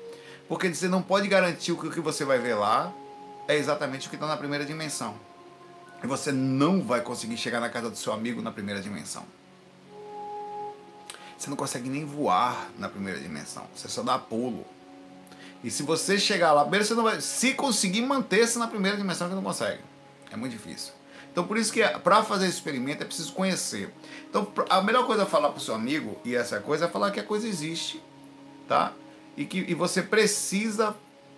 Porque 0.50 0.74
você 0.74 0.88
não 0.88 1.04
pode 1.04 1.28
garantir 1.28 1.76
que 1.76 1.86
o 1.86 1.92
que 1.92 2.02
você 2.02 2.26
vai 2.26 2.40
ver 2.40 2.56
lá 2.56 2.92
é 3.48 3.56
exatamente 3.56 4.08
o 4.08 4.10
que 4.10 4.16
está 4.16 4.26
na 4.26 4.38
primeira 4.38 4.66
dimensão. 4.66 5.14
E 6.04 6.08
você 6.08 6.32
não 6.32 6.82
vai 6.82 7.02
conseguir 7.02 7.38
chegar 7.38 7.60
na 7.60 7.70
casa 7.70 7.92
do 7.92 7.96
seu 7.96 8.12
amigo 8.12 8.42
na 8.42 8.52
primeira 8.52 8.82
dimensão. 8.82 9.24
Você 11.38 11.50
não 11.50 11.58
consegue 11.58 11.90
nem 11.90 12.06
voar 12.06 12.70
na 12.78 12.90
primeira 12.90 13.20
dimensão. 13.20 13.66
Você 13.76 13.88
só 13.88 14.02
dá 14.02 14.18
pulo. 14.18 14.66
E 15.64 15.70
se 15.70 15.84
você 15.84 16.18
chegar 16.18 16.52
lá, 16.54 16.64
você 16.64 16.94
não 16.94 17.04
vai. 17.04 17.22
Se 17.22 17.54
conseguir 17.54 18.02
manter-se 18.02 18.58
na 18.58 18.68
primeira 18.68 18.98
dimensão, 18.98 19.28
você 19.28 19.36
não 19.36 19.44
consegue. 19.44 19.82
É 20.32 20.36
muito 20.36 20.54
difícil. 20.54 20.94
Então 21.32 21.46
por 21.46 21.56
isso 21.56 21.72
que 21.72 21.88
para 22.00 22.24
fazer 22.24 22.48
esse 22.48 22.56
experimento 22.56 23.04
é 23.04 23.06
preciso 23.06 23.32
conhecer. 23.34 23.94
Então 24.28 24.52
a 24.70 24.82
melhor 24.82 25.06
coisa 25.06 25.22
a 25.22 25.26
falar 25.28 25.50
para 25.50 25.60
o 25.60 25.62
seu 25.62 25.76
amigo 25.76 26.18
e 26.26 26.36
essa 26.36 26.60
coisa 26.60 26.86
é 26.86 26.88
falar 26.88 27.12
que 27.12 27.20
a 27.20 27.24
coisa 27.24 27.48
existe, 27.48 28.02
tá? 28.68 28.92
E 29.36 29.46
que 29.46 29.60
e 29.60 29.76
você 29.76 30.02
precisa 30.02 30.96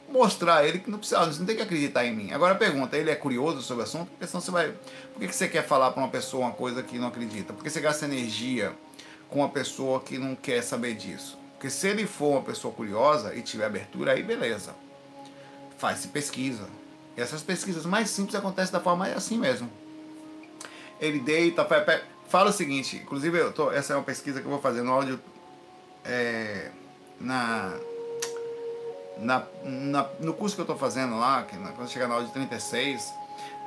mostrar 0.07 0.59
a 0.59 0.65
ele 0.65 0.79
que 0.79 0.89
não 0.89 0.97
precisa, 0.97 1.25
você 1.25 1.39
não 1.39 1.45
tem 1.45 1.57
que 1.57 1.61
acreditar 1.61 2.05
em 2.05 2.15
mim. 2.15 2.31
Agora 2.31 2.55
pergunta, 2.55 2.95
ele 2.95 3.11
é 3.11 3.15
curioso 3.15 3.61
sobre 3.61 3.81
o 3.81 3.83
assunto? 3.83 4.09
Porque 4.11 4.25
senão 4.25 4.39
você 4.39 4.51
vai, 4.51 4.73
por 5.13 5.19
que 5.19 5.33
você 5.33 5.49
quer 5.49 5.67
falar 5.67 5.91
para 5.91 6.01
uma 6.01 6.09
pessoa 6.09 6.45
uma 6.45 6.53
coisa 6.53 6.81
que 6.81 6.97
não 6.97 7.09
acredita? 7.09 7.51
Porque 7.51 7.69
você 7.69 7.81
gasta 7.81 8.05
energia 8.05 8.73
com 9.29 9.39
uma 9.39 9.49
pessoa 9.49 9.99
que 9.99 10.17
não 10.17 10.35
quer 10.35 10.61
saber 10.61 10.95
disso. 10.95 11.37
Porque 11.53 11.69
se 11.69 11.87
ele 11.87 12.07
for 12.07 12.31
uma 12.31 12.41
pessoa 12.41 12.73
curiosa 12.73 13.35
e 13.35 13.41
tiver 13.41 13.65
abertura, 13.65 14.13
aí 14.13 14.23
beleza. 14.23 14.73
Faz-se 15.77 16.07
pesquisa. 16.07 16.67
E 17.17 17.21
essas 17.21 17.41
pesquisas 17.41 17.85
mais 17.85 18.09
simples 18.09 18.35
acontecem 18.35 18.71
da 18.71 18.79
forma 18.79 19.07
assim 19.07 19.37
mesmo. 19.37 19.69
Ele 20.99 21.19
deita, 21.19 21.67
fala 22.27 22.49
o 22.49 22.53
seguinte, 22.53 22.97
inclusive 22.97 23.37
eu 23.37 23.51
tô, 23.51 23.71
essa 23.71 23.93
é 23.93 23.95
uma 23.95 24.03
pesquisa 24.03 24.39
que 24.39 24.45
eu 24.45 24.51
vou 24.51 24.61
fazer 24.61 24.81
no 24.81 24.91
áudio 24.91 25.19
é, 26.05 26.71
na, 27.19 27.77
na, 29.17 29.47
na, 29.63 30.09
no 30.19 30.33
curso 30.33 30.55
que 30.55 30.61
eu 30.61 30.63
estou 30.63 30.77
fazendo 30.77 31.17
lá, 31.17 31.43
que 31.43 31.57
quando 31.57 31.89
chegar 31.89 32.07
no 32.07 32.15
áudio 32.15 32.31
36, 32.31 33.13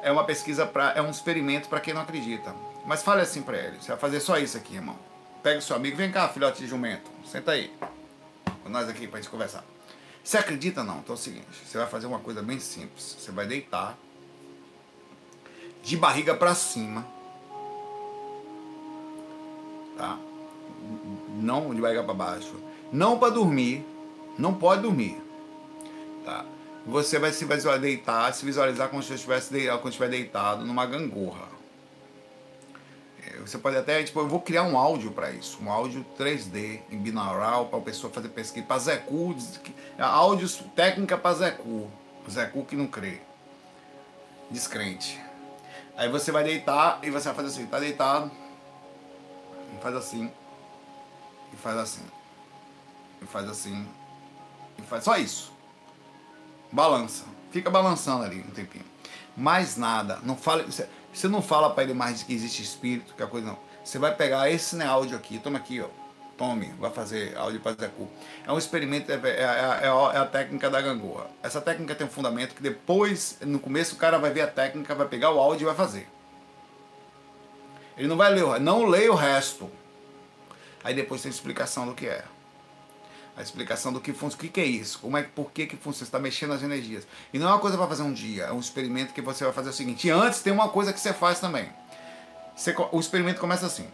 é 0.02 0.10
uma 0.10 0.24
pesquisa 0.24 0.66
para 0.66 0.92
é 0.92 1.02
um 1.02 1.10
experimento 1.10 1.68
para 1.68 1.80
quem 1.80 1.94
não 1.94 2.02
acredita. 2.02 2.54
Mas 2.84 3.02
fale 3.02 3.20
assim 3.20 3.42
para 3.42 3.58
ele, 3.58 3.76
você 3.80 3.88
vai 3.88 3.98
fazer 3.98 4.20
só 4.20 4.38
isso 4.38 4.56
aqui, 4.56 4.74
irmão. 4.74 5.11
Pega 5.42 5.60
seu 5.60 5.74
amigo, 5.74 5.96
vem 5.96 6.10
cá, 6.10 6.28
filhote 6.28 6.62
de 6.62 6.68
jumento, 6.68 7.10
senta 7.26 7.52
aí. 7.52 7.72
Com 8.62 8.68
nós 8.68 8.88
aqui 8.88 9.08
pra 9.08 9.20
gente 9.20 9.30
conversar. 9.30 9.64
Você 10.22 10.38
acredita 10.38 10.84
não? 10.84 10.98
Então 10.98 11.16
é 11.16 11.18
o 11.18 11.20
seguinte, 11.20 11.46
você 11.66 11.76
vai 11.76 11.86
fazer 11.88 12.06
uma 12.06 12.20
coisa 12.20 12.40
bem 12.40 12.60
simples. 12.60 13.16
Você 13.18 13.32
vai 13.32 13.44
deitar 13.44 13.98
de 15.82 15.96
barriga 15.96 16.34
para 16.34 16.54
cima. 16.54 17.04
Tá? 19.96 20.16
Não 21.40 21.74
de 21.74 21.80
barriga 21.80 22.04
para 22.04 22.14
baixo. 22.14 22.54
Não 22.92 23.18
para 23.18 23.32
dormir. 23.32 23.84
Não 24.38 24.54
pode 24.54 24.82
dormir. 24.82 25.20
Tá? 26.24 26.44
Você 26.86 27.18
vai 27.18 27.32
se 27.32 27.44
visualizar, 27.44 27.80
deitar, 27.80 28.32
se 28.32 28.44
visualizar 28.44 28.88
como 28.88 29.02
se 29.02 29.12
estivesse 29.12 29.56
estiver 29.56 30.08
deitado 30.08 30.64
numa 30.64 30.86
gangorra. 30.86 31.51
É, 33.42 33.46
você 33.46 33.58
pode 33.58 33.76
até, 33.76 34.02
tipo, 34.02 34.20
eu 34.20 34.28
vou 34.28 34.40
criar 34.40 34.62
um 34.62 34.78
áudio 34.78 35.10
para 35.10 35.30
isso, 35.30 35.58
um 35.62 35.70
áudio 35.70 36.06
3D 36.18 36.80
em 36.90 36.98
binaural 36.98 37.66
para 37.66 37.78
a 37.78 37.82
pessoa 37.82 38.12
fazer 38.12 38.28
pesquisa, 38.28 38.64
para 38.64 38.78
Zé 38.78 38.96
Cu, 38.96 39.34
áudios 39.98 40.62
técnica 40.74 41.18
para 41.18 41.34
Zé 41.34 41.50
Cu 41.50 42.64
que 42.64 42.76
não 42.76 42.86
crê, 42.86 43.20
descrente. 44.50 45.20
Aí 45.96 46.08
você 46.08 46.32
vai 46.32 46.44
deitar 46.44 47.00
e 47.02 47.10
você 47.10 47.26
vai 47.26 47.34
fazer 47.34 47.48
assim, 47.48 47.66
tá 47.66 47.78
deitado, 47.78 48.30
faz 49.82 49.96
assim, 49.96 50.30
e 51.52 51.56
faz 51.56 51.76
assim, 51.76 52.02
e 53.20 53.26
faz 53.26 53.48
assim, 53.48 53.88
e 54.78 54.82
faz 54.82 55.04
só 55.04 55.16
isso. 55.16 55.52
Balança. 56.70 57.24
Fica 57.50 57.68
balançando 57.68 58.24
ali 58.24 58.40
um 58.40 58.50
tempinho. 58.50 58.84
Mais 59.36 59.76
nada. 59.76 60.20
Não 60.22 60.36
fala, 60.36 60.62
você 60.62 60.88
não 61.28 61.42
fala 61.42 61.70
para 61.70 61.84
ele 61.84 61.94
mais 61.94 62.22
que 62.22 62.32
existe 62.32 62.62
espírito, 62.62 63.14
que 63.14 63.22
a 63.22 63.26
coisa 63.26 63.46
não. 63.46 63.58
Você 63.84 63.98
vai 63.98 64.14
pegar 64.14 64.50
esse 64.50 64.76
né, 64.76 64.86
áudio 64.86 65.16
aqui, 65.16 65.38
toma 65.38 65.58
aqui, 65.58 65.80
ó. 65.80 65.88
Tome, 66.36 66.72
vai 66.78 66.90
fazer 66.90 67.36
áudio 67.36 67.60
para 67.60 67.88
Cu. 67.88 68.08
É 68.46 68.50
um 68.50 68.58
experimento, 68.58 69.12
é, 69.12 69.14
é, 69.14 69.42
é, 69.42 69.86
é, 69.86 70.18
a 70.18 70.24
técnica 70.24 70.70
da 70.70 70.80
gangorra. 70.80 71.26
Essa 71.42 71.60
técnica 71.60 71.94
tem 71.94 72.06
um 72.06 72.10
fundamento 72.10 72.54
que 72.54 72.62
depois, 72.62 73.38
no 73.42 73.60
começo, 73.60 73.94
o 73.94 73.98
cara 73.98 74.18
vai 74.18 74.30
ver 74.30 74.40
a 74.40 74.46
técnica, 74.46 74.94
vai 74.94 75.06
pegar 75.06 75.30
o 75.30 75.38
áudio 75.38 75.64
e 75.64 75.66
vai 75.66 75.74
fazer. 75.74 76.08
Ele 77.96 78.08
não 78.08 78.16
vai 78.16 78.32
ler, 78.32 78.58
não 78.60 78.86
lê 78.86 79.08
o 79.08 79.14
resto. 79.14 79.70
Aí 80.82 80.94
depois 80.94 81.22
tem 81.22 81.30
explicação 81.30 81.86
do 81.86 81.94
que 81.94 82.06
é 82.06 82.24
a 83.36 83.42
explicação 83.42 83.92
do 83.92 84.00
que 84.00 84.12
funciona. 84.12 84.44
O 84.44 84.48
que, 84.50 84.60
é 84.60 84.64
isso? 84.64 84.98
Como 84.98 85.16
é, 85.16 85.22
por 85.22 85.50
que, 85.50 85.66
que 85.66 85.76
funciona? 85.76 85.98
Você 85.98 86.04
está 86.04 86.18
mexendo 86.18 86.52
as 86.52 86.62
energias. 86.62 87.06
E 87.32 87.38
não 87.38 87.48
é 87.48 87.52
uma 87.52 87.58
coisa 87.58 87.76
para 87.76 87.86
fazer 87.86 88.02
um 88.02 88.12
dia, 88.12 88.44
é 88.44 88.52
um 88.52 88.60
experimento 88.60 89.12
que 89.12 89.20
você 89.20 89.44
vai 89.44 89.52
fazer 89.52 89.70
o 89.70 89.72
seguinte. 89.72 90.06
E 90.06 90.10
antes 90.10 90.40
tem 90.40 90.52
uma 90.52 90.68
coisa 90.68 90.92
que 90.92 91.00
você 91.00 91.12
faz 91.12 91.40
também. 91.40 91.68
Você, 92.56 92.74
o 92.92 93.00
experimento 93.00 93.40
começa 93.40 93.66
assim. 93.66 93.86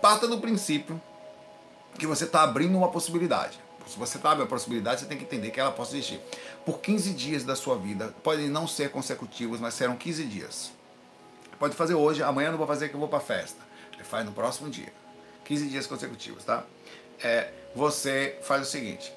Parta 0.00 0.26
do 0.26 0.38
princípio 0.38 1.00
que 1.98 2.06
você 2.06 2.24
está 2.24 2.42
abrindo 2.42 2.76
uma 2.76 2.88
possibilidade. 2.88 3.60
Se 3.86 3.98
você 3.98 4.16
está 4.16 4.30
abrindo 4.30 4.44
uma 4.44 4.48
possibilidade, 4.48 5.00
você 5.00 5.06
tem 5.06 5.18
que 5.18 5.24
entender 5.24 5.50
que 5.50 5.60
ela 5.60 5.72
possa 5.72 5.96
existir. 5.96 6.20
Por 6.64 6.78
15 6.78 7.12
dias 7.12 7.44
da 7.44 7.54
sua 7.54 7.76
vida, 7.76 8.14
podem 8.22 8.48
não 8.48 8.66
ser 8.66 8.90
consecutivos, 8.90 9.60
mas 9.60 9.74
serão 9.74 9.96
15 9.96 10.24
dias. 10.24 10.72
Pode 11.58 11.76
fazer 11.76 11.94
hoje, 11.94 12.22
amanhã 12.22 12.50
não 12.50 12.58
vou 12.58 12.66
fazer 12.66 12.88
que 12.88 12.94
eu 12.94 13.00
vou 13.00 13.08
para 13.08 13.20
festa. 13.20 13.60
faz 14.04 14.24
no 14.24 14.32
próximo 14.32 14.70
dia. 14.70 14.92
15 15.44 15.68
dias 15.68 15.86
consecutivos, 15.86 16.44
tá? 16.44 16.64
É, 17.22 17.52
você 17.74 18.38
faz 18.42 18.62
o 18.62 18.70
seguinte: 18.70 19.12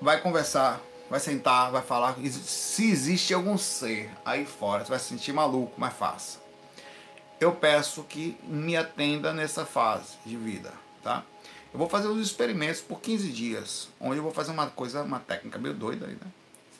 vai 0.00 0.20
conversar, 0.20 0.80
vai 1.08 1.20
sentar, 1.20 1.70
vai 1.70 1.82
falar 1.82 2.16
se 2.30 2.90
existe 2.90 3.34
algum 3.34 3.58
ser 3.58 4.10
aí 4.24 4.46
fora, 4.46 4.84
você 4.84 4.90
vai 4.90 4.98
se 4.98 5.06
sentir 5.06 5.32
maluco, 5.32 5.72
mas 5.76 5.92
faça. 5.94 6.38
Eu 7.40 7.52
peço 7.52 8.02
que 8.04 8.36
me 8.44 8.76
atenda 8.76 9.32
nessa 9.32 9.64
fase 9.64 10.18
de 10.26 10.36
vida, 10.36 10.72
tá? 11.02 11.24
Eu 11.72 11.78
vou 11.78 11.88
fazer 11.88 12.08
os 12.08 12.20
experimentos 12.20 12.80
por 12.80 13.00
15 13.00 13.30
dias, 13.30 13.88
onde 14.00 14.18
eu 14.18 14.22
vou 14.22 14.32
fazer 14.32 14.50
uma 14.50 14.68
coisa, 14.68 15.02
uma 15.02 15.20
técnica 15.20 15.58
meio 15.58 15.74
doida 15.74 16.06
aí, 16.06 16.12
né? 16.12 16.30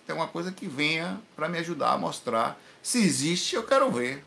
Tem 0.06 0.14
uma 0.14 0.26
coisa 0.26 0.50
que 0.50 0.66
venha 0.66 1.20
para 1.36 1.48
me 1.48 1.58
ajudar 1.58 1.92
a 1.92 1.98
mostrar 1.98 2.60
se 2.82 2.98
existe, 2.98 3.54
eu 3.54 3.62
quero 3.62 3.90
ver. 3.90 4.24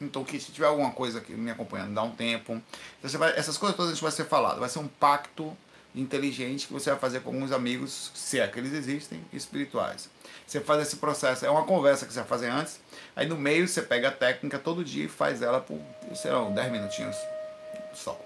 Então, 0.00 0.24
que 0.24 0.40
se 0.40 0.50
tiver 0.50 0.66
alguma 0.66 0.92
coisa 0.92 1.18
aqui 1.18 1.32
me 1.32 1.50
acompanhando, 1.50 1.94
dá 1.94 2.02
um 2.02 2.10
tempo. 2.10 2.52
Então, 2.98 3.10
você 3.10 3.18
vai, 3.18 3.36
essas 3.38 3.58
coisas 3.58 3.76
todas 3.76 3.90
a 3.90 3.94
gente 3.94 4.02
vai 4.02 4.12
ser 4.12 4.24
falado. 4.24 4.58
Vai 4.58 4.68
ser 4.68 4.78
um 4.78 4.88
pacto 4.88 5.56
inteligente 5.94 6.66
que 6.66 6.72
você 6.72 6.90
vai 6.90 6.98
fazer 6.98 7.20
com 7.20 7.30
alguns 7.30 7.52
amigos, 7.52 8.10
se 8.14 8.38
é 8.38 8.46
que 8.46 8.58
eles 8.58 8.72
existem, 8.72 9.22
espirituais. 9.32 10.08
Você 10.46 10.60
faz 10.60 10.82
esse 10.82 10.96
processo, 10.96 11.44
é 11.44 11.50
uma 11.50 11.64
conversa 11.64 12.06
que 12.06 12.12
você 12.12 12.20
vai 12.20 12.28
fazer 12.28 12.48
antes. 12.48 12.80
Aí 13.14 13.26
no 13.26 13.36
meio 13.36 13.66
você 13.68 13.82
pega 13.82 14.08
a 14.08 14.12
técnica 14.12 14.58
todo 14.58 14.84
dia 14.84 15.04
e 15.04 15.08
faz 15.08 15.42
ela 15.42 15.60
por, 15.60 15.80
sei 16.14 16.30
lá, 16.30 16.48
10 16.48 16.72
minutinhos 16.72 17.16
só. 17.94 18.18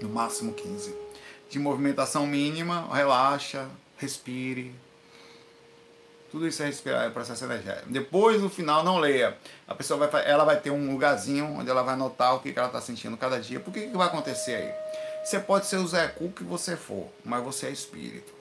No 0.00 0.08
máximo 0.08 0.52
15. 0.52 0.94
De 1.48 1.58
movimentação 1.58 2.26
mínima, 2.26 2.88
relaxa, 2.94 3.68
respire, 3.96 4.74
tudo 6.36 6.46
isso 6.46 6.62
é 6.62 6.66
respirar, 6.66 7.06
é 7.06 7.08
processo 7.08 7.46
energético. 7.46 7.90
Depois, 7.90 8.42
no 8.42 8.50
final, 8.50 8.84
não 8.84 8.98
leia. 8.98 9.38
A 9.66 9.74
pessoa 9.74 10.06
vai, 10.06 10.30
ela 10.30 10.44
vai 10.44 10.60
ter 10.60 10.70
um 10.70 10.92
lugarzinho 10.92 11.46
onde 11.46 11.70
ela 11.70 11.82
vai 11.82 11.94
anotar 11.94 12.34
o 12.34 12.40
que, 12.40 12.52
que 12.52 12.58
ela 12.58 12.68
está 12.68 12.78
sentindo 12.78 13.16
cada 13.16 13.40
dia. 13.40 13.58
Por 13.58 13.72
que, 13.72 13.86
que 13.86 13.96
vai 13.96 14.06
acontecer 14.06 14.54
aí? 14.54 15.24
Você 15.24 15.40
pode 15.40 15.64
ser 15.64 15.78
o 15.78 15.86
Zé 15.88 16.06
Cu 16.08 16.28
que 16.28 16.44
você 16.44 16.76
for, 16.76 17.08
mas 17.24 17.42
você 17.42 17.68
é 17.68 17.70
espírito. 17.70 18.34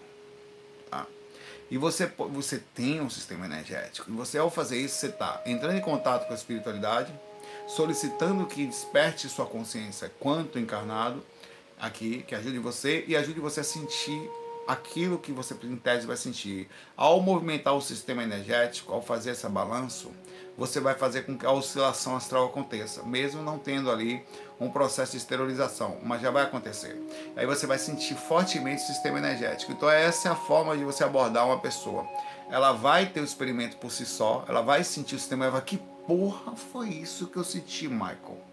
Tá? 0.91 1.07
E 1.71 1.77
você, 1.77 2.11
você 2.33 2.61
tem 2.75 2.99
um 2.99 3.09
sistema 3.09 3.45
energético. 3.45 4.11
E 4.11 4.13
você, 4.13 4.39
ao 4.39 4.51
fazer 4.51 4.77
isso, 4.77 4.95
você 4.95 5.07
está 5.07 5.41
entrando 5.45 5.77
em 5.77 5.81
contato 5.81 6.27
com 6.27 6.33
a 6.33 6.35
espiritualidade, 6.35 7.17
solicitando 7.65 8.45
que 8.45 8.67
desperte 8.67 9.29
sua 9.29 9.45
consciência 9.45 10.11
quanto 10.19 10.59
encarnado 10.59 11.23
aqui, 11.79 12.25
que 12.27 12.35
ajude 12.35 12.59
você 12.59 13.05
e 13.07 13.15
ajude 13.15 13.39
você 13.39 13.61
a 13.61 13.63
sentir 13.63 14.29
aquilo 14.67 15.19
que 15.19 15.31
você 15.31 15.55
em 15.63 15.75
tese 15.75 16.07
vai 16.07 16.17
sentir. 16.17 16.67
Ao 16.95 17.19
movimentar 17.21 17.75
o 17.75 17.81
sistema 17.81 18.23
energético, 18.23 18.93
ao 18.93 19.01
fazer 19.01 19.31
esse 19.31 19.47
balanço, 19.47 20.11
você 20.57 20.79
vai 20.79 20.95
fazer 20.95 21.23
com 21.23 21.37
que 21.37 21.45
a 21.45 21.51
oscilação 21.51 22.15
astral 22.15 22.45
aconteça, 22.45 23.03
mesmo 23.03 23.41
não 23.41 23.59
tendo 23.59 23.91
ali 23.91 24.23
um 24.59 24.69
processo 24.69 25.11
de 25.11 25.17
esterilização, 25.17 25.97
mas 26.03 26.21
já 26.21 26.31
vai 26.31 26.43
acontecer. 26.43 26.99
Aí 27.35 27.45
você 27.45 27.67
vai 27.67 27.77
sentir 27.77 28.15
fortemente 28.15 28.83
o 28.83 28.87
sistema 28.87 29.17
energético. 29.17 29.71
Então 29.71 29.89
essa 29.89 30.29
é 30.29 30.31
a 30.31 30.35
forma 30.35 30.77
de 30.77 30.83
você 30.83 31.03
abordar 31.03 31.45
uma 31.45 31.59
pessoa. 31.59 32.07
Ela 32.49 32.71
vai 32.71 33.07
ter 33.07 33.19
o 33.19 33.25
experimento 33.25 33.77
por 33.77 33.91
si 33.91 34.05
só, 34.05 34.45
ela 34.47 34.61
vai 34.61 34.83
sentir 34.83 35.15
o 35.15 35.19
sistema, 35.19 35.45
ela 35.45 35.53
vai, 35.53 35.61
que 35.61 35.77
porra 36.07 36.55
foi 36.55 36.89
isso 36.89 37.27
que 37.27 37.37
eu 37.37 37.43
senti, 37.43 37.87
Michael? 37.87 38.44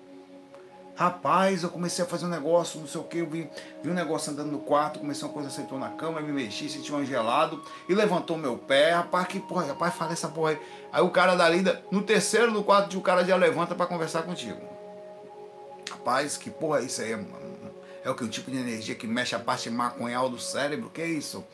Rapaz, 0.94 1.62
eu 1.62 1.70
comecei 1.70 2.04
a 2.04 2.08
fazer 2.08 2.26
um 2.26 2.28
negócio, 2.28 2.78
não 2.78 2.86
sei 2.86 3.00
o 3.00 3.04
que, 3.04 3.18
eu 3.18 3.26
vi, 3.26 3.48
vi 3.82 3.90
um 3.90 3.94
negócio 3.94 4.30
andando 4.30 4.52
no 4.52 4.58
quarto, 4.58 4.98
comecei 5.00 5.26
uma 5.26 5.32
coisa, 5.32 5.48
sentou 5.48 5.78
na 5.78 5.88
cama, 5.88 6.20
me 6.20 6.30
mexi, 6.30 6.68
senti 6.68 6.92
um 6.92 7.04
gelado 7.04 7.62
e 7.88 7.94
levantou 7.94 8.36
meu 8.36 8.58
pé. 8.58 8.90
Rapaz, 8.90 9.26
que 9.26 9.40
porra, 9.40 9.66
rapaz, 9.66 9.94
falei 9.94 10.12
essa 10.12 10.28
porra 10.28 10.50
aí. 10.50 10.60
Aí 10.92 11.02
o 11.02 11.10
cara 11.10 11.34
da 11.34 11.48
lida, 11.48 11.82
no 11.90 12.02
terceiro 12.02 12.52
do 12.52 12.62
quarto, 12.62 12.98
o 12.98 13.00
cara 13.00 13.24
já 13.24 13.36
levanta 13.36 13.74
para 13.74 13.86
conversar 13.86 14.22
contigo. 14.22 14.60
Rapaz, 15.90 16.36
que 16.36 16.50
porra 16.50 16.80
é 16.80 16.84
isso 16.84 17.00
aí, 17.00 17.16
mano? 17.16 17.52
É 18.04 18.10
o 18.10 18.14
que? 18.14 18.24
Um 18.24 18.28
tipo 18.28 18.50
de 18.50 18.58
energia 18.58 18.94
que 18.94 19.06
mexe 19.06 19.34
a 19.34 19.38
parte 19.38 19.70
maconhal 19.70 20.28
do 20.28 20.38
cérebro? 20.38 20.90
Que 20.90 21.02
é 21.02 21.06
isso? 21.06 21.44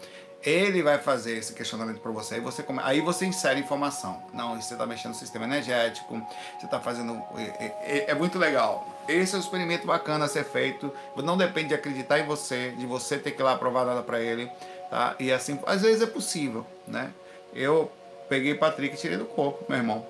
Ele 0.43 0.82
vai 0.82 0.99
fazer 0.99 1.36
esse 1.36 1.53
questionamento 1.53 1.99
para 1.99 2.12
você, 2.12 2.36
aí 2.36 2.41
você, 2.41 2.62
come... 2.62 2.78
aí 2.84 3.01
você 3.01 3.26
insere 3.26 3.59
informação. 3.59 4.22
Não, 4.32 4.61
você 4.61 4.74
está 4.74 4.86
mexendo 4.86 5.12
no 5.12 5.18
sistema 5.18 5.45
energético, 5.45 6.14
você 6.59 6.64
está 6.64 6.78
fazendo. 6.78 7.20
É, 7.36 7.64
é, 7.64 8.05
é, 8.11 8.14
muito 8.14 8.39
legal. 8.39 8.86
Esse 9.09 9.34
é 9.34 9.39
um 9.39 9.41
experimento 9.41 9.84
bacana 9.84 10.26
a 10.26 10.28
ser 10.28 10.45
feito. 10.45 10.93
Não 11.16 11.36
depende 11.36 11.68
de 11.68 11.74
acreditar 11.74 12.20
em 12.20 12.26
você, 12.26 12.70
de 12.78 12.86
você 12.86 13.18
ter 13.18 13.32
que 13.32 13.43
ir 13.43 13.45
lá 13.45 13.57
provar 13.57 13.84
nada 13.84 14.03
para 14.03 14.20
ele. 14.20 14.49
Tá? 14.89 15.16
E 15.18 15.32
assim, 15.32 15.59
às 15.66 15.82
vezes 15.82 16.03
é 16.03 16.07
possível. 16.07 16.64
Né? 16.86 17.12
Eu 17.53 17.91
peguei 18.28 18.55
Patrick 18.55 18.95
e 18.95 18.99
tirei 18.99 19.16
do 19.16 19.24
corpo, 19.24 19.64
meu 19.68 19.78
irmão. 19.78 20.07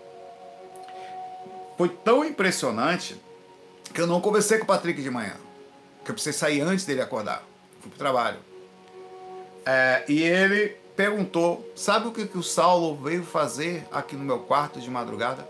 Foi 1.78 1.88
tão 1.88 2.22
impressionante 2.22 3.18
que 3.94 4.00
eu 4.00 4.06
não 4.06 4.20
conversei 4.20 4.58
com 4.58 4.64
o 4.64 4.66
Patrick 4.66 5.00
de 5.00 5.10
manhã. 5.10 5.36
Que 6.04 6.10
eu 6.10 6.14
precisei 6.14 6.38
sair 6.38 6.60
antes 6.60 6.84
dele 6.84 7.00
acordar. 7.00 7.42
Fui 7.80 7.88
pro 7.88 7.98
trabalho. 7.98 8.47
É, 9.70 10.02
e 10.08 10.22
ele 10.22 10.78
perguntou: 10.96 11.70
Sabe 11.76 12.08
o 12.08 12.12
que, 12.12 12.26
que 12.26 12.38
o 12.38 12.42
Saulo 12.42 12.96
veio 12.96 13.22
fazer 13.22 13.86
aqui 13.92 14.16
no 14.16 14.24
meu 14.24 14.38
quarto 14.38 14.80
de 14.80 14.88
madrugada? 14.88 15.46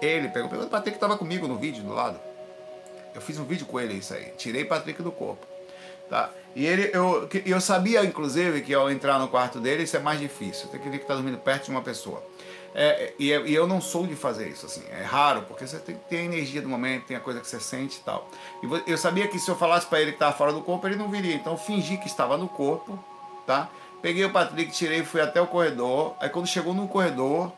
Ele 0.00 0.28
pegou, 0.28 0.48
perguntou 0.48 0.70
para 0.70 0.78
Patrick 0.78 0.96
estava 0.96 1.18
comigo 1.18 1.46
no 1.46 1.58
vídeo 1.58 1.82
do 1.82 1.92
lado. 1.92 2.18
Eu 3.14 3.20
fiz 3.20 3.38
um 3.38 3.44
vídeo 3.44 3.66
com 3.66 3.78
ele, 3.78 3.92
isso 3.92 4.14
aí. 4.14 4.32
Tirei 4.38 4.64
Patrick 4.64 5.02
do 5.02 5.12
corpo. 5.12 5.46
Tá? 6.08 6.30
E 6.56 6.64
ele, 6.64 6.90
eu, 6.94 7.28
eu 7.44 7.60
sabia, 7.60 8.02
inclusive, 8.04 8.62
que 8.62 8.72
ao 8.72 8.90
entrar 8.90 9.18
no 9.18 9.28
quarto 9.28 9.60
dele, 9.60 9.82
isso 9.82 9.98
é 9.98 10.00
mais 10.00 10.18
difícil. 10.18 10.68
Tem 10.68 10.80
que 10.80 10.88
ver 10.88 10.96
que 10.96 11.04
está 11.04 11.14
dormindo 11.14 11.36
perto 11.36 11.66
de 11.66 11.70
uma 11.72 11.82
pessoa. 11.82 12.22
É, 12.74 13.12
e, 13.20 13.28
e, 13.30 13.54
eu 13.54 13.68
não 13.68 13.80
sou 13.80 14.04
de 14.04 14.16
fazer 14.16 14.48
isso, 14.48 14.66
assim. 14.66 14.82
É 14.90 15.02
raro, 15.02 15.42
porque 15.42 15.64
você 15.64 15.78
tem, 15.78 15.94
tem 16.08 16.18
a 16.20 16.24
energia 16.24 16.60
do 16.60 16.68
momento, 16.68 17.06
tem 17.06 17.16
a 17.16 17.20
coisa 17.20 17.40
que 17.40 17.46
você 17.46 17.60
sente 17.60 17.98
e 17.98 18.02
tal. 18.02 18.28
E 18.62 18.90
eu 18.90 18.98
sabia 18.98 19.28
que 19.28 19.38
se 19.38 19.48
eu 19.48 19.54
falasse 19.54 19.86
para 19.86 20.00
ele 20.00 20.10
que 20.10 20.16
estava 20.16 20.36
fora 20.36 20.52
do 20.52 20.60
corpo, 20.60 20.86
ele 20.88 20.96
não 20.96 21.08
viria. 21.08 21.34
Então 21.36 21.52
eu 21.52 21.58
fingi 21.58 21.96
que 21.96 22.08
estava 22.08 22.36
no 22.36 22.48
corpo, 22.48 22.98
tá? 23.46 23.68
Peguei 24.02 24.24
o 24.24 24.30
Patrick, 24.30 24.72
tirei 24.72 25.04
fui 25.04 25.20
até 25.20 25.40
o 25.40 25.46
corredor. 25.46 26.16
Aí 26.18 26.28
quando 26.28 26.48
chegou 26.48 26.74
no 26.74 26.88
corredor, 26.88 27.52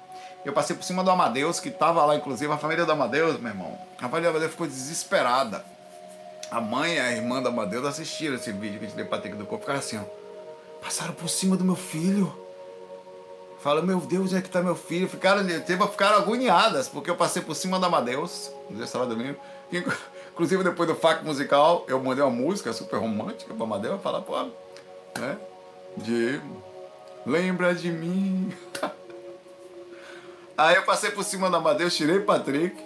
eu 0.45 0.53
passei 0.53 0.77
por 0.77 0.85
cima 0.85 1.03
do 1.03 1.11
Amadeus, 1.11 1.59
que 1.59 1.71
estava 1.71 2.05
lá, 2.05 2.15
inclusive, 2.15 2.53
a 2.53 2.59
família 2.59 2.85
do 2.85 2.93
Amadeus, 2.93 3.41
meu 3.41 3.51
irmão. 3.51 3.77
A 3.99 4.09
família 4.09 4.31
do 4.31 4.37
Amadeus 4.37 4.53
ficou 4.53 4.67
desesperada. 4.67 5.65
A 6.51 6.61
mãe 6.61 6.95
e 6.95 7.01
a 7.01 7.11
irmã 7.11 7.43
do 7.43 7.49
Amadeus 7.49 7.85
assistiram 7.87 8.37
esse 8.37 8.53
vídeo 8.53 8.79
que 8.79 8.87
deu 8.95 9.07
Patrick 9.07 9.35
do 9.35 9.47
corpo, 9.47 9.65
ficaram 9.65 9.81
assim, 9.81 9.99
ó. 9.99 10.05
passaram 10.81 11.15
por 11.15 11.29
cima 11.29 11.57
do 11.57 11.65
meu 11.65 11.75
filho. 11.75 12.46
Fala, 13.67 13.83
meu 13.83 13.99
Deus, 13.99 14.27
onde 14.27 14.37
é 14.37 14.41
que 14.41 14.49
tá 14.49 14.63
meu 14.63 14.77
filho? 14.77 15.09
Ficaram, 15.09 15.45
ficaram 15.91 16.19
agoniadas, 16.19 16.89
porque 16.89 17.11
eu 17.11 17.17
passei 17.17 17.43
por 17.43 17.57
cima 17.57 17.81
da 17.81 17.89
Amadeus, 17.89 18.49
no 18.71 18.77
dia 18.77 18.85
estava 18.85 19.05
dormindo. 19.05 19.37
Inclusive, 20.33 20.63
depois 20.63 20.89
do 20.89 20.95
fac 20.95 21.25
musical, 21.25 21.85
eu 21.89 22.01
mandei 22.01 22.23
uma 22.23 22.31
música 22.31 22.73
super 22.73 23.01
romântica 23.01 23.53
pra 23.53 23.65
Amadeus, 23.65 24.01
falar, 24.01 24.21
pô, 24.21 24.41
né? 25.19 25.37
De 25.97 26.41
lembra 27.27 27.75
de 27.75 27.91
mim. 27.91 28.55
Aí 30.57 30.77
eu 30.77 30.85
passei 30.85 31.11
por 31.11 31.25
cima 31.25 31.51
da 31.51 31.59
Amadeus, 31.59 31.97
tirei 31.97 32.21
Patrick, 32.21 32.81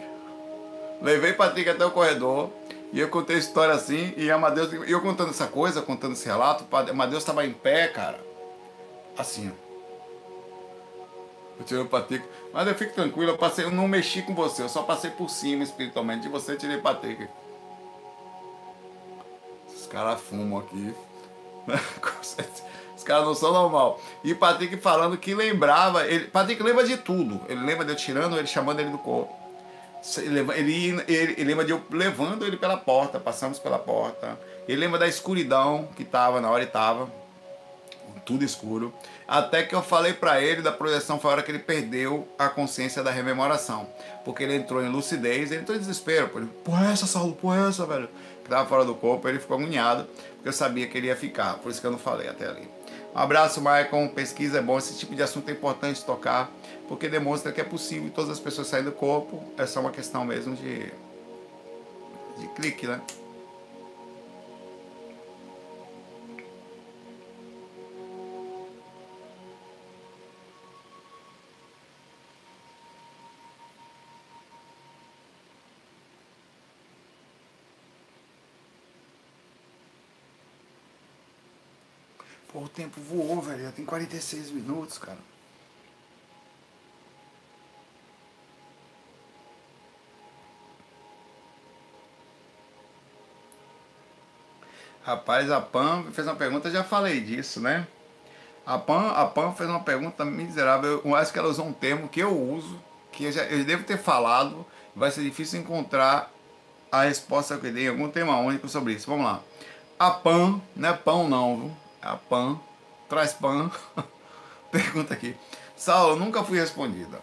levei 1.02 1.34
Patrick 1.34 1.68
até 1.68 1.84
o 1.84 1.90
corredor, 1.90 2.48
e 2.90 3.00
eu 3.00 3.10
contei 3.10 3.36
a 3.36 3.38
história 3.38 3.74
assim, 3.74 4.14
e 4.16 4.30
Amadeus, 4.30 4.72
e 4.72 4.90
eu 4.90 5.02
contando 5.02 5.28
essa 5.28 5.46
coisa, 5.46 5.82
contando 5.82 6.14
esse 6.14 6.24
relato, 6.24 6.64
Amadeus 6.88 7.22
estava 7.22 7.44
em 7.44 7.52
pé, 7.52 7.88
cara, 7.88 8.18
assim, 9.18 9.52
Eu 11.60 11.66
tirei 11.66 11.82
o 11.82 11.86
Patrick, 11.86 12.26
mas 12.54 12.66
eu 12.66 12.74
fico 12.74 12.94
tranquilo, 12.94 13.32
eu, 13.32 13.38
passei, 13.38 13.66
eu 13.66 13.70
não 13.70 13.86
mexi 13.86 14.22
com 14.22 14.34
você, 14.34 14.62
eu 14.62 14.68
só 14.68 14.82
passei 14.82 15.10
por 15.10 15.28
cima 15.28 15.62
espiritualmente 15.62 16.22
de 16.22 16.28
você, 16.30 16.56
tirei 16.56 16.76
o 16.76 16.82
Patrick. 16.82 17.28
Esses 19.68 19.86
caras 19.86 20.18
fumam 20.22 20.58
aqui. 20.58 20.94
Os 22.96 23.04
caras 23.04 23.26
não 23.26 23.34
são 23.34 23.52
normal. 23.52 24.00
E 24.24 24.34
Patrick 24.34 24.74
falando 24.78 25.18
que 25.18 25.34
lembrava, 25.34 26.06
ele, 26.06 26.26
Patrick 26.26 26.62
lembra 26.62 26.84
de 26.84 26.96
tudo. 26.96 27.40
Ele 27.46 27.60
lembra 27.60 27.84
de 27.84 27.92
eu 27.92 27.96
tirando 27.96 28.38
ele, 28.38 28.46
chamando 28.46 28.80
ele 28.80 28.90
do 28.90 28.98
corpo. 28.98 29.34
Ele, 30.16 30.40
ele, 30.52 31.04
ele, 31.08 31.44
lembra 31.44 31.64
de 31.64 31.72
eu 31.72 31.82
levando 31.90 32.46
ele 32.46 32.56
pela 32.56 32.78
porta, 32.78 33.20
passamos 33.20 33.58
pela 33.58 33.78
porta. 33.78 34.38
Ele 34.66 34.80
lembra 34.80 34.98
da 34.98 35.06
escuridão 35.06 35.88
que 35.94 36.04
tava, 36.04 36.40
na 36.40 36.50
hora 36.50 36.62
ele 36.62 36.70
tava, 36.70 37.10
tudo 38.30 38.44
escuro. 38.44 38.94
Até 39.26 39.64
que 39.64 39.74
eu 39.74 39.82
falei 39.82 40.12
para 40.12 40.40
ele 40.40 40.62
da 40.62 40.70
projeção, 40.70 41.18
foi 41.18 41.30
a 41.30 41.34
hora 41.34 41.42
que 41.42 41.50
ele 41.50 41.58
perdeu 41.58 42.28
a 42.38 42.48
consciência 42.48 43.02
da 43.02 43.10
rememoração. 43.10 43.88
Porque 44.24 44.44
ele 44.44 44.54
entrou 44.54 44.84
em 44.84 44.88
lucidez, 44.88 45.50
ele 45.50 45.62
entrou 45.62 45.76
em 45.76 45.80
desespero. 45.80 46.28
Porra 46.64 46.88
é 46.88 46.92
essa, 46.92 47.06
Saulo, 47.06 47.34
porra 47.34 47.64
é 47.64 47.68
essa, 47.68 47.84
velho? 47.84 48.08
Que 48.44 48.48
tava 48.48 48.68
fora 48.68 48.84
do 48.84 48.94
corpo, 48.94 49.28
ele 49.28 49.40
ficou 49.40 49.56
agoniado, 49.56 50.06
porque 50.34 50.48
eu 50.48 50.52
sabia 50.52 50.86
que 50.86 50.96
ele 50.96 51.08
ia 51.08 51.16
ficar. 51.16 51.54
Por 51.54 51.72
isso 51.72 51.80
que 51.80 51.86
eu 51.86 51.90
não 51.90 51.98
falei 51.98 52.28
até 52.28 52.46
ali. 52.46 52.68
Um 53.12 53.18
abraço, 53.18 53.60
Maicon. 53.60 54.08
Pesquisa 54.08 54.58
é 54.58 54.62
bom. 54.62 54.78
Esse 54.78 54.96
tipo 54.96 55.16
de 55.16 55.22
assunto 55.22 55.48
é 55.48 55.52
importante 55.52 56.04
tocar 56.04 56.48
porque 56.88 57.08
demonstra 57.08 57.52
que 57.52 57.60
é 57.60 57.64
possível 57.64 58.10
todas 58.10 58.30
as 58.30 58.40
pessoas 58.40 58.66
saírem 58.66 58.90
do 58.90 58.96
corpo, 58.96 59.40
é 59.56 59.64
só 59.64 59.78
uma 59.78 59.92
questão 59.92 60.24
mesmo 60.24 60.56
de, 60.56 60.92
de 62.36 62.48
clique, 62.56 62.84
né? 62.84 63.00
Tempo 82.80 83.00
voou, 83.00 83.42
velho. 83.42 83.64
Já 83.64 83.72
tem 83.72 83.84
46 83.84 84.50
minutos, 84.50 84.96
cara. 84.96 85.18
Rapaz, 95.02 95.50
a 95.50 95.60
Pam 95.60 96.04
fez 96.12 96.26
uma 96.26 96.36
pergunta, 96.36 96.70
já 96.70 96.84
falei 96.84 97.20
disso, 97.20 97.60
né? 97.60 97.86
A 98.64 98.78
Pam, 98.78 99.10
a 99.10 99.26
Pam 99.26 99.52
fez 99.52 99.68
uma 99.68 99.80
pergunta 99.80 100.24
miserável. 100.24 101.02
Eu 101.04 101.14
acho 101.14 101.32
que 101.32 101.38
ela 101.38 101.48
usou 101.48 101.66
um 101.66 101.72
termo 101.72 102.08
que 102.08 102.20
eu 102.20 102.30
uso, 102.30 102.80
que 103.10 103.24
eu, 103.24 103.32
já, 103.32 103.44
eu 103.44 103.64
devo 103.64 103.84
ter 103.84 103.98
falado. 103.98 104.64
Vai 104.94 105.10
ser 105.10 105.22
difícil 105.22 105.60
encontrar 105.60 106.30
a 106.92 107.02
resposta 107.02 107.56
que 107.58 107.66
eu 107.66 107.72
dei 107.72 107.86
em 107.86 107.88
algum 107.88 108.10
tema 108.10 108.38
único 108.38 108.68
sobre 108.68 108.92
isso. 108.92 109.06
Vamos 109.06 109.24
lá. 109.24 109.40
A 109.98 110.10
Pam, 110.10 110.60
não 110.76 110.88
é 110.88 110.92
pão 110.92 111.28
não? 111.28 111.76
É 112.02 112.08
a 112.08 112.16
Pam, 112.16 112.60
traz 113.10 113.34
Pam. 113.34 113.70
pergunta 114.72 115.12
aqui. 115.12 115.36
Saulo, 115.76 116.16
nunca 116.16 116.42
fui 116.42 116.58
respondida. 116.58 117.20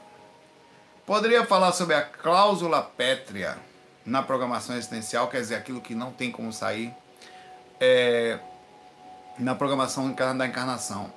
Poderia 1.05 1.43
falar 1.45 1.71
sobre 1.71 1.95
a 1.95 2.03
cláusula 2.03 2.83
pétrea 2.83 3.57
na 4.05 4.21
programação 4.21 4.75
existencial, 4.75 5.27
quer 5.27 5.41
dizer, 5.41 5.55
aquilo 5.55 5.81
que 5.81 5.95
não 5.95 6.11
tem 6.11 6.31
como 6.31 6.53
sair? 6.53 6.93
é, 7.79 8.39
na 9.38 9.55
programação 9.55 10.11
da 10.11 10.47
encarnação. 10.47 11.11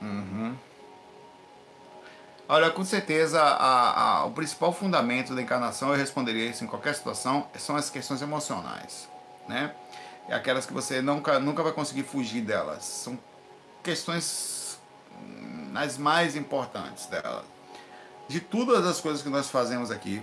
Uhum. 0.00 0.56
Olha, 2.48 2.70
com 2.70 2.84
certeza 2.84 3.42
a, 3.42 4.20
a, 4.20 4.24
o 4.24 4.30
principal 4.30 4.72
fundamento 4.72 5.34
da 5.34 5.42
encarnação, 5.42 5.90
eu 5.90 5.96
responderia 5.96 6.46
isso 6.46 6.64
em 6.64 6.66
qualquer 6.66 6.94
situação, 6.94 7.46
são 7.56 7.76
as 7.76 7.90
questões 7.90 8.22
emocionais, 8.22 9.08
né? 9.46 9.74
É 10.28 10.34
aquelas 10.34 10.66
que 10.66 10.72
você 10.72 11.00
nunca, 11.00 11.38
nunca 11.38 11.62
vai 11.62 11.72
conseguir 11.72 12.02
fugir 12.02 12.42
delas. 12.42 12.84
São 12.84 13.18
questões 13.82 14.78
hum, 15.12 15.72
as 15.74 15.96
mais 15.96 16.36
importantes 16.36 17.06
delas. 17.06 17.44
De 18.28 18.40
todas 18.40 18.86
as 18.86 19.00
coisas 19.00 19.22
que 19.22 19.30
nós 19.30 19.48
fazemos 19.48 19.90
aqui, 19.90 20.22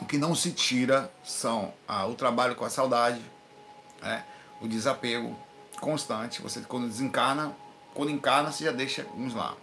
o 0.00 0.04
que 0.04 0.16
não 0.16 0.34
se 0.34 0.52
tira 0.52 1.10
são 1.24 1.72
ah, 1.88 2.06
o 2.06 2.14
trabalho 2.14 2.54
com 2.54 2.64
a 2.64 2.70
saudade, 2.70 3.20
né? 4.00 4.24
o 4.60 4.68
desapego 4.68 5.36
constante. 5.80 6.40
Você 6.40 6.60
quando 6.60 6.86
desencarna, 6.86 7.52
quando 7.94 8.10
encarna, 8.10 8.52
você 8.52 8.64
já 8.64 8.72
deixa 8.72 9.06
uns 9.16 9.34
lá. 9.34 9.56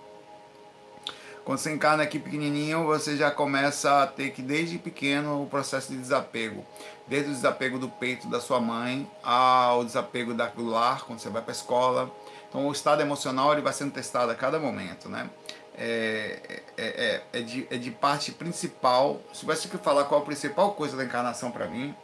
Quando 1.44 1.58
você 1.58 1.74
encarna 1.74 2.04
aqui 2.04 2.20
pequenininho, 2.20 2.86
você 2.86 3.18
já 3.18 3.32
começa 3.32 4.04
a 4.04 4.08
ter 4.08 4.32
que, 4.32 4.42
desde 4.42 4.78
pequeno, 4.78 5.44
o 5.44 5.48
processo 5.48 5.92
de 5.92 5.98
desapego. 5.98 6.66
Desde 7.08 7.32
o 7.32 7.34
desapego 7.34 7.80
do 7.80 7.90
peito 7.90 8.28
da 8.28 8.40
sua 8.40 8.60
mãe 8.60 9.10
ao 9.24 9.84
desapego 9.84 10.34
do 10.34 10.66
lar, 10.66 11.04
quando 11.04 11.20
você 11.20 11.30
vai 11.30 11.42
para 11.42 11.52
a 11.52 11.56
escola. 11.56 12.12
Então, 12.48 12.68
o 12.68 12.72
estado 12.72 13.02
emocional 13.02 13.52
ele 13.54 13.62
vai 13.62 13.74
sendo 13.74 13.92
testado 13.92 14.32
a 14.32 14.36
cada 14.36 14.60
momento, 14.60 15.10
né? 15.10 15.30
é, 15.76 16.62
é, 16.78 16.84
é, 16.84 17.24
é, 17.34 17.42
de, 17.42 17.68
é 17.70 17.78
de 17.78 17.92
parte 17.92 18.32
principal. 18.32 19.22
Se 19.34 19.42
tivesse 19.42 19.68
que 19.68 19.78
falar 19.78 20.06
qual 20.06 20.22
a 20.22 20.26
principal 20.26 20.74
coisa 20.74 20.98
da 20.98 21.04
encarnação 21.04 21.52
para 21.52 21.68
mim, 21.68 21.96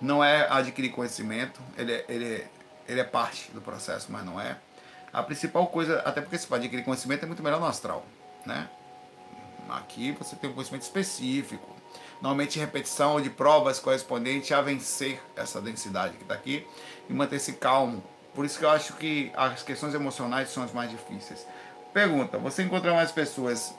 não 0.00 0.22
é 0.22 0.46
adquirir 0.50 0.90
conhecimento, 0.90 1.60
ele 1.76 1.92
é, 1.92 2.04
ele, 2.08 2.34
é, 2.34 2.46
ele 2.88 3.00
é 3.00 3.04
parte 3.04 3.50
do 3.52 3.60
processo, 3.60 4.08
mas 4.10 4.24
não 4.24 4.40
é. 4.40 4.56
A 5.12 5.22
principal 5.22 5.66
coisa, 5.68 6.00
até 6.00 6.20
porque 6.20 6.38
se 6.38 6.46
for 6.46 6.56
adquirir 6.56 6.84
conhecimento 6.84 7.24
é 7.24 7.26
muito 7.26 7.42
melhor 7.42 7.60
no 7.60 7.66
astral, 7.66 8.04
né? 8.48 8.68
Aqui 9.68 10.12
você 10.12 10.34
tem 10.34 10.48
um 10.48 10.54
conhecimento 10.54 10.82
específico, 10.82 11.76
normalmente 12.22 12.58
repetição 12.58 13.20
de 13.20 13.28
provas 13.28 13.78
correspondente 13.78 14.54
a 14.54 14.62
vencer 14.62 15.22
essa 15.36 15.60
densidade 15.60 16.16
que 16.16 16.22
está 16.22 16.34
aqui 16.34 16.66
e 17.08 17.12
manter-se 17.12 17.52
calmo. 17.52 18.02
Por 18.34 18.46
isso 18.46 18.58
que 18.58 18.64
eu 18.64 18.70
acho 18.70 18.94
que 18.94 19.30
as 19.36 19.62
questões 19.62 19.94
emocionais 19.94 20.48
são 20.48 20.62
as 20.62 20.72
mais 20.72 20.90
difíceis. 20.90 21.46
Pergunta: 21.92 22.38
você 22.38 22.62
encontra 22.62 22.94
mais 22.94 23.12
pessoas 23.12 23.74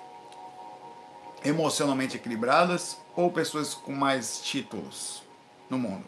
emocionalmente 1.44 2.18
equilibradas 2.18 2.98
ou 3.16 3.32
pessoas 3.32 3.74
com 3.74 3.92
mais 3.92 4.42
títulos 4.42 5.24
no 5.70 5.80
mundo? 5.80 6.06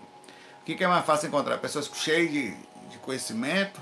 O 0.62 0.64
que 0.64 0.84
é 0.84 0.88
mais 0.88 1.06
fácil 1.06 1.28
encontrar? 1.28 1.58
Pessoas 1.58 1.90
cheias 1.96 2.32
de, 2.32 2.52
de 2.90 2.98
conhecimento 3.00 3.82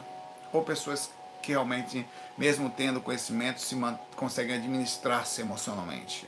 ou 0.54 0.64
pessoas 0.64 1.12
que 1.42 1.52
realmente, 1.52 2.06
mesmo 2.38 2.70
tendo 2.70 3.02
conhecimento, 3.02 3.62
se 3.62 3.76
conseguem 4.16 4.56
administrar-se 4.56 5.42
emocionalmente? 5.42 6.28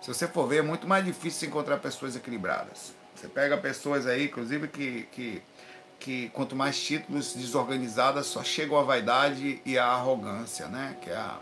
Se 0.00 0.08
você 0.08 0.28
for 0.28 0.46
ver, 0.46 0.58
é 0.58 0.62
muito 0.62 0.86
mais 0.86 1.04
difícil 1.04 1.48
encontrar 1.48 1.78
pessoas 1.78 2.14
equilibradas. 2.14 2.92
Você 3.14 3.28
pega 3.28 3.56
pessoas 3.56 4.06
aí, 4.06 4.26
inclusive, 4.26 4.68
que, 4.68 5.08
que 5.12 5.42
que 6.04 6.28
quanto 6.34 6.54
mais 6.54 6.78
títulos 6.78 7.32
desorganizadas, 7.32 8.26
só 8.26 8.44
chegam 8.44 8.78
a 8.78 8.82
vaidade 8.82 9.62
e 9.64 9.78
a 9.78 9.86
arrogância, 9.86 10.68
né? 10.68 10.98
que 11.00 11.08
é 11.08 11.16
a, 11.16 11.40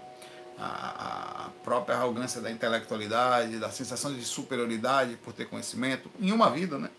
a, 0.56 1.46
a, 1.46 1.48
própria 1.64 1.96
arrogância 1.96 2.40
da 2.40 2.48
intelectualidade, 2.48 3.58
da 3.58 3.70
sensação 3.70 4.14
de 4.14 4.24
superioridade 4.24 5.16
por 5.16 5.32
ter 5.32 5.46
conhecimento 5.46 6.08
em 6.20 6.30
uma 6.30 6.48
vida. 6.48 6.78
Né? 6.78 6.90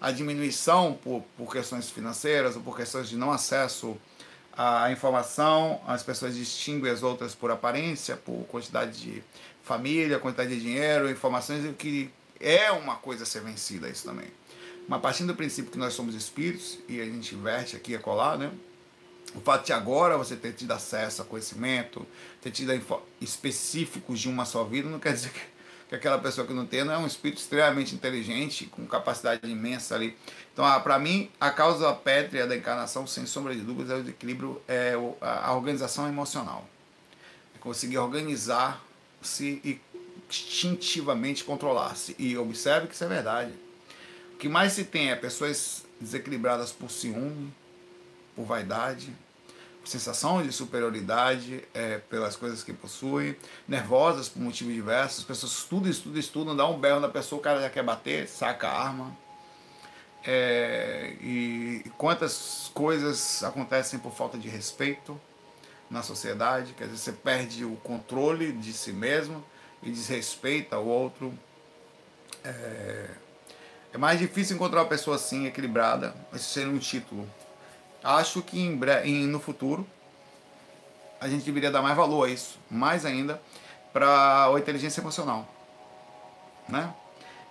A 0.00 0.12
diminuição 0.12 0.94
por, 1.02 1.24
por 1.36 1.52
questões 1.52 1.90
financeiras 1.90 2.54
ou 2.54 2.62
por 2.62 2.76
questões 2.76 3.08
de 3.08 3.16
não 3.16 3.32
acesso 3.32 3.96
à 4.56 4.90
informação, 4.90 5.80
as 5.86 6.02
pessoas 6.02 6.34
distinguem 6.34 6.90
as 6.90 7.02
outras 7.02 7.34
por 7.34 7.50
aparência, 7.50 8.16
por 8.16 8.44
quantidade 8.46 9.00
de 9.00 9.22
família, 9.62 10.18
quantidade 10.18 10.54
de 10.54 10.60
dinheiro, 10.60 11.10
informações, 11.10 11.74
que 11.76 12.10
é 12.40 12.70
uma 12.70 12.96
coisa 12.96 13.22
a 13.22 13.26
ser 13.26 13.40
vencida 13.40 13.88
isso 13.88 14.04
também. 14.04 14.28
Mas 14.88 15.00
partindo 15.00 15.28
do 15.28 15.36
princípio 15.36 15.70
que 15.70 15.78
nós 15.78 15.94
somos 15.94 16.14
espíritos 16.14 16.78
e 16.88 17.00
a 17.00 17.04
gente 17.04 17.34
inverte 17.34 17.76
aqui 17.76 17.94
a 17.94 17.98
colar, 17.98 18.36
né? 18.36 18.50
O 19.34 19.40
fato 19.40 19.64
de 19.64 19.72
agora 19.72 20.18
você 20.18 20.36
ter 20.36 20.52
tido 20.52 20.72
acesso 20.72 21.22
a 21.22 21.24
conhecimento, 21.24 22.06
ter 22.42 22.50
tido 22.50 22.72
específicos 23.20 24.20
de 24.20 24.28
uma 24.28 24.44
só 24.44 24.64
vida, 24.64 24.90
não 24.90 24.98
quer 24.98 25.14
dizer 25.14 25.30
que, 25.30 25.40
que 25.92 25.96
aquela 25.96 26.16
pessoa 26.16 26.46
que 26.46 26.54
não 26.54 26.64
tem 26.64 26.82
não 26.84 26.94
é 26.94 26.96
um 26.96 27.06
espírito 27.06 27.38
extremamente 27.38 27.94
inteligente, 27.94 28.64
com 28.64 28.86
capacidade 28.86 29.46
imensa 29.46 29.94
ali. 29.94 30.16
Então, 30.50 30.64
ah, 30.64 30.80
para 30.80 30.98
mim, 30.98 31.30
a 31.38 31.50
causa 31.50 31.92
pétrea 31.92 32.46
da 32.46 32.56
encarnação, 32.56 33.06
sem 33.06 33.26
sombra 33.26 33.54
de 33.54 33.60
dúvidas, 33.60 33.90
é 33.90 33.96
o 33.96 34.00
desequilíbrio, 34.00 34.62
é 34.66 34.94
a 35.20 35.52
organização 35.52 36.08
emocional. 36.08 36.66
É 37.54 37.58
conseguir 37.58 37.98
organizar-se 37.98 39.60
e 39.62 39.78
instintivamente 40.30 41.44
controlar-se. 41.44 42.16
E 42.18 42.38
observe 42.38 42.86
que 42.86 42.94
isso 42.94 43.04
é 43.04 43.08
verdade. 43.08 43.52
O 44.32 44.38
que 44.38 44.48
mais 44.48 44.72
se 44.72 44.84
tem 44.84 45.10
é 45.10 45.14
pessoas 45.14 45.84
desequilibradas 46.00 46.72
por 46.72 46.90
ciúme, 46.90 47.52
por 48.34 48.46
vaidade, 48.46 49.14
sensação 49.84 50.42
de 50.42 50.52
superioridade 50.52 51.64
é, 51.74 51.98
pelas 51.98 52.36
coisas 52.36 52.62
que 52.62 52.72
possuem, 52.72 53.36
nervosas 53.66 54.28
por 54.28 54.40
motivos 54.40 54.74
diversos, 54.74 55.20
as 55.20 55.24
pessoas 55.24 55.52
estudam, 55.52 55.90
estudam, 55.90 56.20
estudam, 56.20 56.56
dá 56.56 56.66
um 56.66 56.78
berro 56.78 57.00
na 57.00 57.08
pessoa, 57.08 57.38
o 57.38 57.42
cara 57.42 57.60
já 57.60 57.70
quer 57.70 57.82
bater, 57.82 58.28
saca 58.28 58.68
a 58.68 58.82
arma. 58.86 59.16
É, 60.24 61.16
e 61.20 61.84
quantas 61.98 62.70
coisas 62.72 63.42
acontecem 63.42 63.98
por 63.98 64.12
falta 64.12 64.38
de 64.38 64.48
respeito 64.48 65.20
na 65.90 66.02
sociedade, 66.02 66.74
quer 66.74 66.84
dizer, 66.84 66.98
você 66.98 67.12
perde 67.12 67.64
o 67.64 67.76
controle 67.76 68.52
de 68.52 68.72
si 68.72 68.92
mesmo 68.92 69.44
e 69.82 69.90
desrespeita 69.90 70.78
o 70.78 70.86
outro. 70.86 71.36
É, 72.44 73.10
é 73.92 73.98
mais 73.98 74.18
difícil 74.18 74.56
encontrar 74.56 74.80
uma 74.80 74.88
pessoa 74.88 75.16
assim, 75.16 75.46
equilibrada, 75.46 76.14
esse 76.32 76.44
seria 76.44 76.72
um 76.72 76.78
título 76.78 77.28
Acho 78.02 78.42
que 78.42 78.60
em, 78.60 78.80
em, 79.04 79.26
no 79.26 79.38
futuro 79.38 79.86
a 81.20 81.28
gente 81.28 81.44
deveria 81.44 81.70
dar 81.70 81.82
mais 81.82 81.96
valor 81.96 82.26
a 82.26 82.30
isso, 82.30 82.58
mais 82.68 83.06
ainda, 83.06 83.40
para 83.92 84.46
a 84.46 84.58
inteligência 84.58 85.00
emocional. 85.00 85.46
Né? 86.68 86.92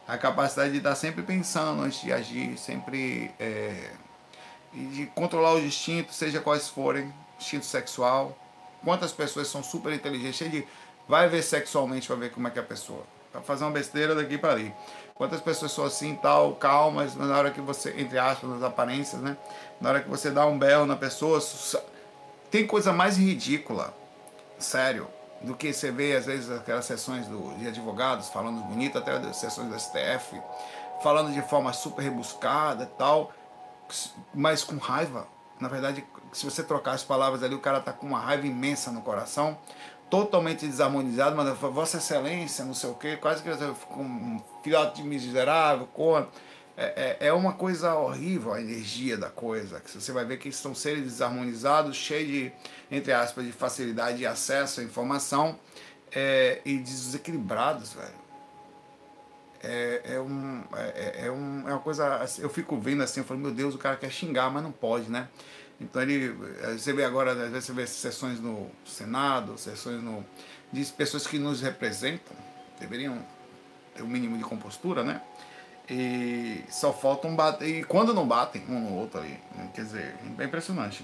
A 0.07 0.17
capacidade 0.17 0.71
de 0.71 0.79
estar 0.79 0.95
sempre 0.95 1.23
pensando 1.23 1.81
antes 1.81 2.01
de 2.01 2.11
agir, 2.11 2.57
sempre 2.57 3.31
é, 3.39 3.91
de 4.73 5.05
controlar 5.15 5.53
os 5.53 5.63
instintos, 5.63 6.15
seja 6.15 6.41
quais 6.41 6.67
forem, 6.67 7.13
instinto 7.39 7.65
sexual. 7.65 8.37
Quantas 8.83 9.11
pessoas 9.11 9.47
são 9.47 9.63
super 9.63 9.93
inteligentes, 9.93 10.51
de 10.51 10.67
vai 11.07 11.29
ver 11.29 11.41
sexualmente 11.41 12.07
para 12.07 12.15
ver 12.15 12.31
como 12.31 12.47
é 12.47 12.51
que 12.51 12.59
é 12.59 12.61
a 12.61 12.65
pessoa. 12.65 13.03
Para 13.31 13.41
fazer 13.41 13.63
uma 13.63 13.71
besteira 13.71 14.13
daqui 14.13 14.37
para 14.37 14.51
ali. 14.51 14.73
Quantas 15.15 15.41
pessoas 15.41 15.71
são 15.71 15.85
assim, 15.85 16.15
tal, 16.15 16.55
calmas, 16.55 17.15
mas 17.15 17.29
na 17.29 17.37
hora 17.37 17.51
que 17.51 17.61
você, 17.61 17.93
entre 17.97 18.17
aspas, 18.17 18.49
nas 18.49 18.63
aparências, 18.63 19.21
né? 19.21 19.37
Na 19.79 19.89
hora 19.89 20.01
que 20.01 20.09
você 20.09 20.31
dá 20.31 20.45
um 20.45 20.57
belo 20.57 20.85
na 20.85 20.95
pessoa, 20.95 21.39
tem 22.49 22.65
coisa 22.65 22.91
mais 22.91 23.17
ridícula, 23.17 23.93
sério, 24.57 25.07
do 25.41 25.55
que 25.55 25.73
você 25.73 25.91
vê 25.91 26.15
às 26.15 26.25
vezes 26.25 26.49
aquelas 26.51 26.85
sessões 26.85 27.27
do, 27.27 27.53
de 27.57 27.67
advogados 27.67 28.29
falando 28.29 28.61
bonito, 28.63 28.97
até 28.97 29.11
as 29.11 29.37
sessões 29.37 29.69
do 29.69 29.79
STF, 29.79 30.41
falando 31.01 31.31
de 31.31 31.41
forma 31.41 31.73
super 31.73 32.01
rebuscada 32.01 32.85
tal, 32.97 33.31
mas 34.33 34.63
com 34.63 34.77
raiva. 34.77 35.27
Na 35.59 35.67
verdade, 35.67 36.03
se 36.31 36.45
você 36.45 36.63
trocar 36.63 36.93
as 36.93 37.03
palavras 37.03 37.43
ali, 37.43 37.53
o 37.53 37.59
cara 37.59 37.79
tá 37.79 37.93
com 37.93 38.07
uma 38.07 38.19
raiva 38.19 38.47
imensa 38.47 38.91
no 38.91 39.01
coração 39.01 39.57
totalmente 40.11 40.67
desarmonizado, 40.67 41.37
mas 41.37 41.57
Vossa 41.57 41.97
Excelência, 41.97 42.65
não 42.65 42.73
sei 42.73 42.89
o 42.89 42.95
quê, 42.95 43.15
quase 43.15 43.41
que 43.41 43.49
com 43.87 44.03
um 44.03 44.41
filhote 44.61 45.01
miserável, 45.01 45.87
com 45.87 46.17
é, 46.75 47.17
é, 47.21 47.27
é 47.27 47.33
uma 47.33 47.53
coisa 47.53 47.95
horrível 47.95 48.53
a 48.53 48.59
energia 48.59 49.17
da 49.17 49.29
coisa. 49.29 49.79
Que 49.79 49.89
você 49.89 50.11
vai 50.11 50.25
ver 50.25 50.37
que 50.37 50.51
são 50.51 50.75
seres 50.75 51.03
desarmonizados, 51.03 51.95
cheios 51.95 52.27
de, 52.27 52.51
entre 52.91 53.13
aspas, 53.13 53.45
de 53.45 53.53
facilidade 53.53 54.17
de 54.17 54.25
acesso 54.25 54.81
à 54.81 54.83
informação 54.83 55.57
é, 56.11 56.59
e 56.65 56.77
desequilibrados, 56.77 57.93
velho. 57.93 58.21
É, 59.63 60.01
é, 60.15 60.19
um, 60.19 60.63
é, 60.75 61.25
é, 61.27 61.31
um, 61.31 61.69
é 61.69 61.71
uma 61.71 61.79
coisa. 61.79 62.25
Eu 62.39 62.49
fico 62.49 62.77
vendo 62.77 63.01
assim, 63.01 63.21
eu 63.21 63.25
falo, 63.25 63.39
meu 63.39 63.51
Deus, 63.51 63.75
o 63.75 63.77
cara 63.77 63.95
quer 63.95 64.11
xingar, 64.11 64.49
mas 64.49 64.61
não 64.61 64.71
pode, 64.71 65.09
né? 65.09 65.29
Então 65.81 65.99
ele, 66.03 66.37
eh, 66.61 66.77
você 66.77 66.93
vê 66.93 67.03
agora, 67.03 67.31
às 67.31 67.49
vezes 67.49 67.65
você 67.65 67.73
vê 67.73 67.87
sessões 67.87 68.39
no 68.39 68.69
Senado, 68.85 69.57
sessões 69.57 70.01
no, 70.01 70.23
de 70.71 70.85
pessoas 70.85 71.25
que 71.25 71.39
nos 71.39 71.59
representam, 71.59 72.35
deveriam 72.79 73.17
ter 73.95 74.03
o 74.03 74.05
um 74.05 74.07
mínimo 74.07 74.37
de 74.37 74.43
compostura, 74.43 75.03
né? 75.03 75.21
E 75.89 76.63
só 76.69 76.93
faltam 76.93 77.35
bater, 77.35 77.67
e 77.67 77.83
quando 77.83 78.13
não 78.13 78.27
batem 78.27 78.63
um 78.69 78.79
no 78.79 78.95
outro 78.95 79.19
ali, 79.19 79.39
né? 79.55 79.71
quer 79.73 79.81
dizer, 79.81 80.15
é 80.37 80.43
impressionante. 80.43 81.03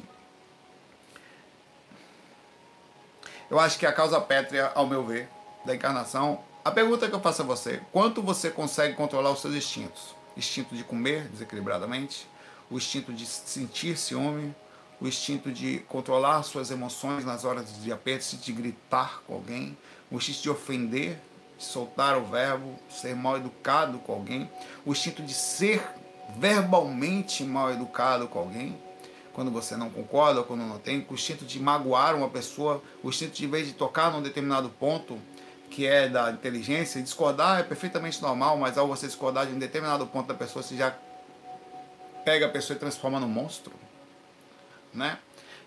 Eu 3.50 3.60
acho 3.60 3.80
que 3.80 3.86
a 3.86 3.92
causa 3.92 4.22
pétrea, 4.22 4.72
ao 4.76 4.86
meu 4.86 5.04
ver, 5.04 5.28
da 5.66 5.74
encarnação, 5.74 6.44
a 6.64 6.70
pergunta 6.70 7.10
que 7.10 7.16
eu 7.16 7.20
faço 7.20 7.42
a 7.42 7.46
você, 7.46 7.82
quanto 7.92 8.22
você 8.22 8.52
consegue 8.52 8.94
controlar 8.94 9.32
os 9.32 9.42
seus 9.42 9.56
instintos? 9.56 10.16
Instinto 10.38 10.76
de 10.76 10.84
comer 10.84 11.28
desequilibradamente, 11.30 12.30
o 12.70 12.78
instinto 12.78 13.12
de 13.12 13.26
sentir 13.26 13.98
ciúme, 13.98 14.56
o 15.00 15.08
instinto 15.08 15.52
de 15.52 15.80
controlar 15.88 16.42
suas 16.44 16.72
emoções 16.72 17.24
nas 17.24 17.46
horas 17.46 17.82
de 17.82 17.92
aperto, 17.92 18.36
de 18.38 18.52
gritar 18.52 19.22
com 19.28 19.36
alguém, 19.36 19.78
o 20.12 20.16
instinto 20.16 20.42
de 20.42 20.50
ofender, 20.50 21.20
de 21.58 21.64
soltar 21.64 22.18
o 22.18 22.26
verbo, 22.26 22.78
ser 22.90 23.16
mal 23.16 23.38
educado 23.38 24.00
com 24.00 24.14
alguém, 24.14 24.50
o 24.86 24.92
instinto 24.92 25.22
de 25.22 25.34
ser 25.34 25.84
verbalmente 26.38 27.44
mal 27.44 27.72
educado 27.72 28.28
com 28.28 28.40
alguém, 28.40 28.78
quando 29.34 29.52
você 29.52 29.78
não 29.78 29.90
concorda 29.90 30.42
quando 30.42 30.62
não 30.62 30.80
tem, 30.80 31.06
o 31.08 31.14
instinto 31.14 31.46
de 31.46 31.60
magoar 31.60 32.16
uma 32.16 32.28
pessoa, 32.28 32.82
o 33.04 33.10
instinto 33.10 33.34
de, 33.34 33.46
em 33.46 33.50
vez 33.50 33.68
de 33.68 33.74
tocar 33.74 34.12
num 34.12 34.22
determinado 34.22 34.70
ponto, 34.70 35.20
que 35.70 35.86
é 35.86 36.10
da 36.10 36.32
inteligência, 36.32 37.02
discordar 37.04 37.60
é 37.60 37.64
perfeitamente 37.64 38.20
normal, 38.22 38.58
mas 38.58 38.78
ao 38.78 38.88
você 38.88 39.06
discordar 39.06 39.46
de 39.46 39.54
um 39.54 39.60
determinado 39.60 40.08
ponto 40.08 40.28
da 40.28 40.34
pessoa, 40.34 40.64
você 40.64 40.76
já 40.76 40.98
pega 42.26 42.48
a 42.48 42.50
pessoa 42.50 42.76
e 42.76 42.80
transforma 42.80 43.20
num 43.20 43.28
monstro 43.28 43.74
né? 44.98 45.20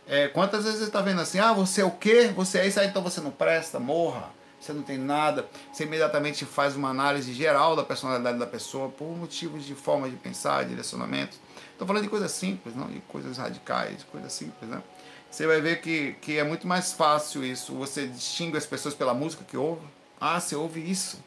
É, 0.06 0.28
quantas 0.28 0.64
vezes 0.64 0.80
você 0.80 0.86
está 0.86 1.00
vendo 1.00 1.20
assim, 1.20 1.38
ah, 1.38 1.52
você 1.52 1.82
é 1.82 1.84
o 1.84 1.90
quê? 1.92 2.32
Você 2.34 2.58
é 2.58 2.66
isso, 2.66 2.80
aí 2.80 2.88
então 2.88 3.00
você 3.00 3.20
não 3.20 3.30
presta, 3.30 3.78
morra, 3.78 4.30
você 4.60 4.72
não 4.72 4.82
tem 4.82 4.98
nada. 4.98 5.48
Você 5.72 5.84
imediatamente 5.84 6.44
faz 6.44 6.74
uma 6.74 6.90
análise 6.90 7.32
geral 7.32 7.76
da 7.76 7.84
personalidade 7.84 8.36
da 8.36 8.46
pessoa 8.46 8.88
por 8.88 9.06
motivos 9.16 9.64
de 9.64 9.74
forma 9.74 10.10
de 10.10 10.16
pensar, 10.16 10.64
direcionamento. 10.64 11.36
Estou 11.72 11.86
falando 11.86 12.02
de 12.02 12.10
coisas 12.10 12.32
simples, 12.32 12.74
não 12.74 12.88
de 12.88 12.98
coisas 13.00 13.38
radicais, 13.38 13.98
de 13.98 14.04
coisas 14.06 14.32
simples, 14.32 14.68
né? 14.68 14.82
Você 15.30 15.46
vai 15.46 15.60
ver 15.60 15.80
que, 15.80 16.14
que 16.20 16.38
é 16.38 16.44
muito 16.44 16.66
mais 16.66 16.92
fácil 16.92 17.44
isso. 17.44 17.72
Você 17.76 18.08
distingue 18.08 18.56
as 18.56 18.66
pessoas 18.66 18.94
pela 18.94 19.14
música 19.14 19.44
que 19.44 19.56
ouve. 19.56 19.86
Ah, 20.20 20.40
você 20.40 20.56
ouve 20.56 20.80
isso. 20.90 21.22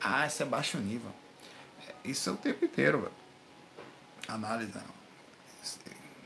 Ah, 0.00 0.26
isso 0.26 0.42
é 0.42 0.46
baixo 0.46 0.76
nível. 0.76 1.10
É, 1.88 1.94
isso 2.08 2.28
é 2.28 2.32
o 2.34 2.36
tempo 2.36 2.66
inteiro, 2.66 3.00
velho. 3.00 3.12
Análise. 4.28 4.72
Não. 4.74 4.82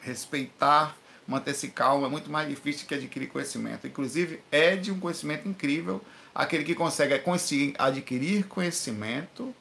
Respeitar 0.03 0.97
manter-se 1.31 1.69
calmo, 1.69 2.05
é 2.05 2.09
muito 2.09 2.31
mais 2.31 2.49
difícil 2.49 2.87
que 2.87 2.95
adquirir 2.95 3.29
conhecimento. 3.29 3.87
Inclusive, 3.87 4.41
é 4.51 4.75
de 4.75 4.91
um 4.91 4.99
conhecimento 4.99 5.49
incrível 5.49 6.01
aquele 6.35 6.65
que 6.65 6.75
consegue 6.75 7.19
conseguir 7.21 7.75
adquirir 7.79 8.47
conhecimento 8.47 9.55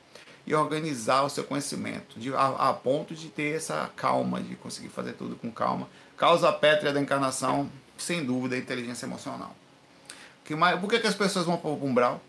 e 0.45 0.53
organizar 0.55 1.24
o 1.24 1.30
seu 1.30 1.43
conhecimento, 1.43 2.20
de, 2.20 2.34
a, 2.34 2.70
a, 2.70 2.74
ponto 2.74 3.13
de 3.13 3.30
ter 3.30 3.55
essa 3.55 3.89
calma, 3.95 4.41
de 4.41 4.55
conseguir 4.55 4.89
fazer 4.89 5.13
tudo 5.13 5.36
com 5.36 5.51
calma. 5.51 5.88
Causa 6.17 6.51
pétrea 6.51 6.91
da 6.91 6.99
encarnação, 6.99 7.70
sem 7.97 8.26
dúvida, 8.26 8.55
a 8.55 8.57
inteligência 8.57 9.05
emocional. 9.05 9.55
Que 10.43 10.55
mais, 10.55 10.80
por 10.80 10.89
que, 10.89 10.99
que 10.99 11.07
as 11.07 11.13
pessoas 11.13 11.45
vão 11.45 11.57
para 11.57 11.70
o 11.70 11.86
umbral? 11.86 12.20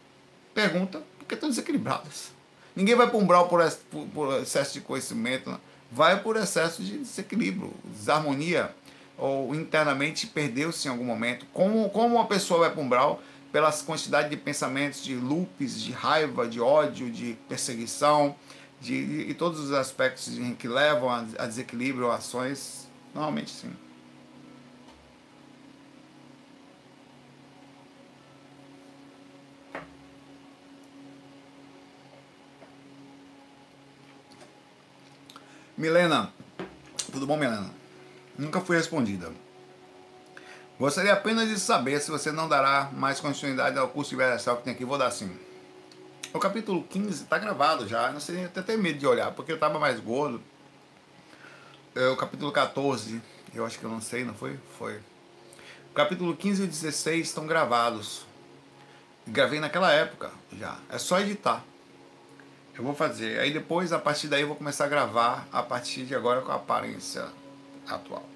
Pergunta, 0.53 1.03
porque 1.19 1.35
estão 1.35 1.49
desequilibradas. 1.49 2.33
Ninguém 2.77 2.95
vai 2.95 3.09
para 3.09 3.17
o 3.17 3.21
umbral 3.21 3.49
por, 3.49 3.67
por, 3.91 4.07
por 4.09 4.43
excesso 4.43 4.75
de 4.75 4.81
conhecimento, 4.83 5.59
vai 5.91 6.23
por 6.23 6.37
excesso 6.37 6.83
de 6.83 6.99
desequilíbrio, 6.99 7.73
desarmonia 7.85 8.75
ou 9.21 9.55
internamente 9.55 10.27
perdeu-se 10.27 10.89
em 10.89 10.91
algum 10.91 11.05
momento. 11.05 11.47
Como, 11.53 11.89
como 11.91 12.17
uma 12.17 12.27
pessoa 12.27 12.61
vai 12.61 12.71
para 12.71 12.81
um 12.81 12.87
umbral? 12.87 13.23
Pela 13.53 13.73
quantidade 13.73 14.31
de 14.31 14.37
pensamentos, 14.37 15.03
de 15.03 15.15
loops, 15.15 15.81
de 15.81 15.93
raiva, 15.93 16.49
de 16.49 16.61
ódio, 16.61 17.11
de 17.11 17.37
perseguição, 17.49 18.35
de, 18.81 19.25
de, 19.25 19.31
e 19.31 19.35
todos 19.35 19.61
os 19.61 19.73
aspectos 19.73 20.31
que 20.59 20.67
levam 20.67 21.11
a, 21.11 21.25
a 21.39 21.47
desequilíbrio, 21.47 22.11
ações, 22.11 22.89
normalmente 23.15 23.51
sim. 23.51 23.71
Milena, 35.77 36.31
tudo 37.11 37.27
bom, 37.27 37.39
Milena? 37.39 37.80
Nunca 38.41 38.61
foi 38.61 38.77
respondida. 38.77 39.31
Gostaria 40.79 41.13
apenas 41.13 41.47
de 41.47 41.61
saber 41.61 42.01
se 42.01 42.11
você 42.11 42.33
não 42.33 42.49
dará 42.49 42.91
mais 42.93 43.21
continuidade 43.21 43.79
ao 43.79 43.89
curso 43.89 44.17
versão 44.17 44.57
que 44.57 44.63
tem 44.63 44.73
aqui. 44.73 44.85
Vou 44.85 44.97
dar 44.97 45.11
sim. 45.11 45.31
O 46.33 46.39
capítulo 46.39 46.83
15 46.85 47.25
está 47.25 47.39
gravado 47.39 47.87
já. 47.87 48.11
Não 48.11 48.19
sei, 48.19 48.47
até 48.47 48.63
tenho 48.63 48.83
medo 48.83 48.99
de 48.99 49.07
olhar, 49.07 49.31
porque 49.33 49.53
eu 49.53 49.57
estava 49.57 49.79
mais 49.79 50.01
gordo. 50.01 50.43
É, 51.95 52.09
o 52.09 52.17
capítulo 52.17 52.51
14, 52.51 53.21
eu 53.55 53.67
acho 53.67 53.79
que 53.79 53.85
eu 53.85 53.91
não 53.91 54.01
sei, 54.01 54.25
não 54.25 54.33
foi? 54.33 54.59
Foi. 54.79 54.97
O 55.91 55.95
capítulo 55.95 56.35
15 56.35 56.63
e 56.63 56.67
16 56.67 57.27
estão 57.27 57.47
gravados. 57.47 58.25
Gravei 59.27 59.61
naquela 59.61 59.93
época 59.93 60.31
já. 60.59 60.79
É 60.89 60.97
só 60.97 61.21
editar. 61.21 61.63
Eu 62.79 62.85
vou 62.85 62.95
fazer. 62.95 63.39
Aí 63.41 63.53
depois, 63.53 63.93
a 63.93 63.99
partir 63.99 64.29
daí, 64.29 64.43
eu 64.43 64.47
vou 64.47 64.57
começar 64.57 64.87
a 64.87 64.89
gravar 64.89 65.47
a 65.53 65.63
partir 65.63 66.07
de 66.07 66.15
agora 66.15 66.41
com 66.41 66.53
a 66.53 66.55
aparência 66.55 67.27
atual. 67.87 68.30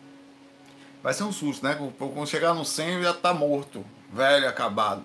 Vai 1.05 1.13
ser 1.13 1.25
um 1.25 1.33
susto, 1.33 1.63
né? 1.63 1.75
Quando 1.99 2.27
chegar 2.27 2.55
no 2.55 2.65
100 2.65 3.03
já 3.03 3.13
tá 3.13 3.35
morto, 3.35 3.85
velho, 4.11 4.49
acabado. 4.49 5.05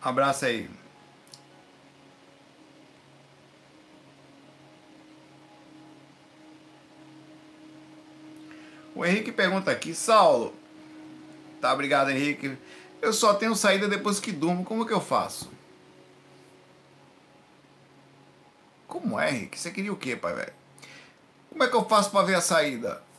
Abraço 0.00 0.46
aí. 0.46 0.70
O 8.94 9.04
Henrique 9.04 9.30
pergunta 9.30 9.70
aqui, 9.70 9.94
Saulo. 9.94 10.54
Tá, 11.60 11.74
obrigado, 11.74 12.08
Henrique. 12.08 12.56
Eu 13.02 13.12
só 13.12 13.34
tenho 13.34 13.54
saída 13.54 13.86
depois 13.86 14.18
que 14.18 14.32
durmo. 14.32 14.64
Como 14.64 14.86
que 14.86 14.94
eu 14.94 15.00
faço? 15.00 15.50
Como 18.88 19.20
é, 19.20 19.30
Henrique? 19.30 19.60
Você 19.60 19.70
queria 19.70 19.92
o 19.92 19.96
quê, 19.96 20.16
pai, 20.16 20.34
velho? 20.34 20.54
Como 21.50 21.62
é 21.62 21.68
que 21.68 21.76
eu 21.76 21.84
faço 21.84 22.10
para 22.10 22.24
ver 22.24 22.36
a 22.36 22.40
saída? 22.40 23.11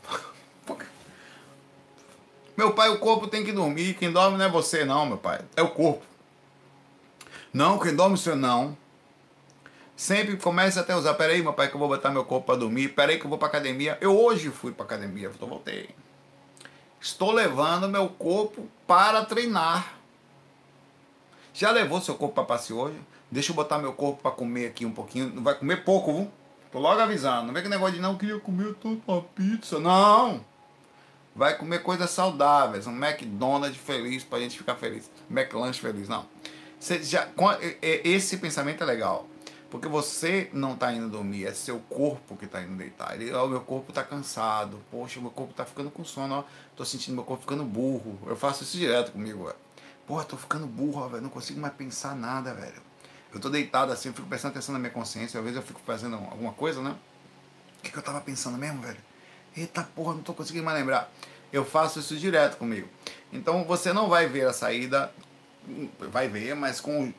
Meu 2.55 2.73
pai, 2.73 2.89
o 2.89 2.99
corpo 2.99 3.27
tem 3.27 3.43
que 3.43 3.51
dormir. 3.51 3.95
Quem 3.95 4.11
dorme 4.11 4.37
não 4.37 4.45
é 4.45 4.49
você, 4.49 4.85
não, 4.85 5.05
meu 5.05 5.17
pai. 5.17 5.41
É 5.55 5.61
o 5.61 5.69
corpo. 5.69 6.05
Não, 7.51 7.79
quem 7.79 7.95
dorme 7.95 8.17
sou 8.17 8.35
não. 8.35 8.77
Sempre 9.95 10.37
comece 10.37 10.79
até 10.79 10.95
usar. 10.95 11.13
Peraí, 11.15 11.41
meu 11.41 11.53
pai, 11.53 11.67
que 11.69 11.75
eu 11.75 11.79
vou 11.79 11.87
botar 11.87 12.09
meu 12.09 12.25
corpo 12.25 12.47
para 12.47 12.59
dormir. 12.59 12.89
Peraí, 12.89 13.19
que 13.19 13.25
eu 13.25 13.29
vou 13.29 13.37
para 13.37 13.47
academia. 13.47 13.97
Eu 14.01 14.19
hoje 14.19 14.49
fui 14.49 14.71
para 14.71 14.85
academia, 14.85 15.31
eu 15.39 15.47
voltei. 15.47 15.89
Estou 16.99 17.31
levando 17.31 17.89
meu 17.89 18.07
corpo 18.09 18.67
para 18.87 19.25
treinar. 19.25 19.95
Já 21.53 21.69
levou 21.71 22.01
seu 22.01 22.15
corpo 22.15 22.35
para 22.35 22.43
passear 22.43 22.77
hoje? 22.77 22.99
Deixa 23.29 23.51
eu 23.51 23.55
botar 23.55 23.77
meu 23.77 23.93
corpo 23.93 24.21
para 24.21 24.31
comer 24.31 24.67
aqui 24.67 24.85
um 24.85 24.91
pouquinho. 24.91 25.31
Não 25.33 25.43
vai 25.43 25.55
comer 25.55 25.83
pouco, 25.83 26.13
viu? 26.13 26.31
Tô 26.71 26.79
logo 26.79 26.99
avisando. 26.99 27.47
Não 27.47 27.53
vem 27.53 27.61
que 27.61 27.69
negócio 27.69 27.95
de 27.95 28.01
não 28.01 28.17
queria 28.17 28.39
comer 28.39 28.73
toda 28.75 28.99
uma 29.07 29.21
pizza. 29.21 29.79
Não! 29.79 30.43
Vai 31.35 31.57
comer 31.57 31.81
coisas 31.81 32.09
saudáveis. 32.11 32.85
Um 32.85 32.95
McDonald's 32.95 33.77
feliz 33.77 34.23
pra 34.23 34.39
gente 34.39 34.57
ficar 34.57 34.75
feliz. 34.75 35.09
McLanche 35.29 35.79
feliz. 35.79 36.07
Não. 36.07 36.25
Você 36.79 37.01
já, 37.01 37.27
esse 37.81 38.37
pensamento 38.37 38.83
é 38.83 38.85
legal. 38.85 39.27
Porque 39.71 39.87
você 39.87 40.51
não 40.53 40.73
está 40.73 40.93
indo 40.93 41.09
dormir, 41.09 41.47
é 41.47 41.51
seu 41.51 41.79
corpo 41.79 42.37
que 42.37 42.45
está 42.45 42.61
indo 42.61 42.75
deitar. 42.75 43.15
Ele, 43.15 43.33
o 43.33 43.47
meu 43.47 43.61
corpo 43.61 43.89
está 43.89 44.03
cansado. 44.03 44.79
Poxa, 44.91 45.19
meu 45.19 45.31
corpo 45.31 45.49
está 45.49 45.65
ficando 45.65 45.89
com 45.89 46.03
sono. 46.03 46.35
Ó. 46.35 46.43
Tô 46.75 46.85
sentindo 46.85 47.15
meu 47.15 47.23
corpo 47.23 47.41
ficando 47.41 47.63
burro. 47.63 48.19
Eu 48.27 48.35
faço 48.35 48.61
isso 48.63 48.77
direto 48.77 49.13
comigo, 49.13 49.45
velho. 49.45 49.55
Porra, 50.05 50.25
tô 50.25 50.37
ficando 50.37 50.67
burro, 50.67 51.09
velho. 51.09 51.23
Não 51.23 51.29
consigo 51.31 51.59
mais 51.59 51.73
pensar 51.73 52.15
nada, 52.15 52.53
velho. 52.53 52.79
Eu 53.33 53.39
tô 53.39 53.49
deitado 53.49 53.91
assim, 53.91 54.09
eu 54.09 54.13
fico 54.13 54.27
prestando 54.27 54.51
atenção 54.51 54.73
na 54.73 54.79
minha 54.79 54.91
consciência. 54.91 55.39
Às 55.39 55.43
vezes 55.43 55.57
eu 55.57 55.63
fico 55.63 55.81
fazendo 55.83 56.17
alguma 56.17 56.53
coisa, 56.53 56.79
né? 56.79 56.95
O 57.79 57.81
que, 57.81 57.91
que 57.91 57.97
eu 57.97 58.03
tava 58.03 58.21
pensando 58.21 58.59
mesmo, 58.59 58.79
velho? 58.79 58.99
Eita 59.55 59.83
porra, 59.95 60.15
não 60.15 60.21
tô 60.21 60.33
conseguindo 60.33 60.65
mais 60.65 60.77
lembrar. 60.77 61.11
Eu 61.51 61.63
faço 61.63 61.99
isso 61.99 62.15
direto 62.15 62.57
comigo. 62.57 62.87
Então 63.31 63.63
você 63.63 63.93
não 63.93 64.09
vai 64.09 64.27
ver 64.27 64.47
a 64.47 64.53
saída, 64.53 65.11
vai 65.99 66.27
ver, 66.27 66.55
mas 66.55 66.81
com 66.81 67.13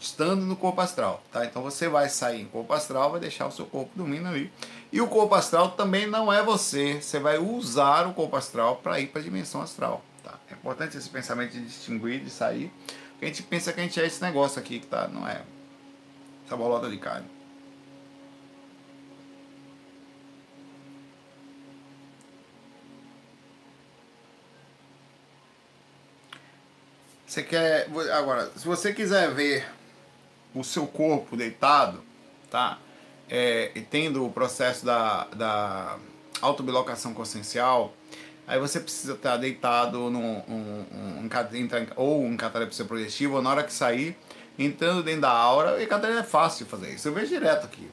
estando 0.00 0.44
no 0.44 0.56
corpo 0.56 0.80
astral, 0.80 1.22
tá? 1.30 1.44
Então 1.44 1.62
você 1.62 1.88
vai 1.88 2.08
sair 2.08 2.42
em 2.42 2.46
corpo 2.46 2.72
astral, 2.72 3.12
vai 3.12 3.20
deixar 3.20 3.46
o 3.46 3.52
seu 3.52 3.66
corpo 3.66 3.90
dormindo 3.94 4.28
ali. 4.28 4.52
E 4.92 5.00
o 5.00 5.06
corpo 5.06 5.34
astral 5.34 5.70
também 5.70 6.06
não 6.06 6.32
é 6.32 6.42
você, 6.42 7.00
você 7.00 7.18
vai 7.18 7.38
usar 7.38 8.06
o 8.06 8.14
corpo 8.14 8.36
astral 8.36 8.76
para 8.76 8.98
ir 9.00 9.08
para 9.08 9.20
a 9.20 9.24
dimensão 9.24 9.62
astral, 9.62 10.04
tá? 10.24 10.34
É 10.50 10.54
importante 10.54 10.96
esse 10.96 11.08
pensamento 11.08 11.52
de 11.52 11.64
distinguir, 11.64 12.20
de 12.20 12.30
sair. 12.30 12.72
Porque 13.12 13.24
a 13.24 13.28
gente 13.28 13.42
pensa 13.44 13.72
que 13.72 13.80
a 13.80 13.82
gente 13.82 14.00
é 14.00 14.06
esse 14.06 14.20
negócio 14.20 14.58
aqui 14.60 14.80
que 14.80 14.86
tá, 14.86 15.08
não 15.08 15.26
é 15.26 15.42
essa 16.44 16.56
bolota 16.56 16.90
de 16.90 16.98
carne. 16.98 17.35
Você 27.36 27.42
quer. 27.42 27.86
Agora, 28.14 28.50
se 28.56 28.66
você 28.66 28.94
quiser 28.94 29.30
ver 29.34 29.66
o 30.54 30.64
seu 30.64 30.86
corpo 30.86 31.36
deitado, 31.36 32.02
tá? 32.50 32.78
É, 33.28 33.72
e 33.74 33.82
tendo 33.82 34.24
o 34.24 34.32
processo 34.32 34.86
da, 34.86 35.24
da 35.24 35.98
autobilocação 36.40 37.12
consciencial, 37.12 37.92
aí 38.46 38.58
você 38.58 38.80
precisa 38.80 39.12
estar 39.12 39.36
deitado 39.36 40.08
num, 40.08 40.38
um, 40.48 40.86
um, 40.90 41.28
um, 41.28 41.30
ou 41.96 42.24
em 42.24 42.38
catalepsia 42.38 42.86
projetiva, 42.86 43.36
ou 43.36 43.42
na 43.42 43.50
hora 43.50 43.64
que 43.64 43.72
sair, 43.72 44.16
entrando 44.58 45.02
dentro 45.02 45.20
da 45.20 45.30
aura, 45.30 45.82
e 45.82 45.86
cada 45.86 46.08
é 46.08 46.22
fácil 46.22 46.64
fazer 46.64 46.94
isso. 46.94 47.06
Eu 47.06 47.12
vejo 47.12 47.28
direto 47.28 47.66
aqui. 47.66 47.90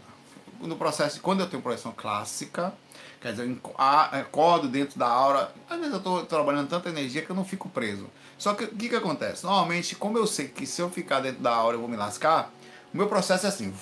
No 0.62 0.78
processo, 0.78 1.20
quando 1.20 1.41
eu 1.41 1.50
tenho 1.50 1.62
projeção 1.62 1.91
clássica, 1.91 2.74
quer 3.20 3.32
dizer, 3.32 3.50
eu 3.50 3.60
acordo 3.78 4.70
dentro 4.70 4.98
da 4.98 5.08
aura, 5.08 5.52
às 5.70 5.78
vezes 5.78 5.91
eu 5.91 5.98
estou 5.98 6.26
trabalhando 6.26 6.70
tanta 6.70 6.88
energia 6.88 7.22
que 7.22 7.30
eu 7.30 7.36
não 7.36 7.44
fico 7.44 7.68
preso. 7.68 8.10
Só 8.44 8.54
que 8.54 8.66
o 8.66 8.76
que, 8.76 8.89
que 8.89 8.96
acontece? 8.98 9.46
Normalmente, 9.46 9.96
como 9.96 10.18
eu 10.18 10.28
sei 10.28 10.50
que 10.50 10.68
se 10.68 10.82
eu 10.82 10.89
ficar 10.89 11.22
dentro 11.22 11.41
da 11.41 11.56
aura 11.56 11.78
eu 11.78 11.80
vou 11.80 11.88
me 11.88 11.96
lascar, 11.96 12.52
o 12.94 12.98
meu 12.98 13.08
processo 13.08 13.46
é 13.46 13.50
assim, 13.50 13.74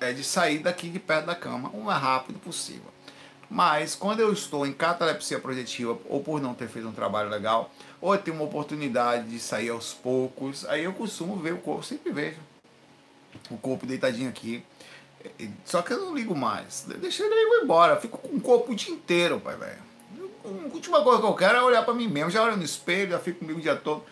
é 0.00 0.12
de 0.12 0.24
sair 0.24 0.58
daqui 0.58 0.88
de 0.88 0.98
perto 0.98 1.26
da 1.26 1.36
cama 1.36 1.70
o 1.72 1.84
mais 1.84 2.02
rápido 2.02 2.36
possível. 2.40 2.90
Mas 3.48 3.94
quando 3.94 4.18
eu 4.18 4.32
estou 4.32 4.66
em 4.66 4.72
catalepsia 4.72 5.38
projetiva, 5.38 5.96
ou 6.06 6.20
por 6.20 6.40
não 6.40 6.52
ter 6.52 6.66
feito 6.66 6.88
um 6.88 6.92
trabalho 6.92 7.30
legal, 7.30 7.70
ou 8.00 8.12
eu 8.12 8.20
tenho 8.20 8.36
uma 8.36 8.46
oportunidade 8.46 9.28
de 9.28 9.38
sair 9.38 9.68
aos 9.68 9.94
poucos, 9.94 10.66
aí 10.66 10.82
eu 10.82 10.92
costumo 10.92 11.36
ver 11.36 11.54
o 11.54 11.58
corpo, 11.58 11.84
sempre 11.84 12.10
vejo 12.10 12.40
o 13.48 13.56
corpo 13.56 13.86
deitadinho 13.86 14.28
aqui. 14.28 14.64
Só 15.64 15.80
que 15.80 15.92
eu 15.92 16.00
não 16.00 16.12
ligo 16.12 16.34
mais. 16.34 16.84
Deixa 16.98 17.22
ele 17.22 17.32
ir 17.32 17.62
embora. 17.62 17.94
Eu 17.94 18.00
fico 18.00 18.18
com 18.18 18.36
o 18.36 18.40
corpo 18.40 18.72
o 18.72 18.74
dia 18.74 18.92
inteiro, 18.92 19.38
pai, 19.38 19.56
velho. 19.56 19.85
A 20.46 20.74
última 20.74 21.02
coisa 21.02 21.20
que 21.20 21.26
eu 21.26 21.34
quero 21.34 21.58
é 21.58 21.62
olhar 21.62 21.84
para 21.84 21.92
mim 21.92 22.06
mesmo. 22.06 22.30
Já 22.30 22.44
olho 22.44 22.56
no 22.56 22.62
espelho, 22.62 23.10
já 23.10 23.18
fico 23.18 23.40
comigo 23.40 23.58
o 23.58 23.62
dia 23.62 23.74
todo. 23.74 24.04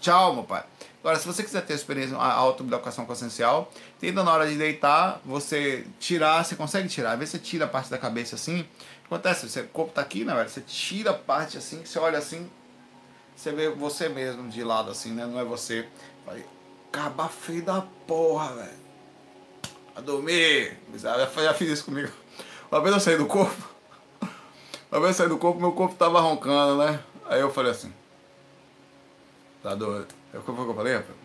Tchau, 0.00 0.34
meu 0.34 0.44
pai. 0.44 0.64
Agora, 1.00 1.18
se 1.18 1.26
você 1.26 1.42
quiser 1.42 1.62
ter 1.62 1.74
experiência, 1.74 2.16
a 2.16 2.32
autoeducação 2.32 3.06
consciencial, 3.06 3.72
tenta 3.98 4.22
na 4.22 4.32
hora 4.32 4.46
de 4.46 4.56
deitar, 4.56 5.20
você 5.24 5.84
tirar, 5.98 6.44
você 6.44 6.54
consegue 6.54 6.88
tirar. 6.88 7.12
Às 7.12 7.18
vezes 7.18 7.32
você 7.32 7.38
tira 7.38 7.64
a 7.64 7.68
parte 7.68 7.90
da 7.90 7.98
cabeça 7.98 8.36
assim. 8.36 8.66
Acontece, 9.06 9.48
você, 9.48 9.62
o 9.62 9.68
corpo 9.68 9.92
tá 9.92 10.00
aqui, 10.00 10.24
né, 10.24 10.34
velho? 10.34 10.48
Você 10.48 10.60
tira 10.60 11.10
a 11.10 11.14
parte 11.14 11.58
assim, 11.58 11.84
você 11.84 11.98
olha 11.98 12.18
assim, 12.18 12.48
você 13.34 13.50
vê 13.50 13.68
você 13.68 14.08
mesmo 14.08 14.48
de 14.48 14.62
lado 14.62 14.90
assim, 14.90 15.10
né? 15.12 15.26
Não 15.26 15.40
é 15.40 15.44
você. 15.44 15.88
Vai, 16.24 16.44
acabar 16.92 17.28
feio 17.28 17.64
da 17.64 17.82
porra, 18.06 18.52
velho. 18.54 18.82
A 19.96 20.00
dormir. 20.00 20.78
Já 20.94 21.54
fiz 21.54 21.68
isso 21.68 21.84
comigo. 21.84 22.12
Uma 22.70 22.80
vez 22.80 22.94
eu 22.94 23.00
saí 23.00 23.16
do 23.16 23.26
corpo. 23.26 23.71
Uma 24.92 25.00
vez 25.00 25.16
saí 25.16 25.26
do 25.26 25.38
corpo, 25.38 25.58
meu 25.58 25.72
corpo 25.72 25.94
tava 25.94 26.20
roncando, 26.20 26.84
né? 26.84 27.00
Aí 27.24 27.40
eu 27.40 27.50
falei 27.50 27.72
assim. 27.72 27.90
Tá 29.62 29.74
doido. 29.74 30.08
Que 30.30 30.36
eu 30.36 30.42
falei, 30.74 30.96
rapaz? 30.96 31.16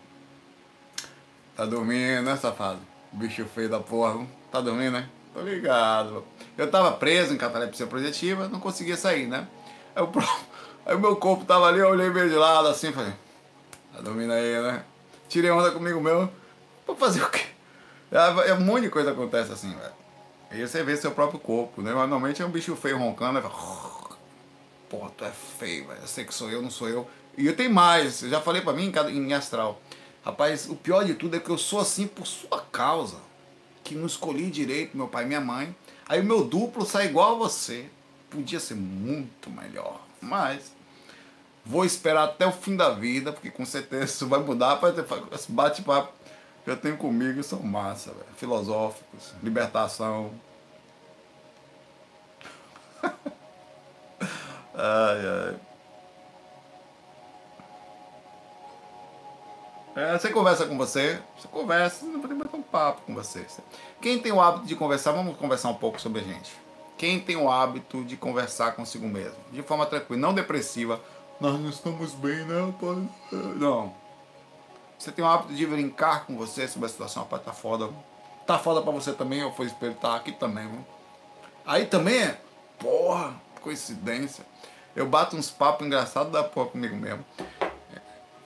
Tá 1.54 1.66
dormindo, 1.66 2.22
né, 2.22 2.34
safado? 2.38 2.78
Bicho 3.12 3.44
feio 3.44 3.68
da 3.68 3.78
porra. 3.78 4.26
Tá 4.50 4.62
dormindo, 4.62 4.92
né? 4.92 5.06
Tô 5.34 5.42
ligado. 5.42 6.24
Eu 6.56 6.70
tava 6.70 6.92
preso 6.92 7.34
em 7.34 7.36
catalepsia 7.36 7.86
projetiva, 7.86 8.48
não 8.48 8.58
conseguia 8.58 8.96
sair, 8.96 9.26
né? 9.26 9.46
Aí 9.94 10.02
o, 10.02 10.10
aí 10.90 10.96
meu 10.96 11.16
corpo 11.16 11.44
tava 11.44 11.66
ali, 11.66 11.80
eu 11.80 11.90
olhei 11.90 12.08
meio 12.08 12.30
de 12.30 12.36
lado 12.36 12.68
assim, 12.68 12.90
falei. 12.90 13.12
Tá 13.92 14.00
dormindo 14.00 14.32
aí, 14.32 14.62
né? 14.62 14.82
Tirei 15.28 15.50
onda 15.50 15.70
comigo 15.72 16.00
mesmo. 16.00 16.32
Vou 16.86 16.96
fazer 16.96 17.22
o 17.22 17.28
quê? 17.28 17.44
É, 18.10 18.48
é 18.48 18.54
um 18.54 18.62
monte 18.62 18.84
de 18.84 18.88
coisa 18.88 19.10
acontece 19.10 19.52
assim, 19.52 19.74
velho. 19.74 19.92
Aí 20.50 20.66
você 20.66 20.82
vê 20.82 20.96
seu 20.96 21.10
próprio 21.10 21.38
corpo, 21.38 21.82
né? 21.82 21.92
Normalmente 21.92 22.40
é 22.40 22.44
um 22.44 22.50
bicho 22.50 22.74
feio 22.74 22.98
roncando, 22.98 23.40
né? 23.40 23.50
Pô, 24.88 25.08
tu 25.10 25.24
é 25.24 25.30
feio, 25.30 25.86
velho. 25.86 26.00
Eu 26.00 26.06
sei 26.06 26.24
que 26.24 26.34
sou 26.34 26.50
eu, 26.50 26.62
não 26.62 26.70
sou 26.70 26.88
eu. 26.88 27.08
E 27.36 27.46
eu 27.46 27.54
tenho 27.54 27.72
mais, 27.72 28.22
eu 28.22 28.30
já 28.30 28.40
falei 28.40 28.62
pra 28.62 28.72
mim 28.72 28.92
em 29.10 29.34
astral. 29.34 29.80
Rapaz, 30.24 30.68
o 30.68 30.74
pior 30.74 31.04
de 31.04 31.14
tudo 31.14 31.36
é 31.36 31.40
que 31.40 31.50
eu 31.50 31.58
sou 31.58 31.80
assim 31.80 32.06
por 32.06 32.26
sua 32.26 32.60
causa. 32.72 33.18
Que 33.84 33.94
não 33.94 34.06
escolhi 34.06 34.50
direito, 34.50 34.96
meu 34.96 35.08
pai 35.08 35.24
e 35.24 35.26
minha 35.26 35.40
mãe. 35.40 35.74
Aí 36.08 36.20
o 36.20 36.24
meu 36.24 36.44
duplo 36.44 36.86
sai 36.86 37.06
igual 37.06 37.34
a 37.34 37.38
você. 37.38 37.86
Podia 38.30 38.58
ser 38.58 38.74
muito 38.74 39.50
melhor. 39.50 40.00
Mas 40.20 40.72
vou 41.64 41.84
esperar 41.84 42.24
até 42.24 42.46
o 42.46 42.52
fim 42.52 42.74
da 42.74 42.90
vida, 42.90 43.32
porque 43.32 43.50
com 43.50 43.64
certeza 43.66 44.04
isso 44.04 44.26
vai 44.26 44.40
mudar 44.40 44.76
para 44.76 44.94
esse 45.32 45.52
bate-papo 45.52 46.12
que 46.68 46.72
eu 46.72 46.76
tenho 46.76 46.98
comigo 46.98 47.42
são 47.42 47.62
massa, 47.62 48.12
véio. 48.12 48.26
filosóficos, 48.36 49.32
libertação. 49.42 50.30
ai, 54.74 55.18
ai. 55.26 55.56
É, 59.96 60.18
você 60.18 60.28
conversa 60.28 60.66
com 60.66 60.76
você, 60.76 61.18
você 61.38 61.48
conversa, 61.48 62.04
não 62.04 62.20
pode 62.20 62.34
bater 62.34 62.54
um 62.54 62.62
papo 62.62 63.00
com 63.06 63.14
você. 63.14 63.46
Quem 64.02 64.18
tem 64.18 64.30
o 64.30 64.38
hábito 64.40 64.66
de 64.66 64.76
conversar, 64.76 65.12
vamos 65.12 65.38
conversar 65.38 65.70
um 65.70 65.74
pouco 65.74 65.98
sobre 65.98 66.20
a 66.20 66.24
gente. 66.24 66.52
Quem 66.98 67.18
tem 67.18 67.36
o 67.36 67.50
hábito 67.50 68.04
de 68.04 68.14
conversar 68.14 68.72
consigo 68.72 69.08
mesmo, 69.08 69.38
de 69.50 69.62
forma 69.62 69.86
tranquila, 69.86 70.20
não 70.20 70.34
depressiva, 70.34 71.00
nós 71.40 71.58
não 71.58 71.70
estamos 71.70 72.12
bem, 72.12 72.44
né? 72.44 72.74
Não. 73.56 73.94
Você 74.98 75.12
tem 75.12 75.24
o 75.24 75.28
hábito 75.28 75.54
de 75.54 75.66
brincar 75.66 76.26
com 76.26 76.36
você 76.36 76.66
sobre 76.66 76.86
a 76.86 76.88
situação, 76.88 77.22
rapaz, 77.22 77.42
tá 77.42 77.52
foda. 77.52 77.88
Tá 78.46 78.58
foda 78.58 78.82
pra 78.82 78.90
você 78.90 79.12
também, 79.12 79.40
eu 79.40 79.52
fui 79.52 79.66
espelho, 79.66 79.94
tá 79.94 80.16
aqui 80.16 80.32
também, 80.32 80.66
viu? 80.66 80.84
Aí 81.66 81.86
também 81.86 82.22
é, 82.22 82.40
porra, 82.78 83.34
coincidência. 83.60 84.44
Eu 84.96 85.06
bato 85.06 85.36
uns 85.36 85.50
papos 85.50 85.86
engraçados 85.86 86.32
da 86.32 86.42
porra 86.42 86.70
comigo 86.70 86.96
mesmo. 86.96 87.24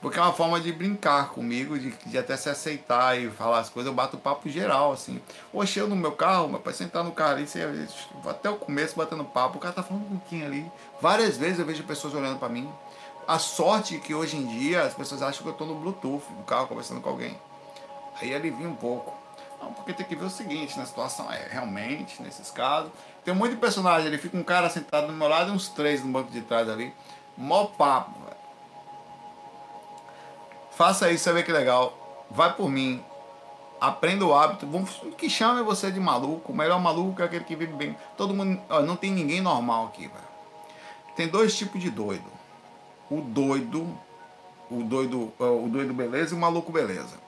Porque 0.03 0.19
é 0.19 0.23
uma 0.23 0.33
forma 0.33 0.61
de 0.61 0.73
brincar 0.73 1.29
comigo, 1.29 1.79
de, 1.79 1.93
de 1.93 2.19
até 2.19 2.37
se 2.37 2.51
aceitar 2.51 3.17
e 3.17 3.31
falar 3.31 3.61
as 3.61 3.71
coisas. 3.71 3.89
Eu 3.89 3.95
bato 3.95 4.19
papo 4.19 4.49
geral, 4.49 4.93
assim. 4.93 5.23
Oxe, 5.53 5.79
eu 5.79 5.87
no 5.87 5.95
meu 5.95 6.11
carro, 6.11 6.49
meu 6.49 6.59
pai 6.59 6.75
sentar 6.75 7.05
no 7.05 7.13
carro 7.13 7.35
ali, 7.35 7.47
você, 7.47 7.61
até 8.29 8.51
o 8.51 8.57
começo 8.57 8.97
batendo 8.97 9.25
papo. 9.25 9.59
O 9.59 9.61
cara 9.61 9.73
tá 9.73 9.83
falando 9.83 10.03
um 10.03 10.19
pouquinho 10.19 10.45
ali. 10.45 10.71
Várias 11.01 11.37
vezes 11.37 11.61
eu 11.61 11.65
vejo 11.65 11.85
pessoas 11.85 12.15
olhando 12.15 12.41
para 12.41 12.49
mim. 12.49 12.69
A 13.27 13.39
sorte 13.39 13.97
é 13.97 13.99
que 13.99 14.15
hoje 14.15 14.37
em 14.37 14.47
dia 14.47 14.83
as 14.83 14.95
pessoas 14.95 15.23
acham 15.23 15.43
que 15.43 15.49
eu 15.49 15.53
tô 15.53 15.65
no 15.65 15.75
Bluetooth 15.77 16.25
do 16.33 16.43
carro 16.45 16.67
conversando 16.67 17.01
com 17.01 17.09
alguém. 17.09 17.39
Aí 18.21 18.35
alivia 18.35 18.69
um 18.69 18.75
pouco. 18.75 19.15
Não, 19.61 19.73
porque 19.73 19.93
tem 19.93 20.05
que 20.05 20.17
ver 20.17 20.25
o 20.25 20.31
seguinte, 20.31 20.77
na 20.77 20.85
situação 20.85 21.31
é, 21.31 21.47
realmente, 21.49 22.21
nesses 22.21 22.51
casos, 22.51 22.91
tem 23.25 23.33
um 23.33 23.37
monte 23.37 23.53
de 23.53 23.59
personagem 23.59 24.09
ali, 24.09 24.19
fica 24.19 24.37
um 24.37 24.43
cara 24.43 24.69
sentado 24.69 25.07
do 25.07 25.13
meu 25.13 25.29
lado 25.29 25.51
e 25.51 25.55
uns 25.55 25.69
três 25.69 26.05
no 26.05 26.11
banco 26.11 26.33
de 26.33 26.41
trás 26.43 26.69
ali. 26.69 26.93
Mó 27.37 27.67
papo, 27.67 28.19
velho. 28.25 28.37
Faça 30.73 31.11
isso, 31.13 31.25
você 31.25 31.33
vê 31.33 31.43
que 31.45 31.53
legal. 31.53 32.27
Vai 32.31 32.53
por 32.55 32.69
mim. 32.69 33.03
Aprenda 33.81 34.25
o 34.25 34.35
hábito. 34.35 34.67
O 34.67 35.13
que 35.13 35.29
chama 35.29 35.63
você 35.63 35.91
de 35.91 36.01
maluco. 36.01 36.53
O 36.53 36.57
melhor 36.57 36.81
maluco 36.81 37.21
é 37.21 37.25
aquele 37.25 37.45
que 37.45 37.55
vive 37.55 37.73
bem. 37.73 37.97
Todo 38.17 38.35
mundo. 38.35 38.61
Ó, 38.69 38.81
não 38.81 38.97
tem 38.97 39.11
ninguém 39.11 39.41
normal 39.41 39.87
aqui, 39.87 40.09
velho. 40.09 40.33
Tem 41.15 41.29
dois 41.29 41.57
tipos 41.57 41.81
de 41.81 41.91
doido. 41.91 42.25
O 43.13 43.21
doido. 43.21 43.87
O 44.71 44.83
doido. 44.83 45.33
O 45.39 45.69
doido 45.69 45.93
beleza 45.93 46.35
e 46.35 46.37
o 46.37 46.41
maluco 46.41 46.73
beleza. 46.73 47.21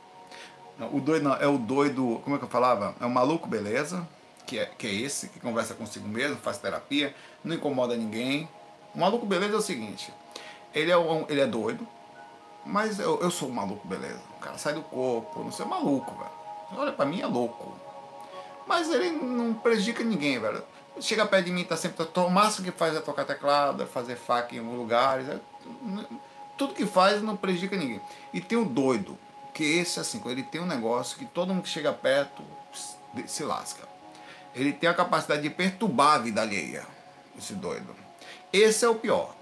O 0.93 0.99
doido 0.99 1.24
não, 1.24 1.35
é 1.35 1.47
o 1.47 1.59
doido. 1.59 2.20
Como 2.24 2.37
é 2.37 2.39
que 2.39 2.45
eu 2.45 2.49
falava? 2.49 2.95
É 3.01 3.05
o 3.05 3.11
maluco 3.11 3.47
beleza. 3.47 4.07
Que 4.47 4.59
é, 4.59 4.66
que 4.66 4.87
é 4.87 4.93
esse, 4.93 5.28
que 5.28 5.41
conversa 5.41 5.72
consigo 5.72 6.07
mesmo, 6.07 6.37
faz 6.37 6.59
terapia, 6.59 7.14
não 7.43 7.57
incomoda 7.57 7.97
ninguém. 7.97 8.47
O 8.95 8.99
maluco 8.99 9.24
beleza 9.24 9.55
é 9.55 9.57
o 9.57 9.62
seguinte. 9.62 10.12
Ele 10.74 10.91
é, 10.91 10.99
um, 10.99 11.24
ele 11.30 11.41
é 11.41 11.47
doido, 11.47 11.87
mas 12.66 12.99
eu, 12.99 13.18
eu 13.20 13.30
sou 13.30 13.49
um 13.49 13.53
maluco, 13.53 13.89
beleza. 13.89 14.20
O 14.37 14.41
cara 14.41 14.59
sai 14.59 14.74
do 14.74 14.82
corpo, 14.82 15.43
não 15.43 15.51
sou 15.51 15.64
maluco, 15.66 16.11
velho. 16.12 16.30
Olha, 16.76 16.93
pra 16.93 17.07
mim 17.07 17.22
é 17.22 17.26
louco. 17.26 17.74
Mas 18.66 18.91
ele 18.91 19.12
não 19.12 19.55
prejudica 19.55 20.05
ninguém, 20.05 20.39
velho. 20.39 20.62
Chega 21.01 21.24
perto 21.24 21.47
de 21.47 21.53
mim, 21.53 21.64
tá 21.64 21.76
sempre. 21.76 22.07
O 22.14 22.28
máximo 22.28 22.66
que 22.66 22.76
faz 22.76 22.95
é 22.95 23.01
tocar 23.01 23.24
teclado, 23.24 23.82
é 23.82 23.87
fazer 23.87 24.16
faca 24.16 24.55
em 24.55 24.59
alguns 24.59 24.76
lugares. 24.76 25.26
Tudo 26.57 26.75
que 26.75 26.87
faz 26.87 27.23
não 27.23 27.37
prejudica 27.37 27.77
ninguém. 27.77 28.01
E 28.33 28.41
tem 28.41 28.57
o 28.57 28.65
doido, 28.65 29.19
que 29.53 29.65
esse, 29.65 30.01
assim, 30.01 30.23
ele 30.27 30.43
tem 30.43 30.61
um 30.61 30.67
negócio 30.67 31.19
que 31.19 31.25
todo 31.25 31.53
mundo 31.53 31.62
que 31.62 31.69
chega 31.69 31.93
perto 31.93 32.43
se 33.27 33.45
lasca. 33.45 33.87
Ele 34.55 34.73
tem 34.73 34.89
a 34.89 34.95
capacidade 34.95 35.43
de 35.43 35.51
perturbar 35.51 36.15
a 36.15 36.19
vida 36.19 36.41
alheia, 36.41 36.87
esse 37.37 37.55
doido. 37.55 37.95
Esse 38.53 38.85
é 38.85 38.89
o 38.89 38.95
pior. 38.95 39.35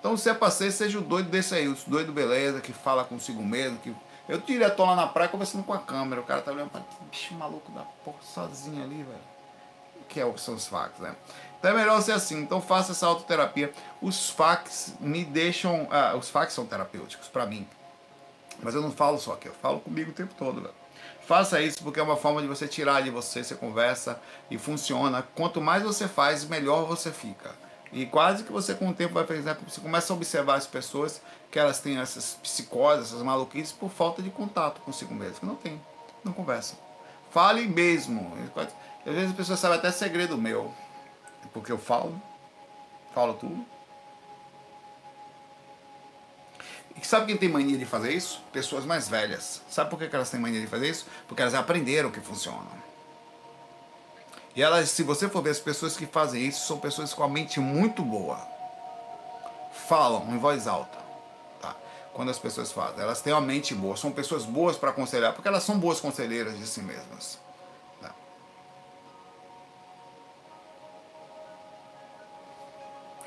Então, 0.00 0.16
se 0.16 0.28
é 0.28 0.34
pra 0.34 0.50
ser, 0.50 0.70
seja 0.70 0.98
o 0.98 1.00
doido 1.00 1.30
desse 1.30 1.54
aí, 1.54 1.68
o 1.68 1.76
doido 1.86 2.12
beleza, 2.12 2.60
que 2.60 2.72
fala 2.72 3.04
consigo 3.04 3.42
mesmo. 3.42 3.78
Que... 3.78 3.94
Eu 4.28 4.38
direto 4.38 4.82
lá 4.82 4.96
na 4.96 5.06
praia 5.06 5.28
conversando 5.28 5.64
com 5.64 5.72
a 5.72 5.78
câmera, 5.78 6.20
o 6.20 6.24
cara 6.24 6.42
tá 6.42 6.50
olhando 6.52 6.70
pra 6.70 6.82
bicho 7.10 7.32
maluco 7.34 7.70
da 7.72 7.82
porra 8.04 8.18
sozinho 8.22 8.82
ali, 8.82 9.02
velho. 9.02 9.34
Que 10.08 10.20
é 10.20 10.36
são 10.36 10.54
os 10.54 10.66
fax, 10.66 10.98
né? 10.98 11.14
Então 11.64 11.72
é 11.72 11.80
melhor 11.80 12.02
ser 12.02 12.12
assim. 12.12 12.42
Então 12.42 12.60
faça 12.60 12.92
essa 12.92 13.06
autoterapia. 13.06 13.72
Os 14.02 14.28
fax 14.28 14.92
me 15.00 15.24
deixam. 15.24 15.88
Ah, 15.90 16.14
os 16.14 16.28
fax 16.28 16.52
são 16.52 16.66
terapêuticos 16.66 17.26
para 17.26 17.46
mim. 17.46 17.66
Mas 18.62 18.74
eu 18.74 18.82
não 18.82 18.92
falo 18.92 19.18
só 19.18 19.32
aqui, 19.32 19.48
eu 19.48 19.54
falo 19.62 19.80
comigo 19.80 20.10
o 20.10 20.14
tempo 20.14 20.34
todo, 20.36 20.60
velho. 20.60 20.74
Faça 21.26 21.62
isso 21.62 21.82
porque 21.82 21.98
é 21.98 22.02
uma 22.02 22.18
forma 22.18 22.42
de 22.42 22.46
você 22.46 22.68
tirar 22.68 23.00
de 23.00 23.08
você, 23.08 23.42
você 23.42 23.54
conversa 23.54 24.20
e 24.50 24.58
funciona. 24.58 25.26
Quanto 25.34 25.58
mais 25.58 25.82
você 25.82 26.06
faz, 26.06 26.44
melhor 26.44 26.84
você 26.84 27.10
fica. 27.10 27.52
E 27.90 28.04
quase 28.04 28.44
que 28.44 28.52
você 28.52 28.74
com 28.74 28.90
o 28.90 28.94
tempo 28.94 29.14
vai 29.14 29.24
fazer, 29.24 29.56
você 29.66 29.80
começa 29.80 30.12
a 30.12 30.16
observar 30.16 30.56
as 30.56 30.66
pessoas 30.66 31.22
que 31.50 31.58
elas 31.58 31.80
têm 31.80 31.96
essas 31.96 32.34
psicoses, 32.42 33.06
essas 33.06 33.22
maluquices 33.22 33.72
por 33.72 33.88
falta 33.88 34.20
de 34.20 34.28
contato 34.28 34.82
consigo 34.82 35.14
mesmo, 35.14 35.48
não 35.48 35.54
tem, 35.54 35.80
não 36.22 36.34
conversam. 36.34 36.76
Fale 37.30 37.66
mesmo. 37.66 38.36
Às 38.54 39.14
vezes 39.14 39.30
as 39.30 39.36
pessoas 39.36 39.60
sabem 39.60 39.78
até 39.78 39.90
segredo 39.90 40.36
meu, 40.36 40.70
porque 41.48 41.72
eu 41.72 41.78
falo, 41.78 42.20
falo 43.14 43.34
tudo. 43.34 43.64
E 46.96 47.06
sabe 47.06 47.26
quem 47.26 47.36
tem 47.36 47.48
mania 47.48 47.76
de 47.76 47.84
fazer 47.84 48.12
isso? 48.12 48.40
Pessoas 48.52 48.84
mais 48.84 49.08
velhas. 49.08 49.62
Sabe 49.68 49.90
por 49.90 49.98
que 49.98 50.14
elas 50.14 50.30
têm 50.30 50.40
mania 50.40 50.60
de 50.60 50.66
fazer 50.66 50.88
isso? 50.88 51.06
Porque 51.26 51.42
elas 51.42 51.54
aprenderam 51.54 52.10
que 52.10 52.20
funciona. 52.20 52.84
E 54.54 54.62
elas, 54.62 54.90
se 54.90 55.02
você 55.02 55.28
for 55.28 55.42
ver 55.42 55.50
as 55.50 55.58
pessoas 55.58 55.96
que 55.96 56.06
fazem 56.06 56.42
isso, 56.46 56.66
são 56.66 56.78
pessoas 56.78 57.12
com 57.12 57.24
a 57.24 57.28
mente 57.28 57.58
muito 57.58 58.02
boa. 58.02 58.38
Falam 59.88 60.32
em 60.32 60.38
voz 60.38 60.68
alta. 60.68 60.96
Tá? 61.60 61.74
Quando 62.12 62.30
as 62.30 62.38
pessoas 62.38 62.70
fazem, 62.70 63.02
elas 63.02 63.20
têm 63.20 63.32
uma 63.32 63.40
mente 63.40 63.74
boa, 63.74 63.96
são 63.96 64.12
pessoas 64.12 64.44
boas 64.44 64.76
para 64.76 64.90
aconselhar, 64.90 65.32
porque 65.32 65.48
elas 65.48 65.64
são 65.64 65.78
boas 65.78 66.00
conselheiras 66.00 66.56
de 66.56 66.66
si 66.66 66.80
mesmas. 66.80 67.43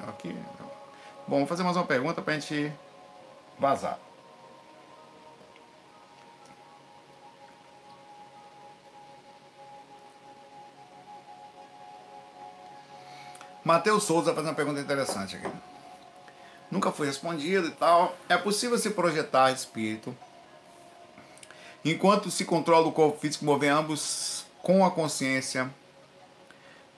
Aqui. 0.05 0.35
Bom, 1.27 1.39
vou 1.39 1.47
fazer 1.47 1.63
mais 1.63 1.75
uma 1.75 1.85
pergunta 1.85 2.21
para 2.21 2.33
a 2.33 2.39
gente 2.39 2.71
vazar. 3.59 3.99
Matheus 13.63 14.03
Souza 14.03 14.33
faz 14.33 14.45
uma 14.45 14.53
pergunta 14.53 14.79
interessante 14.79 15.35
aqui. 15.35 15.51
Nunca 16.71 16.91
foi 16.91 17.07
respondido 17.07 17.67
e 17.67 17.71
tal. 17.71 18.15
É 18.29 18.37
possível 18.37 18.77
se 18.77 18.91
projetar 18.91 19.51
espírito 19.51 20.15
enquanto 21.83 22.31
se 22.31 22.45
controla 22.45 22.87
o 22.87 22.91
corpo 22.91 23.19
físico, 23.19 23.45
mover 23.45 23.71
ambos 23.71 24.45
com 24.61 24.85
a 24.85 24.91
consciência? 24.91 25.69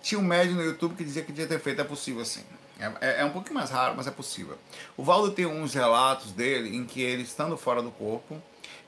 Tinha 0.01 0.19
um 0.19 0.23
médium 0.23 0.55
no 0.55 0.63
YouTube 0.63 0.95
que 0.95 1.03
dizia 1.03 1.23
que 1.23 1.33
tinha 1.33 1.47
ter 1.47 1.59
feito. 1.59 1.81
É 1.81 1.83
possível 1.83 2.23
sim. 2.23 2.43
É, 2.79 2.91
é, 3.01 3.21
é 3.21 3.25
um 3.25 3.31
pouquinho 3.31 3.55
mais 3.55 3.69
raro, 3.69 3.93
mas 3.95 4.07
é 4.07 4.11
possível. 4.11 4.57
O 4.95 5.03
Valdo 5.03 5.31
tem 5.31 5.45
uns 5.45 5.73
relatos 5.73 6.31
dele 6.31 6.75
em 6.75 6.85
que 6.85 7.01
ele, 7.01 7.23
estando 7.23 7.57
fora 7.57 7.81
do 7.81 7.91
corpo, 7.91 8.41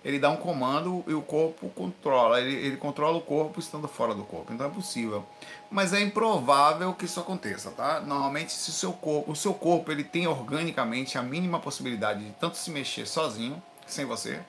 ele 0.04 0.18
dá 0.18 0.30
um 0.32 0.38
comando 0.38 1.04
e 1.06 1.14
o 1.14 1.22
corpo 1.22 1.70
controla. 1.70 2.42
Ele, 2.42 2.56
ele 2.56 2.78
controla 2.78 3.18
o 3.18 3.22
corpo 3.22 3.60
estando 3.60 3.88
fora 3.88 4.16
do 4.16 4.24
corpo. 4.24 4.52
Então 4.52 4.66
é 4.66 4.70
possível. 4.70 5.26
Mas 5.70 5.94
é 5.94 6.02
improvável 6.02 6.94
que 6.94 7.06
isso 7.06 7.20
aconteça, 7.20 7.70
tá? 7.72 8.00
Normalmente, 8.00 8.52
se 8.54 8.70
o 8.70 8.74
seu 8.74 8.94
corpo, 8.94 9.32
o 9.32 9.36
seu 9.36 9.54
corpo 9.54 9.92
ele 9.92 10.04
tem 10.04 10.26
organicamente 10.26 11.18
a 11.18 11.22
mínima 11.22 11.60
possibilidade 11.60 12.24
de 12.24 12.32
tanto 12.32 12.58
se 12.58 12.72
mexer 12.72 13.06
sozinho, 13.06 13.62
sem 13.86 14.06
você, 14.06 14.40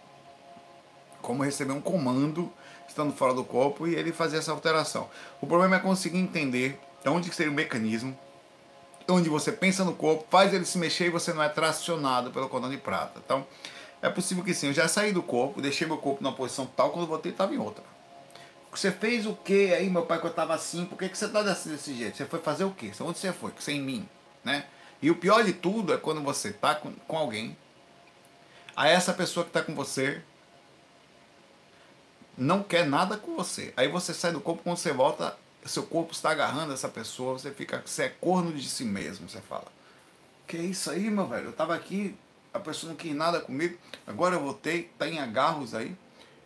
como 1.20 1.42
receber 1.42 1.72
um 1.72 1.80
comando 1.80 2.50
estando 2.88 3.12
fora 3.12 3.34
do 3.34 3.44
corpo 3.44 3.86
e 3.86 3.94
ele 3.94 4.12
fazer 4.12 4.38
essa 4.38 4.52
alteração. 4.52 5.08
O 5.40 5.46
problema 5.46 5.76
é 5.76 5.78
conseguir 5.78 6.18
entender 6.18 6.78
onde 7.06 7.32
seria 7.32 7.50
o 7.50 7.54
mecanismo, 7.54 8.16
onde 9.08 9.28
você 9.28 9.52
pensa 9.52 9.84
no 9.84 9.94
corpo, 9.94 10.26
faz 10.30 10.52
ele 10.52 10.64
se 10.64 10.78
mexer 10.78 11.06
e 11.06 11.10
você 11.10 11.32
não 11.32 11.42
é 11.42 11.48
tracionado 11.48 12.30
pelo 12.30 12.48
cordão 12.48 12.70
de 12.70 12.78
prata. 12.78 13.20
Então, 13.24 13.46
é 14.00 14.08
possível 14.08 14.42
que 14.42 14.54
sim. 14.54 14.68
Eu 14.68 14.72
já 14.72 14.88
saí 14.88 15.12
do 15.12 15.22
corpo, 15.22 15.62
deixei 15.62 15.86
meu 15.86 15.98
corpo 15.98 16.22
numa 16.22 16.34
posição 16.34 16.66
tal, 16.66 16.90
quando 16.90 17.06
voltei 17.06 17.32
estava 17.32 17.54
em 17.54 17.58
outra. 17.58 17.84
Você 18.70 18.90
fez 18.90 19.26
o 19.26 19.34
que 19.34 19.72
aí, 19.74 19.90
meu 19.90 20.06
pai, 20.06 20.18
que 20.18 20.26
eu 20.26 20.30
estava 20.30 20.54
assim? 20.54 20.86
Por 20.86 20.98
que, 20.98 21.08
que 21.08 21.16
você 21.16 21.26
está 21.26 21.42
desse, 21.42 21.68
desse 21.68 21.94
jeito? 21.94 22.16
Você 22.16 22.24
foi 22.24 22.40
fazer 22.40 22.64
o 22.64 22.70
quê? 22.70 22.90
Onde 23.00 23.18
você 23.18 23.32
foi? 23.32 23.52
Sem 23.58 23.80
mim, 23.80 24.08
né? 24.42 24.64
E 25.00 25.10
o 25.10 25.16
pior 25.16 25.44
de 25.44 25.52
tudo 25.52 25.92
é 25.92 25.98
quando 25.98 26.22
você 26.22 26.48
está 26.48 26.74
com, 26.74 26.92
com 27.06 27.16
alguém, 27.18 27.56
aí 28.74 28.92
essa 28.92 29.12
pessoa 29.12 29.44
que 29.44 29.50
está 29.50 29.62
com 29.62 29.74
você 29.74 30.22
não 32.36 32.62
quer 32.62 32.86
nada 32.86 33.16
com 33.16 33.36
você. 33.36 33.74
Aí 33.76 33.88
você 33.88 34.14
sai 34.14 34.32
do 34.32 34.40
corpo, 34.40 34.62
quando 34.62 34.76
você 34.76 34.92
volta, 34.92 35.36
seu 35.68 35.84
corpo 35.84 36.12
está 36.12 36.30
agarrando 36.30 36.72
essa 36.72 36.88
pessoa, 36.88 37.38
você 37.38 37.50
fica, 37.50 37.82
você 37.84 38.04
é 38.04 38.08
corno 38.08 38.52
de 38.52 38.68
si 38.68 38.84
mesmo, 38.84 39.28
você 39.28 39.40
fala. 39.40 39.66
Que 40.46 40.56
isso 40.56 40.90
aí, 40.90 41.10
meu 41.10 41.26
velho? 41.26 41.46
Eu 41.46 41.52
tava 41.52 41.74
aqui 41.74 42.16
a 42.52 42.60
pessoa 42.60 42.90
não 42.90 42.96
quis 42.96 43.14
nada 43.14 43.40
comigo, 43.40 43.78
agora 44.06 44.34
eu 44.34 44.40
voltei, 44.40 44.90
tá 44.98 45.08
em 45.08 45.18
agarros 45.18 45.74
aí. 45.74 45.96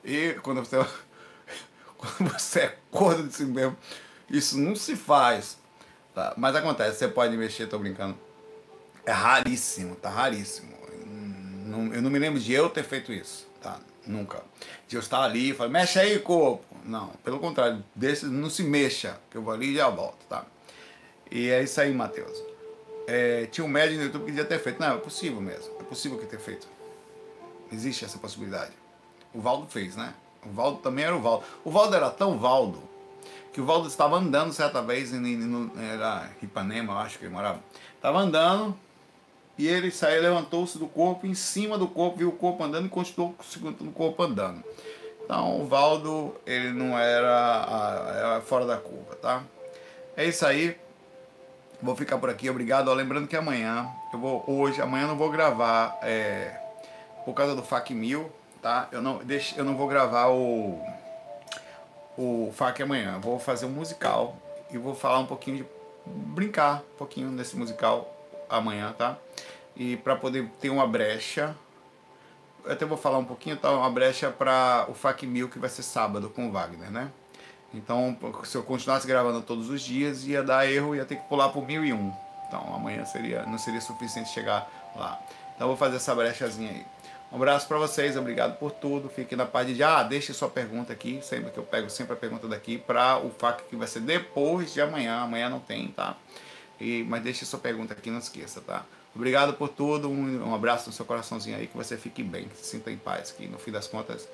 E 0.04 0.34
quando 0.42 0.64
você, 0.64 0.76
quando 1.98 2.32
você 2.32 2.60
é 2.60 2.78
corno 2.90 3.26
de 3.26 3.34
si 3.34 3.44
mesmo, 3.44 3.76
isso 4.30 4.56
não 4.56 4.76
se 4.76 4.94
faz. 4.94 5.58
Tá? 6.14 6.32
Mas 6.36 6.54
acontece, 6.54 6.98
você 6.98 7.08
pode 7.08 7.36
mexer, 7.36 7.66
tô 7.66 7.78
brincando. 7.78 8.16
É 9.04 9.12
raríssimo, 9.12 9.96
tá 9.96 10.08
raríssimo. 10.08 10.76
Eu 11.92 12.00
não 12.00 12.10
me 12.10 12.18
lembro 12.18 12.40
de 12.40 12.52
eu 12.52 12.70
ter 12.70 12.84
feito 12.84 13.12
isso, 13.12 13.46
tá? 13.60 13.78
Nunca. 14.06 14.42
De 14.88 14.96
eu 14.96 15.00
estar 15.00 15.22
ali 15.22 15.50
e 15.50 15.54
falar, 15.54 15.68
mexe 15.68 15.98
aí, 15.98 16.18
corpo. 16.18 16.64
Não, 16.86 17.08
pelo 17.24 17.38
contrário, 17.38 17.84
desse, 17.94 18.26
não 18.26 18.48
se 18.48 18.62
mexa, 18.62 19.18
que 19.30 19.36
eu 19.36 19.42
vou 19.42 19.52
ali 19.52 19.72
e 19.72 19.76
já 19.76 19.88
volto, 19.88 20.24
tá? 20.28 20.44
E 21.30 21.48
é 21.50 21.62
isso 21.62 21.80
aí, 21.80 21.92
Matheus. 21.92 22.42
É, 23.06 23.46
tinha 23.46 23.64
um 23.64 23.68
médico 23.68 23.98
no 23.98 24.06
YouTube 24.06 24.24
que 24.24 24.30
dizia 24.30 24.44
ter 24.44 24.58
feito. 24.58 24.80
Não, 24.80 24.94
é 24.94 24.98
possível 24.98 25.40
mesmo. 25.40 25.74
É 25.80 25.82
possível 25.82 26.18
que 26.18 26.26
ter 26.26 26.38
feito. 26.38 26.68
Existe 27.72 28.04
essa 28.04 28.18
possibilidade. 28.18 28.72
O 29.34 29.40
Valdo 29.40 29.66
fez, 29.66 29.96
né? 29.96 30.14
O 30.44 30.50
Valdo 30.50 30.78
também 30.78 31.04
era 31.04 31.16
o 31.16 31.20
Valdo. 31.20 31.44
O 31.64 31.70
Valdo 31.70 31.94
era 31.94 32.10
tão 32.10 32.38
Valdo 32.38 32.82
que 33.56 33.60
o 33.62 33.64
Valdo 33.64 33.88
estava 33.88 34.16
andando 34.16 34.52
certa 34.52 34.82
vez 34.82 35.14
em, 35.14 35.26
em, 35.26 35.72
era 35.90 36.30
Ipanema, 36.42 36.92
eu 36.92 36.98
acho 36.98 37.18
que 37.18 37.24
ele 37.24 37.32
morava. 37.32 37.58
Estava 37.94 38.18
andando 38.18 38.76
e 39.56 39.66
ele 39.66 39.90
saiu, 39.90 40.20
levantou-se 40.20 40.76
do 40.78 40.86
corpo, 40.86 41.26
em 41.26 41.32
cima 41.32 41.78
do 41.78 41.88
corpo, 41.88 42.18
viu 42.18 42.28
o 42.28 42.32
corpo 42.32 42.62
andando 42.62 42.84
e 42.84 42.90
continuou 42.90 43.34
o 43.80 43.92
corpo 43.92 44.22
andando. 44.22 44.62
Então 45.26 45.60
o 45.60 45.66
Valdo, 45.66 46.36
ele 46.46 46.70
não 46.70 46.96
era, 46.96 48.40
fora 48.46 48.64
da 48.64 48.76
curva, 48.76 49.16
tá? 49.16 49.42
É 50.16 50.24
isso 50.24 50.46
aí. 50.46 50.78
Vou 51.82 51.96
ficar 51.96 52.16
por 52.18 52.30
aqui, 52.30 52.48
obrigado. 52.48 52.88
Ó, 52.88 52.94
lembrando 52.94 53.26
que 53.26 53.36
amanhã, 53.36 53.90
eu 54.12 54.20
vou 54.20 54.44
hoje, 54.46 54.80
amanhã 54.80 55.02
eu 55.02 55.08
não 55.08 55.16
vou 55.16 55.28
gravar 55.28 55.98
é, 56.00 56.56
por 57.24 57.34
causa 57.34 57.56
do 57.56 57.62
FAC 57.64 57.92
mil, 57.92 58.30
tá? 58.62 58.88
Eu 58.92 59.02
não, 59.02 59.18
deixa, 59.18 59.58
eu 59.58 59.64
não 59.64 59.76
vou 59.76 59.88
gravar 59.88 60.28
o, 60.28 60.80
o 62.16 62.52
FAC 62.54 62.82
amanhã. 62.82 63.18
Vou 63.18 63.40
fazer 63.40 63.66
um 63.66 63.70
musical 63.70 64.36
e 64.70 64.78
vou 64.78 64.94
falar 64.94 65.18
um 65.18 65.26
pouquinho 65.26 65.56
de 65.56 65.66
brincar 66.06 66.84
um 66.94 66.98
pouquinho 66.98 67.30
nesse 67.30 67.56
musical 67.56 68.16
amanhã, 68.48 68.94
tá? 68.96 69.18
E 69.74 69.96
para 69.96 70.14
poder 70.14 70.48
ter 70.60 70.70
uma 70.70 70.86
brecha, 70.86 71.56
eu 72.66 72.72
até 72.72 72.84
vou 72.84 72.98
falar 72.98 73.18
um 73.18 73.24
pouquinho, 73.24 73.56
tá? 73.56 73.70
Uma 73.70 73.90
brecha 73.90 74.30
para 74.30 74.86
o 74.88 74.94
FAC 74.94 75.26
mil 75.26 75.48
que 75.48 75.58
vai 75.58 75.70
ser 75.70 75.82
sábado 75.82 76.28
com 76.28 76.48
o 76.48 76.52
Wagner, 76.52 76.90
né? 76.90 77.10
Então, 77.72 78.16
se 78.44 78.56
eu 78.56 78.62
continuasse 78.62 79.06
gravando 79.06 79.42
todos 79.42 79.70
os 79.70 79.82
dias, 79.82 80.26
ia 80.26 80.42
dar 80.42 80.70
erro, 80.70 80.94
ia 80.94 81.04
ter 81.04 81.16
que 81.16 81.28
pular 81.28 81.48
para 81.48 81.60
o 81.60 81.64
1001. 81.64 82.12
Então, 82.48 82.74
amanhã 82.74 83.04
seria, 83.04 83.44
não 83.44 83.58
seria 83.58 83.80
suficiente 83.80 84.30
chegar 84.30 84.68
lá. 84.96 85.20
Então, 85.54 85.68
vou 85.68 85.76
fazer 85.76 85.96
essa 85.96 86.14
brechazinha 86.14 86.70
aí. 86.70 86.86
Um 87.32 87.36
abraço 87.36 87.66
para 87.66 87.76
vocês, 87.76 88.16
obrigado 88.16 88.56
por 88.56 88.70
tudo. 88.70 89.08
Fiquem 89.08 89.36
na 89.36 89.44
paz 89.44 89.66
de 89.66 89.82
ah, 89.82 90.02
deixe 90.02 90.32
sua 90.32 90.48
pergunta 90.48 90.92
aqui, 90.92 91.20
sempre 91.22 91.50
que 91.50 91.58
eu 91.58 91.64
pego 91.64 91.90
sempre 91.90 92.12
a 92.12 92.16
pergunta 92.16 92.46
daqui 92.46 92.78
para 92.78 93.18
o 93.18 93.30
FAQ 93.30 93.64
que 93.68 93.76
vai 93.76 93.88
ser 93.88 94.00
depois 94.00 94.72
de 94.72 94.80
amanhã. 94.80 95.20
Amanhã 95.20 95.48
não 95.48 95.60
tem, 95.60 95.88
tá? 95.88 96.16
E, 96.80 97.04
mas 97.04 97.22
deixe 97.22 97.44
sua 97.44 97.58
pergunta 97.58 97.92
aqui, 97.94 98.10
não 98.10 98.18
esqueça, 98.18 98.60
tá? 98.60 98.84
Obrigado 99.16 99.54
por 99.54 99.70
tudo, 99.70 100.10
um, 100.10 100.50
um 100.50 100.54
abraço 100.54 100.88
no 100.88 100.92
seu 100.92 101.06
coraçãozinho 101.06 101.56
aí, 101.56 101.66
que 101.66 101.74
você 101.74 101.96
fique 101.96 102.22
bem, 102.22 102.48
que 102.48 102.56
se 102.58 102.66
sinta 102.66 102.90
em 102.90 102.98
paz, 102.98 103.30
que 103.30 103.48
no 103.48 103.58
fim 103.58 103.70
das 103.70 103.88
contas 103.88 104.28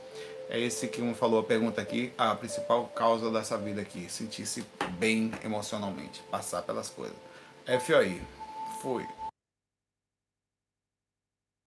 é 0.50 0.58
esse 0.58 0.88
que 0.88 1.00
um 1.00 1.14
falou 1.14 1.38
a 1.38 1.44
pergunta 1.44 1.80
aqui, 1.80 2.12
a 2.18 2.34
principal 2.34 2.86
causa 2.88 3.30
dessa 3.30 3.56
vida 3.56 3.80
aqui, 3.80 4.10
sentir-se 4.10 4.64
bem 4.98 5.30
emocionalmente, 5.44 6.20
passar 6.32 6.62
pelas 6.62 6.90
coisas. 6.90 7.16
FOI, 7.64 8.20
fui. 8.82 9.06